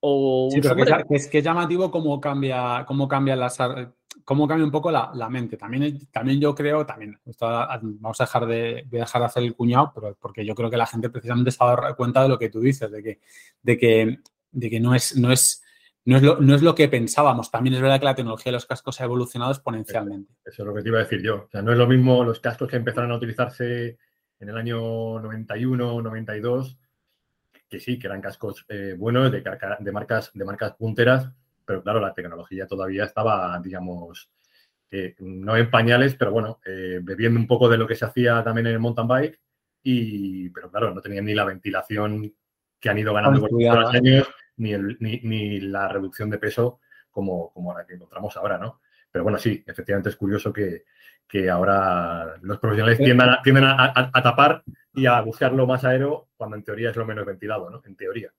O 0.00 0.48
sí, 0.50 0.62
pero 0.62 0.74
que 1.06 1.14
es, 1.14 1.28
que 1.28 1.38
es, 1.38 1.44
llamativo 1.44 1.90
cómo 1.90 2.18
cambia, 2.20 2.84
cómo 2.88 3.06
cambia 3.06 3.36
las 3.36 3.58
cómo 4.24 4.46
cambia 4.48 4.64
un 4.64 4.70
poco 4.70 4.90
la, 4.90 5.28
mente. 5.28 5.56
También, 5.56 5.98
también 6.10 6.40
yo 6.40 6.54
creo, 6.54 6.84
también, 6.86 7.18
vamos 7.40 8.20
a 8.20 8.24
dejar 8.24 8.46
de, 8.46 8.84
dejar 8.88 9.22
de 9.22 9.26
hacer 9.26 9.42
el 9.42 9.54
cuñado, 9.54 9.92
pero 9.94 10.16
porque 10.20 10.44
yo 10.44 10.54
creo 10.54 10.70
que 10.70 10.76
la 10.76 10.86
gente 10.86 11.10
precisamente 11.10 11.50
se 11.50 11.58
ha 11.60 11.66
dado 11.66 11.96
cuenta 11.96 12.22
de 12.22 12.28
lo 12.28 12.38
que 12.38 12.48
tú 12.48 12.60
dices, 12.60 12.90
de 12.90 13.02
que, 13.02 13.20
de 13.62 13.78
que, 13.78 14.18
de 14.50 14.70
que 14.70 14.80
no 14.80 14.94
es, 14.94 15.16
no 15.16 15.32
es 15.32 15.62
no 16.04 16.16
es, 16.16 16.22
lo, 16.22 16.40
no 16.40 16.54
es 16.54 16.62
lo 16.62 16.74
que 16.74 16.88
pensábamos. 16.88 17.50
También 17.50 17.74
es 17.74 17.80
verdad 17.80 18.00
que 18.00 18.06
la 18.06 18.14
tecnología 18.14 18.50
de 18.50 18.56
los 18.56 18.66
cascos 18.66 19.00
ha 19.00 19.04
evolucionado 19.04 19.52
exponencialmente. 19.52 20.32
Eso, 20.44 20.62
es 20.62 20.66
lo 20.66 20.74
que 20.74 20.82
te 20.82 20.88
iba 20.88 20.98
a 20.98 21.02
decir 21.02 21.22
yo. 21.22 21.48
No 21.52 21.72
es 21.72 21.78
lo 21.78 21.86
mismo 21.86 22.24
los 22.24 22.40
cascos 22.40 22.68
que 22.68 22.76
empezaron 22.76 23.12
a 23.12 23.16
utilizarse 23.16 23.98
en 24.40 24.48
el 24.48 24.56
año 24.56 25.20
91, 25.20 26.02
92, 26.02 26.78
que 27.68 27.78
sí, 27.78 27.98
que 27.98 28.08
eran 28.08 28.20
cascos 28.20 28.66
eh, 28.68 28.96
buenos, 28.98 29.30
de, 29.30 29.42
marcas, 29.92 30.32
de 30.34 30.44
marcas 30.44 30.72
punteras, 30.74 31.30
pero 31.64 31.82
claro, 31.82 32.00
la 32.00 32.14
tecnología 32.14 32.66
todavía 32.66 33.04
estaba, 33.04 33.58
digamos, 33.62 34.30
eh, 34.90 35.14
no 35.20 35.56
en 35.56 35.70
pañales, 35.70 36.14
pero 36.14 36.32
bueno, 36.32 36.60
eh, 36.66 37.00
bebiendo 37.02 37.40
un 37.40 37.46
poco 37.46 37.68
de 37.68 37.78
lo 37.78 37.86
que 37.86 37.94
se 37.94 38.04
hacía 38.04 38.44
también 38.44 38.66
en 38.66 38.74
el 38.74 38.78
mountain 38.78 39.08
bike, 39.08 39.40
y, 39.82 40.50
pero 40.50 40.70
claro, 40.70 40.94
no 40.94 41.00
tenían 41.00 41.24
ni 41.24 41.34
la 41.34 41.44
ventilación 41.44 42.34
que 42.78 42.90
han 42.90 42.98
ido 42.98 43.14
ganando 43.14 43.40
con 43.40 43.50
los 43.58 43.94
años, 43.94 44.28
ni, 44.56 44.72
el, 44.72 44.96
ni, 45.00 45.60
la 45.60 45.88
reducción 45.88 46.28
de 46.28 46.38
peso 46.38 46.80
como, 47.10 47.52
como 47.52 47.76
la 47.76 47.86
que 47.86 47.94
encontramos 47.94 48.36
ahora, 48.36 48.58
¿no? 48.58 48.80
Pero 49.10 49.24
bueno, 49.24 49.38
sí, 49.38 49.62
efectivamente 49.66 50.08
es 50.08 50.16
curioso 50.16 50.52
que, 50.52 50.84
ahora 51.50 52.36
los 52.42 52.58
profesionales 52.58 52.98
tiendan, 52.98 53.30
a, 53.30 53.42
tienden 53.42 53.64
a, 53.64 54.22
tapar 54.22 54.62
y 54.92 55.06
a 55.06 55.18
buscarlo 55.22 55.66
más 55.66 55.82
aero 55.84 56.28
cuando 56.36 56.56
en 56.56 56.62
teoría 56.62 56.90
es 56.90 56.96
lo 56.96 57.06
menos 57.06 57.24
ventilado, 57.24 57.70
¿no? 57.70 57.80
En 57.86 57.96
teoría. 57.96 58.30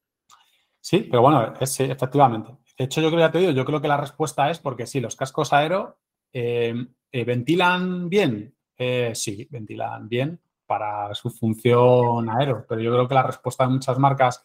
Sí, 0.83 1.07
pero 1.09 1.21
bueno, 1.21 1.53
es, 1.61 1.79
efectivamente. 1.79 2.57
De 2.77 2.83
hecho, 2.83 2.99
yo 2.99 3.07
creo, 3.07 3.21
ya 3.21 3.31
te 3.31 3.37
digo, 3.37 3.51
yo 3.51 3.63
creo 3.63 3.79
que 3.81 3.87
la 3.87 3.95
respuesta 3.95 4.49
es 4.49 4.59
porque 4.59 4.85
sí, 4.85 4.99
los 4.99 5.15
cascos 5.15 5.53
aero 5.53 5.97
eh, 6.33 6.75
eh, 7.09 7.23
ventilan 7.23 8.09
bien. 8.09 8.53
Eh, 8.77 9.13
sí, 9.15 9.47
ventilan 9.49 10.09
bien 10.09 10.41
para 10.65 11.15
su 11.15 11.29
función 11.29 12.29
aero, 12.29 12.65
pero 12.67 12.81
yo 12.81 12.91
creo 12.91 13.07
que 13.07 13.13
la 13.13 13.23
respuesta 13.23 13.63
de 13.63 13.69
muchas 13.69 13.97
marcas 13.97 14.43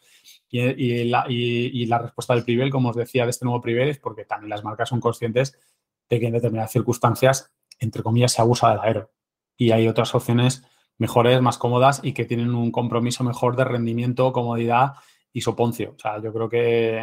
y, 0.48 1.04
la, 1.06 1.98
respuesta 1.98 2.34
del 2.34 2.44
Privel, 2.44 2.70
como 2.70 2.90
os 2.90 2.96
decía, 2.96 3.24
de 3.24 3.30
este 3.30 3.44
nuevo 3.44 3.60
Privel, 3.60 3.88
es 3.88 3.98
porque 3.98 4.24
también 4.24 4.50
las 4.50 4.62
marcas 4.62 4.90
son 4.90 5.00
conscientes 5.00 5.58
de 6.08 6.20
que 6.20 6.26
en 6.26 6.34
determinadas 6.34 6.70
circunstancias, 6.70 7.52
entre 7.80 8.04
comillas, 8.04 8.30
se 8.30 8.42
abusa 8.42 8.70
del 8.70 8.80
aero. 8.80 9.10
Y 9.56 9.72
hay 9.72 9.88
otras 9.88 10.14
opciones 10.14 10.62
mejores, 10.98 11.42
más 11.42 11.58
cómodas 11.58 12.00
y 12.04 12.12
que 12.12 12.26
tienen 12.26 12.54
un 12.54 12.70
compromiso 12.70 13.24
mejor 13.24 13.56
de 13.56 13.64
rendimiento, 13.64 14.32
comodidad 14.32 14.92
y 15.32 15.40
soponcio. 15.40 15.94
O 15.96 15.98
sea, 15.98 16.20
yo 16.20 16.32
creo 16.32 16.48
que, 16.48 17.00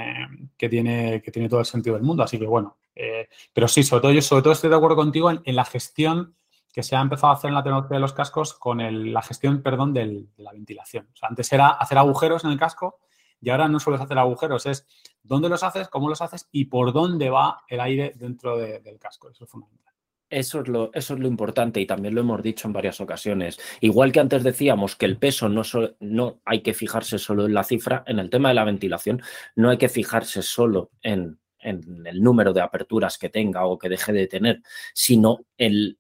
tiene, 0.70 1.22
que 1.22 1.32
tiene 1.32 1.50
todo 1.50 1.60
el 1.60 1.66
sentido 1.66 1.96
del 1.96 2.04
mundo. 2.04 2.24
Así 2.24 2.40
que 2.40 2.46
bueno, 2.46 2.78
eh, 2.96 3.28
pero 3.54 3.68
sí, 3.68 3.84
sobre 3.84 4.02
todo 4.02 4.12
yo 4.12 4.22
sobre 4.22 4.42
todo 4.42 4.54
estoy 4.54 4.70
de 4.70 4.76
acuerdo 4.76 4.96
contigo 4.96 5.30
en, 5.32 5.56
la 5.56 5.66
gestión 5.66 6.36
que 6.72 6.84
se 6.84 6.96
ha 6.96 7.02
empezado 7.02 7.32
a 7.32 7.36
hacer 7.36 7.50
en 7.50 7.56
la 7.56 7.64
tecnología 7.64 7.96
de 7.96 8.02
los 8.02 8.14
cascos 8.14 8.54
con 8.54 9.14
la 9.14 9.22
gestión, 9.22 9.62
perdón, 9.62 9.94
de 9.94 10.26
la 10.38 10.52
ventilación. 10.52 11.08
O 11.14 11.16
sea, 11.16 11.30
antes 11.30 11.52
era 11.54 11.70
hacer 11.70 11.98
agujeros 11.98 12.44
en 12.44 12.52
el 12.52 12.60
casco 12.60 13.00
y 13.42 13.50
ahora 13.50 13.68
no 13.68 13.80
sueles 13.80 14.02
hacer 14.02 14.18
agujeros, 14.18 14.66
es 14.66 14.88
dónde 15.24 15.50
los 15.50 15.64
haces, 15.64 15.88
cómo 15.90 16.10
los 16.10 16.22
haces 16.22 16.50
y 16.52 16.66
por 16.66 16.92
dónde 16.94 17.30
va 17.30 17.64
el 17.68 17.80
aire 17.80 18.14
dentro 18.16 18.58
del 18.58 19.00
casco. 19.00 19.30
Eso 19.30 19.46
es 19.46 19.50
fundamental. 19.50 19.95
Eso 20.30 20.62
es, 20.62 20.68
lo, 20.68 20.92
eso 20.94 21.14
es 21.14 21.20
lo 21.20 21.28
importante 21.28 21.80
y 21.80 21.86
también 21.86 22.16
lo 22.16 22.22
hemos 22.22 22.42
dicho 22.42 22.68
en 22.68 22.74
varias 22.74 23.00
ocasiones. 23.00 23.60
Igual 23.82 24.12
que 24.12 24.20
antes 24.20 24.44
decíamos 24.44 24.96
que 24.96 25.06
el 25.06 25.18
peso 25.18 25.50
no, 25.50 25.62
no 26.00 26.42
hay 26.46 26.62
que 26.62 26.74
fijarse 26.74 27.20
solo 27.20 27.46
en 27.46 27.54
la 27.54 27.64
cifra, 27.64 28.04
en 28.08 28.20
el 28.20 28.30
tema 28.30 28.50
de 28.50 28.56
la 28.56 28.64
ventilación 28.64 29.22
no 29.56 29.70
hay 29.70 29.78
que 29.78 29.90
fijarse 29.90 30.42
solo 30.42 30.92
en, 31.02 31.40
el 31.60 32.22
número 32.22 32.54
de 32.54 32.62
aperturas 32.62 33.18
que 33.18 33.30
tenga 33.30 33.66
o 33.66 33.80
que 33.80 33.90
deje 33.90 34.14
de 34.14 34.28
tener, 34.28 34.62
sino 34.94 35.46
en 35.58 35.98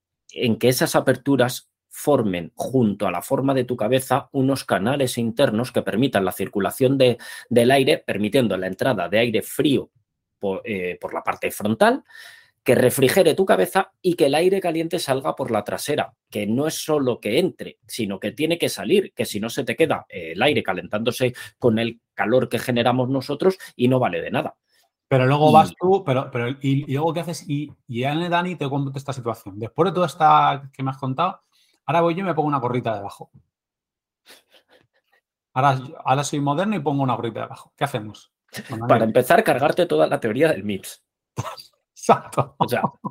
que 0.59 0.67
esas 0.69 0.95
aperturas 0.95 1.71
formen 1.95 2.51
junto 2.55 3.07
a 3.07 3.11
la 3.11 3.21
forma 3.21 3.53
de 3.53 3.63
tu 3.63 3.77
cabeza 3.77 4.27
unos 4.33 4.65
canales 4.65 5.17
internos 5.17 5.71
que 5.71 5.81
permitan 5.81 6.25
la 6.25 6.33
circulación 6.33 6.97
de, 6.97 7.17
del 7.49 7.71
aire, 7.71 8.03
permitiendo 8.05 8.57
la 8.57 8.67
entrada 8.67 9.07
de 9.07 9.17
aire 9.17 9.41
frío 9.41 9.89
eh, 10.65 10.97
por, 10.99 11.13
la 11.13 11.23
parte 11.23 11.49
frontal, 11.51 12.03
que 12.65 12.75
refrigere 12.75 13.33
tu 13.33 13.45
cabeza 13.45 13.93
y 14.01 14.15
que 14.15 14.25
el 14.25 14.35
aire 14.35 14.59
caliente 14.59 14.99
salga 14.99 15.37
por 15.37 15.51
la 15.51 15.63
trasera, 15.63 16.13
que 16.29 16.45
no 16.45 16.67
es 16.67 16.83
solo 16.83 17.21
que 17.21 17.39
entre, 17.39 17.77
sino 17.87 18.19
que 18.19 18.33
tiene 18.33 18.57
que 18.57 18.67
salir, 18.67 19.13
que 19.13 19.23
si 19.23 19.39
no 19.39 19.49
se 19.49 19.63
te 19.63 19.77
queda 19.77 20.05
el 20.09 20.41
aire 20.41 20.63
calentándose 20.63 21.33
con 21.57 21.79
el 21.79 22.01
calor 22.13 22.49
que 22.49 22.59
generamos 22.59 23.07
nosotros 23.07 23.57
y 23.77 23.87
no 23.87 23.99
vale 23.99 24.21
de 24.21 24.31
nada. 24.31 24.55
Pero 25.07 25.27
luego 25.27 25.51
vas 25.51 25.73
tú, 25.79 26.03
pero, 26.03 26.29
pero 26.29 26.49
y, 26.61 26.91
luego 26.91 27.13
qué 27.13 27.19
haces, 27.21 27.47
y, 27.47 27.71
y 27.87 28.01
Dani 28.01 28.55
te 28.55 28.67
cuento 28.67 28.91
esta 28.95 29.13
situación. 29.13 29.57
Después 29.59 29.91
de 29.91 29.93
toda 29.93 30.07
esta 30.07 30.69
que 30.73 30.81
me 30.81 30.89
has 30.89 30.97
contado, 30.97 31.45
Ahora 31.85 32.01
voy 32.01 32.15
yo 32.15 32.21
y 32.21 32.23
me 32.23 32.33
pongo 32.33 32.47
una 32.47 32.59
gorrita 32.59 32.95
debajo. 32.95 33.31
Ahora, 35.53 35.79
ahora 36.03 36.23
soy 36.23 36.39
moderno 36.39 36.75
y 36.75 36.79
pongo 36.79 37.03
una 37.03 37.15
gorrita 37.15 37.41
debajo. 37.41 37.73
¿Qué 37.75 37.83
hacemos? 37.83 38.33
Para 38.87 39.05
empezar, 39.05 39.43
cargarte 39.43 39.85
toda 39.85 40.07
la 40.07 40.19
teoría 40.19 40.49
del 40.49 40.63
MIPS. 40.63 41.03
Exacto. 42.07 42.55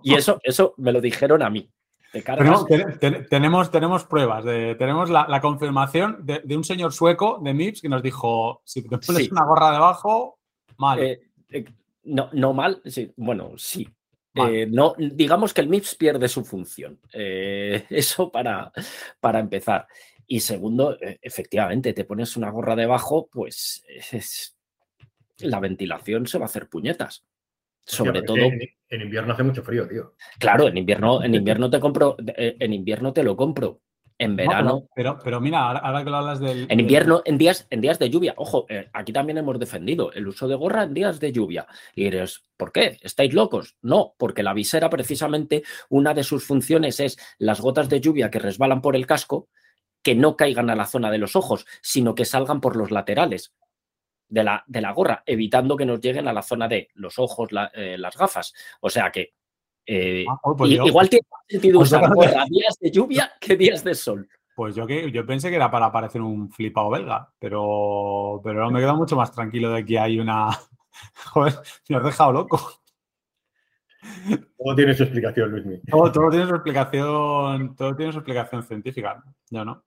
y 0.02 0.14
eso, 0.14 0.38
eso 0.42 0.74
me 0.76 0.92
lo 0.92 1.00
dijeron 1.00 1.42
a 1.42 1.50
mí. 1.50 1.68
Tenemos, 2.12 3.70
tenemos, 3.70 4.04
pruebas, 4.04 4.44
tenemos 4.44 5.10
la, 5.10 5.40
confirmación 5.40 6.24
de, 6.24 6.56
un 6.56 6.62
señor 6.62 6.92
sueco 6.92 7.40
de 7.42 7.52
MIPS 7.52 7.80
que 7.80 7.88
nos 7.88 8.02
dijo, 8.02 8.62
si 8.64 8.82
te 8.82 8.98
pones 8.98 9.32
una 9.32 9.44
gorra 9.44 9.72
debajo, 9.72 10.38
mal. 10.76 11.00
Eh, 11.00 11.20
eh, 11.50 11.64
no, 12.04 12.28
no 12.32 12.52
mal, 12.52 12.80
sí, 12.84 13.12
bueno, 13.16 13.54
sí, 13.56 13.88
eh, 14.34 14.66
no, 14.70 14.94
digamos 14.96 15.52
que 15.52 15.62
el 15.62 15.68
MIPS 15.68 15.96
pierde 15.96 16.28
su 16.28 16.44
función. 16.44 17.00
Eso 17.12 18.30
para, 18.30 18.70
para 19.18 19.40
empezar. 19.40 19.88
Y 20.26 20.38
segundo, 20.38 20.96
efectivamente, 21.20 21.92
te 21.92 22.04
pones 22.04 22.36
una 22.36 22.50
gorra 22.50 22.76
debajo, 22.76 23.28
pues 23.30 23.84
la 25.38 25.58
ventilación 25.58 26.28
se 26.28 26.38
va 26.38 26.44
a 26.44 26.46
hacer 26.46 26.68
puñetas. 26.68 27.24
Sobre 27.84 28.22
todo. 28.22 28.38
En, 28.88 29.00
invierno 29.00 29.32
hace 29.34 29.42
mucho 29.42 29.62
frío, 29.62 29.86
tío. 29.88 30.14
Claro, 30.38 30.68
en 30.68 30.76
invierno, 30.76 31.22
en 31.22 31.34
invierno 31.34 31.68
te 31.68 31.80
compro, 31.80 32.16
eh, 32.36 32.56
en 32.58 32.72
invierno 32.72 33.12
te 33.12 33.22
lo 33.22 33.36
compro. 33.36 33.80
En 34.16 34.36
verano. 34.36 34.86
pero, 34.94 35.18
pero, 35.22 35.40
mira, 35.40 35.72
ahora, 35.72 36.04
que 36.04 36.10
lo 36.10 36.16
hablas 36.16 36.38
del. 36.38 36.66
En 36.70 36.78
invierno, 36.78 37.22
en 37.24 37.36
días, 37.36 37.66
en 37.70 37.80
días 37.80 37.98
de 37.98 38.10
lluvia. 38.10 38.32
Ojo, 38.36 38.64
eh, 38.68 38.88
aquí 38.92 39.12
también 39.12 39.38
hemos 39.38 39.58
defendido 39.58 40.12
el 40.12 40.28
uso 40.28 40.46
de 40.46 40.54
gorra 40.54 40.84
en 40.84 40.94
días 40.94 41.18
de 41.18 41.32
lluvia. 41.32 41.66
Y 41.96 42.06
eres, 42.06 42.44
¿por 42.56 42.70
qué? 42.70 42.96
¿Estáis 43.02 43.34
locos? 43.34 43.76
No, 43.82 44.14
porque 44.16 44.44
la 44.44 44.54
visera, 44.54 44.88
precisamente, 44.88 45.64
una 45.88 46.14
de 46.14 46.22
sus 46.22 46.46
funciones 46.46 47.00
es 47.00 47.18
las 47.38 47.60
gotas 47.60 47.88
de 47.88 48.00
lluvia 48.00 48.30
que 48.30 48.38
resbalan 48.38 48.80
por 48.80 48.94
el 48.94 49.04
casco, 49.04 49.48
que 50.00 50.14
no 50.14 50.36
caigan 50.36 50.70
a 50.70 50.76
la 50.76 50.86
zona 50.86 51.10
de 51.10 51.18
los 51.18 51.34
ojos, 51.34 51.66
sino 51.82 52.14
que 52.14 52.24
salgan 52.24 52.60
por 52.60 52.76
los 52.76 52.92
laterales. 52.92 53.52
De 54.26 54.42
la, 54.42 54.64
de 54.66 54.80
la 54.80 54.92
gorra, 54.92 55.22
evitando 55.26 55.76
que 55.76 55.84
nos 55.84 56.00
lleguen 56.00 56.26
a 56.26 56.32
la 56.32 56.42
zona 56.42 56.66
de 56.66 56.88
los 56.94 57.18
ojos, 57.18 57.50
eh, 57.74 57.96
las 57.98 58.16
gafas. 58.16 58.52
O 58.80 58.90
sea 58.90 59.12
que 59.12 59.34
eh, 59.86 60.24
ah, 60.28 60.38
pues 60.56 60.70
igual 60.70 61.08
tiene 61.10 61.26
sentido 61.46 61.80
pues 61.80 61.92
usar 61.92 62.48
días 62.48 62.78
de 62.80 62.90
lluvia 62.90 63.32
que 63.38 63.56
días 63.56 63.84
de 63.84 63.94
sol. 63.94 64.28
Pues 64.54 64.74
yo, 64.74 64.86
que, 64.86 65.10
yo 65.10 65.26
pensé 65.26 65.50
que 65.50 65.56
era 65.56 65.70
para 65.70 65.90
parecer 65.90 66.22
un 66.22 66.48
flipado 66.48 66.90
belga, 66.90 67.28
pero, 67.38 68.40
pero 68.42 68.70
me 68.70 68.80
quedo 68.80 68.94
mucho 68.94 69.16
más 69.16 69.32
tranquilo 69.32 69.70
de 69.70 69.84
que 69.84 69.98
hay 69.98 70.18
una. 70.18 70.48
Joder, 71.32 71.54
me 71.88 71.96
has 71.96 72.04
dejado 72.04 72.32
loco. 72.32 72.60
Todo 74.56 74.74
tiene 74.76 74.94
su 74.94 75.02
explicación, 75.02 75.50
Luis. 75.50 75.80
Todo, 75.90 76.12
todo, 76.12 76.30
tiene 76.30 76.46
su 76.46 76.54
explicación, 76.54 77.74
todo 77.74 77.96
tiene 77.96 78.12
su 78.12 78.18
explicación 78.18 78.62
científica. 78.62 79.22
Yo 79.50 79.64
no. 79.64 79.82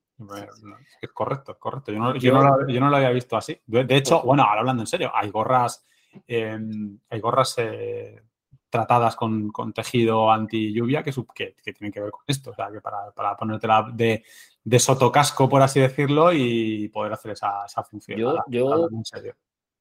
Es 1.02 1.12
correcto, 1.12 1.52
es 1.52 1.58
correcto. 1.58 1.92
Yo 1.92 2.00
no, 2.00 2.16
yo, 2.16 2.34
no 2.34 2.90
lo, 2.90 2.96
había 2.96 3.12
visto 3.12 3.38
así. 3.38 3.60
De, 3.66 3.86
hecho, 3.96 4.22
bueno, 4.24 4.44
ahora 4.44 4.62
hablando 4.62 4.84
en 4.84 4.88
serio, 4.88 5.12
hay 5.14 5.30
gorras, 5.30 5.86
em, 6.28 7.00
hay 7.10 7.20
gorras 7.20 7.56
eh, 7.58 8.24
tratadas 8.70 9.16
con, 9.16 9.52
tejido 9.74 10.32
anti 10.32 10.74
lluvia 10.74 11.04
que, 11.04 11.12
que, 11.34 11.56
que, 11.64 11.74
tienen 11.74 11.92
que 11.92 12.02
ver 12.02 12.12
con 12.12 12.24
esto. 12.28 12.52
O 12.52 12.56
sea, 12.56 12.72
que 12.72 12.82
para, 12.82 13.12
para 13.12 13.38
ponértela 13.38 13.90
de, 13.94 14.24
de 14.64 14.80
sotocasco, 14.80 15.48
por 15.48 15.62
así 15.62 15.80
decirlo, 15.80 16.34
y 16.34 16.90
poder 16.90 17.14
hacer 17.14 17.32
esa, 17.32 17.66
función. 17.90 18.20
Yo, 18.20 18.44
yo 18.48 18.90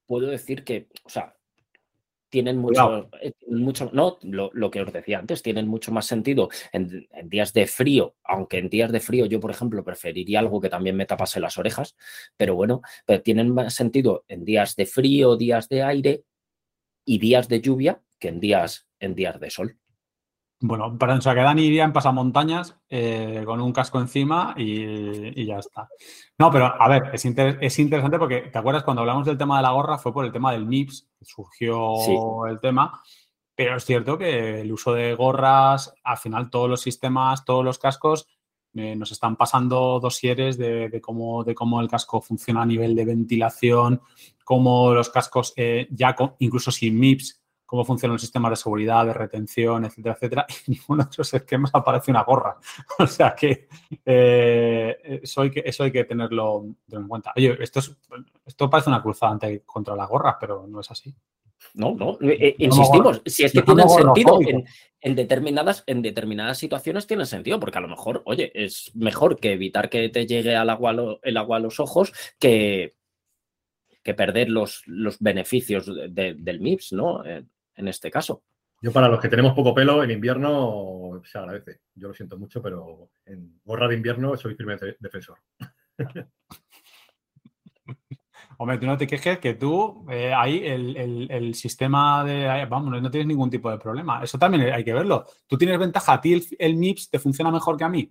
puedo 0.07 0.29
decir 0.29 0.65
que, 0.65 0.89
o 1.05 1.09
sea, 1.09 1.35
tienen 2.37 2.59
mucho, 2.59 3.09
eh, 3.23 3.33
mucho 3.49 3.89
no, 3.95 4.19
lo, 4.21 4.71
que 4.71 4.83
os 4.83 4.93
decía 4.93 5.19
antes, 5.19 5.43
tienen 5.43 5.67
mucho 5.67 5.91
más 5.91 6.05
sentido 6.05 6.51
en, 6.71 7.09
días 7.25 7.55
de 7.55 7.67
frío, 7.67 8.15
aunque 8.25 8.59
en 8.59 8.69
días 8.69 8.93
de 8.93 9.01
frío 9.01 9.25
yo, 9.25 9.41
por 9.41 9.51
ejemplo, 9.51 9.83
preferiría 9.83 10.41
algo 10.41 10.61
que 10.61 10.69
también 10.69 10.97
me 10.97 11.07
tapase 11.07 11.41
las 11.41 11.57
orejas, 11.57 11.97
pero 12.37 12.55
bueno, 12.55 12.83
pero 13.07 13.23
tienen 13.23 13.55
más 13.55 13.73
sentido 13.73 14.27
en 14.29 14.45
días 14.45 14.77
de 14.77 14.85
frío, 14.85 15.39
días 15.39 15.71
de 15.71 15.83
aire 15.83 16.25
y 17.07 17.19
días 17.19 17.49
de 17.49 17.63
lluvia 17.63 18.03
que 18.19 18.29
en 18.29 18.39
días, 18.39 18.87
en 19.01 19.15
días 19.15 19.41
de 19.41 19.49
sol. 19.49 19.79
Bueno, 20.61 20.97
para 20.97 21.15
o 21.15 21.21
sea, 21.21 21.35
que 21.35 21.43
Dani 21.43 21.63
iría 21.63 21.85
en 21.85 21.93
pasamontañas 21.93 22.79
eh, 22.89 23.43
con 23.45 23.61
un 23.61 23.73
casco 23.73 24.01
encima 24.01 24.55
y, 24.57 25.45
ya 25.45 25.59
está. 25.59 25.89
No, 26.39 26.51
pero 26.51 26.67
a 26.67 26.89
ver, 26.89 27.11
es, 27.13 27.27
es, 27.27 27.79
interesante 27.79 28.19
porque, 28.19 28.49
¿te 28.51 28.59
acuerdas 28.59 28.83
cuando 28.83 29.03
hablamos 29.03 29.27
del 29.27 29.37
tema 29.37 29.59
de 29.59 29.65
la 29.65 29.73
gorra? 29.73 29.99
Fue 29.99 30.15
por 30.15 30.25
el 30.25 30.33
tema 30.33 30.53
del 30.53 30.65
MIPS, 30.65 31.11
que 31.19 31.25
surgió 31.27 32.47
el 32.47 32.59
tema, 32.59 33.03
pero 33.55 33.77
es 33.77 33.85
cierto 33.85 34.17
que 34.17 34.63
el 34.63 34.73
uso 34.73 34.95
de 34.95 35.15
gorras, 35.15 35.95
al 36.03 36.17
final 36.17 36.49
todos 36.49 36.71
los 36.71 36.81
sistemas, 36.81 37.45
todos 37.45 37.65
los 37.65 37.79
cascos, 37.79 38.27
eh, 38.75 38.95
nos 38.95 39.13
están 39.13 39.37
pasando 39.37 40.01
dosieres 40.01 40.59
de, 40.59 41.01
cómo, 41.03 41.45
de 41.45 41.55
cómo 41.55 41.81
el 41.81 41.89
casco 41.89 42.21
funciona 42.21 42.63
a 42.63 42.67
nivel 42.67 42.95
de 42.95 43.07
ventilación, 43.07 44.03
cómo 44.45 44.93
los 44.93 45.09
cascos, 45.09 45.55
eh, 45.57 45.89
ya 45.91 46.15
incluso 46.39 46.71
sin 46.71 46.99
MIPS, 46.99 47.43
cómo 47.67 47.85
funciona 47.85 48.15
el 48.15 48.21
sistema 48.21 48.49
de 48.49 48.57
seguridad, 48.57 49.05
de 49.05 49.13
retención, 49.13 49.85
etcétera, 49.85 50.15
etcétera, 50.15 50.47
y 50.67 50.71
ninguno 50.71 51.05
de 51.05 51.11
esos 51.11 51.35
esquemas 51.35 51.73
aparece 51.75 52.11
una 52.11 52.23
gorra. 52.23 52.57
O 52.99 53.07
sea 53.07 53.35
que 53.35 53.69
eh, 54.05 55.21
eso, 55.23 55.43
hay 55.43 55.51
que 55.51 55.63
eso 55.67 55.85
hay 55.85 55.93
que 55.93 56.05
tenerlo 56.05 56.65
en 56.91 57.09
cuenta. 57.09 57.33
Oye, 57.37 57.57
esto, 57.61 57.81
es, 57.81 57.95
esto 58.47 58.71
parece 58.71 58.89
una 58.89 59.03
cruzada 59.03 59.39
contra 59.67 59.97
las 59.97 60.09
gorras, 60.09 60.37
pero 60.41 60.67
no 60.67 60.81
es 60.81 60.91
así. 60.91 61.15
No, 61.75 61.95
no, 61.95 62.19
eh, 62.21 62.37
eh, 62.41 62.57
insistimos, 62.59 63.23
si 63.27 63.45
es 63.45 63.53
que 63.53 63.63
tienen 63.63 63.89
sentido 63.89 64.39
en, 65.01 65.15
determinadas, 65.15 65.85
en 65.87 66.03
determinadas 66.03 66.59
situaciones 66.59 67.07
tiene 67.07 67.27
sentido, 67.27 67.59
porque 67.61 67.79
a 67.79 67.81
lo 67.81 67.89
mejor, 67.89 68.23
oye, 68.25 68.51
es 68.55 68.93
mejor 68.95 69.39
que 69.39 69.53
evitar 69.53 69.89
que 69.89 70.09
te 70.09 70.27
llegue 70.27 70.55
al 70.55 70.71
agua, 70.71 70.95
el 71.23 71.37
agua 71.37 71.57
a 71.57 71.61
los 71.61 71.81
ojos 71.81 72.13
que, 72.39 72.97
que 74.03 74.15
perder 74.15 74.49
los, 74.49 74.83
los 74.87 75.19
beneficios 75.19 75.87
del 75.87 76.61
MIPS, 76.61 76.93
¿no? 76.93 77.23
En 77.77 77.89
este 77.89 78.11
caso. 78.11 78.43
Yo 78.83 78.93
para 78.93 79.09
los 79.09 79.21
que 79.21 79.29
tenemos 79.29 79.55
poco 79.55 79.75
pelo, 79.75 80.03
en 80.05 80.11
invierno 80.11 81.23
se 81.25 81.39
agradece. 81.39 81.81
Yo 81.95 82.09
lo 82.09 82.15
siento 82.15 82.37
mucho, 82.37 82.61
pero 82.61 83.11
en 83.25 83.61
gorra 83.65 83.89
de 83.89 83.97
invierno 83.97 84.37
soy 84.37 84.55
firme 84.55 84.77
defensor. 84.99 85.39
Hombre, 88.59 88.79
tú 88.79 88.87
no 88.87 88.97
te 88.97 89.07
quejes 89.07 89.39
que 89.39 89.55
tú 89.55 90.07
eh, 90.11 90.33
ahí 90.33 90.63
el, 90.65 91.55
sistema 91.55 92.25
de... 92.25 92.67
Vamos, 92.67 93.03
no 93.03 93.11
tienes 93.11 93.27
ningún 93.27 93.51
tipo 93.51 93.71
de 93.71 93.79
problema. 93.79 94.23
Eso 94.23 94.39
también 94.39 94.73
hay 94.73 94.85
que 94.85 94.95
verlo. 94.95 95.27
Tú 95.47 95.59
tienes 95.59 95.79
ventaja. 95.79 96.15
¿A 96.15 96.21
ti 96.21 96.43
el, 96.59 96.77
MIPS 96.77 97.11
te 97.11 97.19
funciona 97.19 97.51
mejor 97.51 97.77
que 97.77 97.85
a 97.85 97.89
mí? 97.89 98.11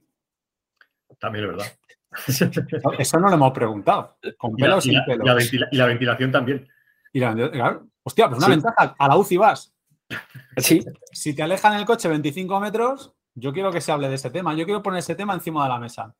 También 1.19 1.45
es 1.45 1.51
verdad. 1.51 1.65
Eso 2.99 3.19
no 3.19 3.29
lo 3.29 3.35
hemos 3.35 3.53
preguntado. 3.53 4.17
¿Con 4.37 4.55
pelo 4.55 4.77
o 4.77 4.81
sin 4.81 5.03
pelo? 5.05 5.23
Y 5.23 5.75
la, 5.75 5.85
ventilación 5.87 6.31
también. 6.31 6.67
Y 7.11 7.19
la, 7.19 7.33
claro, 7.33 7.87
Hostia, 8.05 8.29
pues 8.29 8.37
una 8.37 8.49
ventaja. 8.49 8.95
A 8.97 9.07
la 9.07 9.17
UCI 9.17 9.37
vas. 9.37 9.73
Sí. 10.57 10.85
Si 11.11 11.33
te 11.33 11.41
alejan 11.41 11.73
el 11.73 11.85
coche 11.85 12.07
25 12.07 12.59
metros, 12.59 13.13
yo 13.33 13.51
quiero 13.51 13.71
que 13.71 13.81
se 13.81 13.91
hable 13.91 14.07
de 14.07 14.15
ese 14.15 14.29
tema. 14.29 14.53
Yo 14.53 14.65
quiero 14.65 14.83
poner 14.83 14.99
ese 14.99 15.15
tema 15.15 15.33
encima 15.33 15.63
de 15.63 15.69
la 15.69 15.79
mesa. 15.79 16.15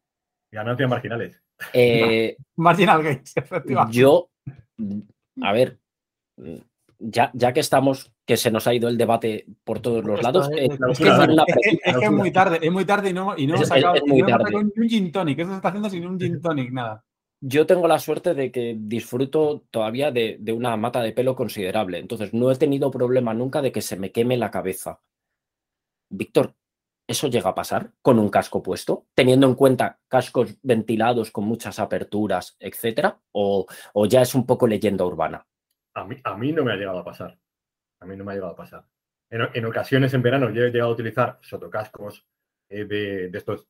Ganancias 0.52 0.90
marginales. 0.90 1.42
Eh, 1.74 2.36
Marginal 2.56 3.04
gains, 3.04 3.38
efectivamente. 3.38 3.98
Yo, 3.98 4.30
a 5.42 5.52
ver, 5.54 5.80
ya, 6.98 7.30
ya 7.34 7.54
que 7.54 7.60
estamos, 7.60 8.12
que 8.26 8.38
se 8.38 8.50
nos 8.50 8.66
ha 8.68 8.74
ido 8.74 8.90
el 8.90 8.98
debate 8.98 9.46
por 9.64 9.80
todos 9.80 10.04
los 10.04 10.22
lados. 10.24 10.50
Es, 10.56 10.70
que, 10.98 11.08
es, 11.84 12.12
muy 12.12 12.32
tarde, 12.32 12.60
es 12.62 12.72
muy 12.72 12.86
tarde 12.86 13.12
y 13.12 13.14
no, 13.14 13.38
y 13.38 13.46
no 13.46 13.56
hemos 13.56 13.68
sacado 13.68 14.02
un 14.04 14.90
gin 14.90 15.12
tonic. 15.12 15.40
Eso 15.40 15.52
se 15.52 15.56
está 15.58 15.70
haciendo 15.70 15.90
sin 15.90 16.08
un 16.08 16.20
gin 16.20 16.42
tonic, 16.42 16.72
nada. 16.72 17.05
Yo 17.42 17.66
tengo 17.66 17.88
la 17.88 18.00
suerte 18.00 18.34
de 18.34 18.52
que 18.52 18.76
disfruto 18.78 19.66
todavía 19.70 20.12
de, 20.12 20.40
una 20.54 20.76
mata 20.78 21.02
de 21.02 21.12
pelo 21.12 21.36
considerable, 21.36 22.00
entonces 22.00 22.34
no 22.34 22.52
he 22.52 22.56
tenido 22.56 22.92
problema 22.92 23.34
nunca 23.34 23.62
de 23.62 23.72
que 23.72 23.82
se 23.82 23.98
me 23.98 24.12
queme 24.12 24.38
la 24.38 24.52
cabeza. 24.52 25.02
Víctor, 26.10 26.56
¿eso 27.08 27.28
llega 27.28 27.50
a 27.50 27.56
pasar 27.56 27.92
con 28.02 28.20
un 28.20 28.30
casco 28.30 28.64
puesto, 28.64 29.08
teniendo 29.14 29.48
en 29.48 29.56
cuenta 29.56 30.00
cascos 30.08 30.58
ventilados 30.64 31.32
con 31.32 31.44
muchas 31.46 31.80
aperturas, 31.80 32.56
etcétera? 32.60 33.20
¿O, 33.32 33.68
ya 34.08 34.22
es 34.22 34.34
un 34.34 34.46
poco 34.46 34.66
leyenda 34.66 35.06
urbana? 35.06 35.46
A 35.94 36.06
mí, 36.06 36.52
no 36.52 36.64
me 36.64 36.74
ha 36.74 36.78
llegado 36.78 37.00
a 37.00 37.06
pasar. 37.06 37.38
A 38.00 38.06
mí 38.06 38.16
no 38.16 38.24
me 38.24 38.32
ha 38.32 38.36
llegado 38.36 38.54
a 38.54 38.58
pasar. 38.58 38.86
En, 39.30 39.66
ocasiones 39.66 40.14
en 40.14 40.22
verano 40.22 40.52
yo 40.52 40.64
he 40.64 40.72
llegado 40.72 40.92
a 40.92 40.94
utilizar 40.94 41.40
sotocascos 41.42 42.26
eh, 42.70 42.86
de, 42.86 43.30
estos 43.34 43.68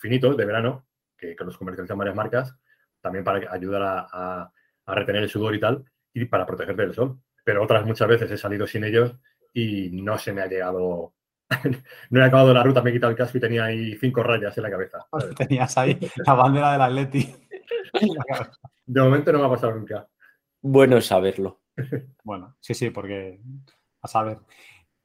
finitos 0.00 0.36
de 0.36 0.44
verano, 0.44 0.86
que, 1.16 1.36
que 1.36 1.44
los 1.44 1.56
comercializan 1.56 1.98
varias 1.98 2.16
marcas, 2.16 2.58
también 3.08 3.24
para 3.24 3.50
ayudar 3.50 4.08
a, 4.12 4.52
retener 4.86 5.22
el 5.22 5.28
sudor 5.28 5.54
y 5.54 5.60
tal, 5.60 5.84
y 6.12 6.26
para 6.26 6.46
protegerte 6.46 6.82
del 6.82 6.94
sol. 6.94 7.18
Pero 7.42 7.62
otras 7.62 7.86
muchas 7.86 8.06
veces 8.06 8.30
he 8.30 8.36
salido 8.36 8.66
sin 8.66 8.84
ellos 8.84 9.16
y 9.52 9.90
no 10.02 10.18
se 10.18 10.32
me 10.32 10.42
ha 10.42 10.46
llegado, 10.46 11.14
no 12.10 12.20
he 12.20 12.24
acabado 12.24 12.52
la 12.52 12.62
ruta, 12.62 12.82
me 12.82 12.90
he 12.90 12.92
quitado 12.92 13.10
el 13.10 13.16
casco 13.16 13.38
y 13.38 13.40
tenía 13.40 13.64
ahí 13.64 13.96
cinco 13.96 14.22
rayas 14.22 14.56
en 14.58 14.62
la 14.62 14.70
cabeza. 14.70 15.06
Tenías 15.36 15.76
ahí 15.78 15.98
la 16.26 16.34
bandera 16.34 16.72
del 16.72 16.82
Atleti. 16.82 17.34
De 18.86 19.00
momento 19.02 19.32
no 19.32 19.38
me 19.40 19.46
ha 19.46 19.50
pasado 19.50 19.74
nunca. 19.74 20.06
Bueno 20.60 21.00
saberlo. 21.00 21.62
Bueno, 22.24 22.56
sí, 22.60 22.74
sí, 22.74 22.90
porque 22.90 23.40
a 24.02 24.08
saber. 24.08 24.38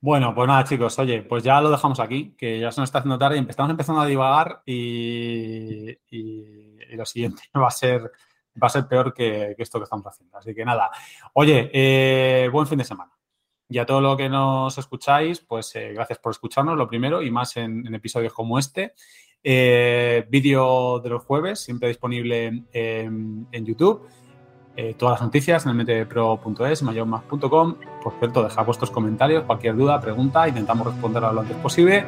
Bueno, 0.01 0.35
pues 0.35 0.47
nada, 0.49 0.65
chicos, 0.65 0.99
oye, 0.99 1.23
pues 1.23 1.43
ya 1.43 1.61
lo 1.61 1.71
dejamos 1.71 2.01
aquí, 2.01 2.35
que 2.37 2.59
ya 2.59 2.71
se 2.73 2.81
nos 2.81 2.89
está 2.89 2.99
haciendo 2.99 3.17
tarde 3.17 3.37
y 3.37 3.45
estamos 3.49 3.71
empezando 3.71 4.01
a 4.01 4.05
divagar 4.05 4.61
y, 4.65 5.97
lo 6.97 7.05
siguiente 7.05 7.43
va 7.55 7.67
a 7.67 7.71
ser, 7.71 8.01
va 8.61 8.67
a 8.67 8.69
ser 8.69 8.87
peor 8.87 9.13
que, 9.13 9.55
esto 9.57 9.79
que 9.79 9.83
estamos 9.83 10.05
haciendo. 10.05 10.37
Así 10.37 10.53
que 10.53 10.65
nada, 10.65 10.89
oye, 11.33 11.69
eh, 11.73 12.49
buen 12.51 12.67
fin 12.67 12.77
de 12.77 12.83
semana. 12.83 13.11
Y 13.69 13.79
a 13.79 13.85
todo 13.85 14.01
lo 14.01 14.15
que 14.15 14.29
nos 14.29 14.77
escucháis, 14.77 15.39
pues 15.39 15.75
eh, 15.75 15.93
gracias 15.93 16.19
por 16.19 16.31
escucharnos, 16.31 16.77
lo 16.77 16.87
primero, 16.87 17.21
y 17.21 17.31
más 17.31 17.57
en, 17.57 17.93
episodios 17.93 18.33
como 18.33 18.59
este. 18.59 18.93
Eh, 19.43 20.25
vídeo 20.29 20.99
de 20.99 21.09
los 21.09 21.23
jueves, 21.23 21.59
siempre 21.59 21.87
disponible 21.87 22.63
en 22.71 23.65
YouTube. 23.65 24.07
Todas 24.97 25.19
las 25.19 25.21
noticias 25.21 25.65
en 25.65 25.79
el 25.79 26.05
mtpro.es, 26.05 26.83
mayormas.com. 26.83 27.75
Por 28.03 28.13
cierto, 28.19 28.43
dejad 28.43 28.65
vuestros 28.65 28.89
comentarios, 28.89 29.43
cualquier 29.43 29.75
duda, 29.75 29.99
pregunta, 30.01 30.47
intentamos 30.47 30.87
responder 30.87 31.21
lo 31.21 31.41
antes 31.41 31.57
posible. 31.57 32.05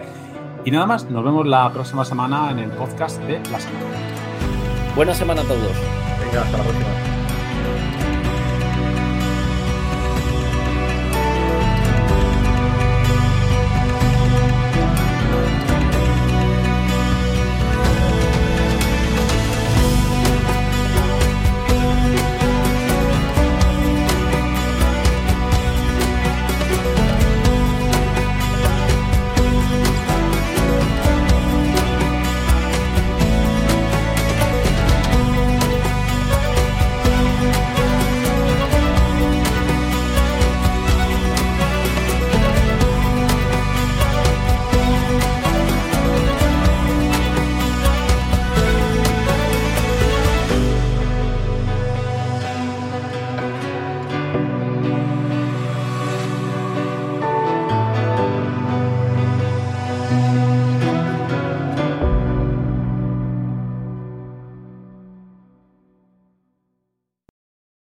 Y 0.65 0.71
nada 0.71 0.87
más, 0.87 1.09
nos 1.11 1.23
vemos 1.23 1.45
la 1.45 1.71
próxima 1.71 2.03
semana 2.03 2.49
en 2.49 2.57
el 2.57 2.71
podcast 2.71 3.21
de 3.21 3.39
la 3.51 3.59
semana. 3.59 4.04
Buena 4.95 5.13
semana 5.13 5.41
a 5.41 5.45
todos. 5.45 5.73
Venga, 6.21 6.41
hasta 6.43 6.57
la 6.57 6.63
próxima. 6.63 7.14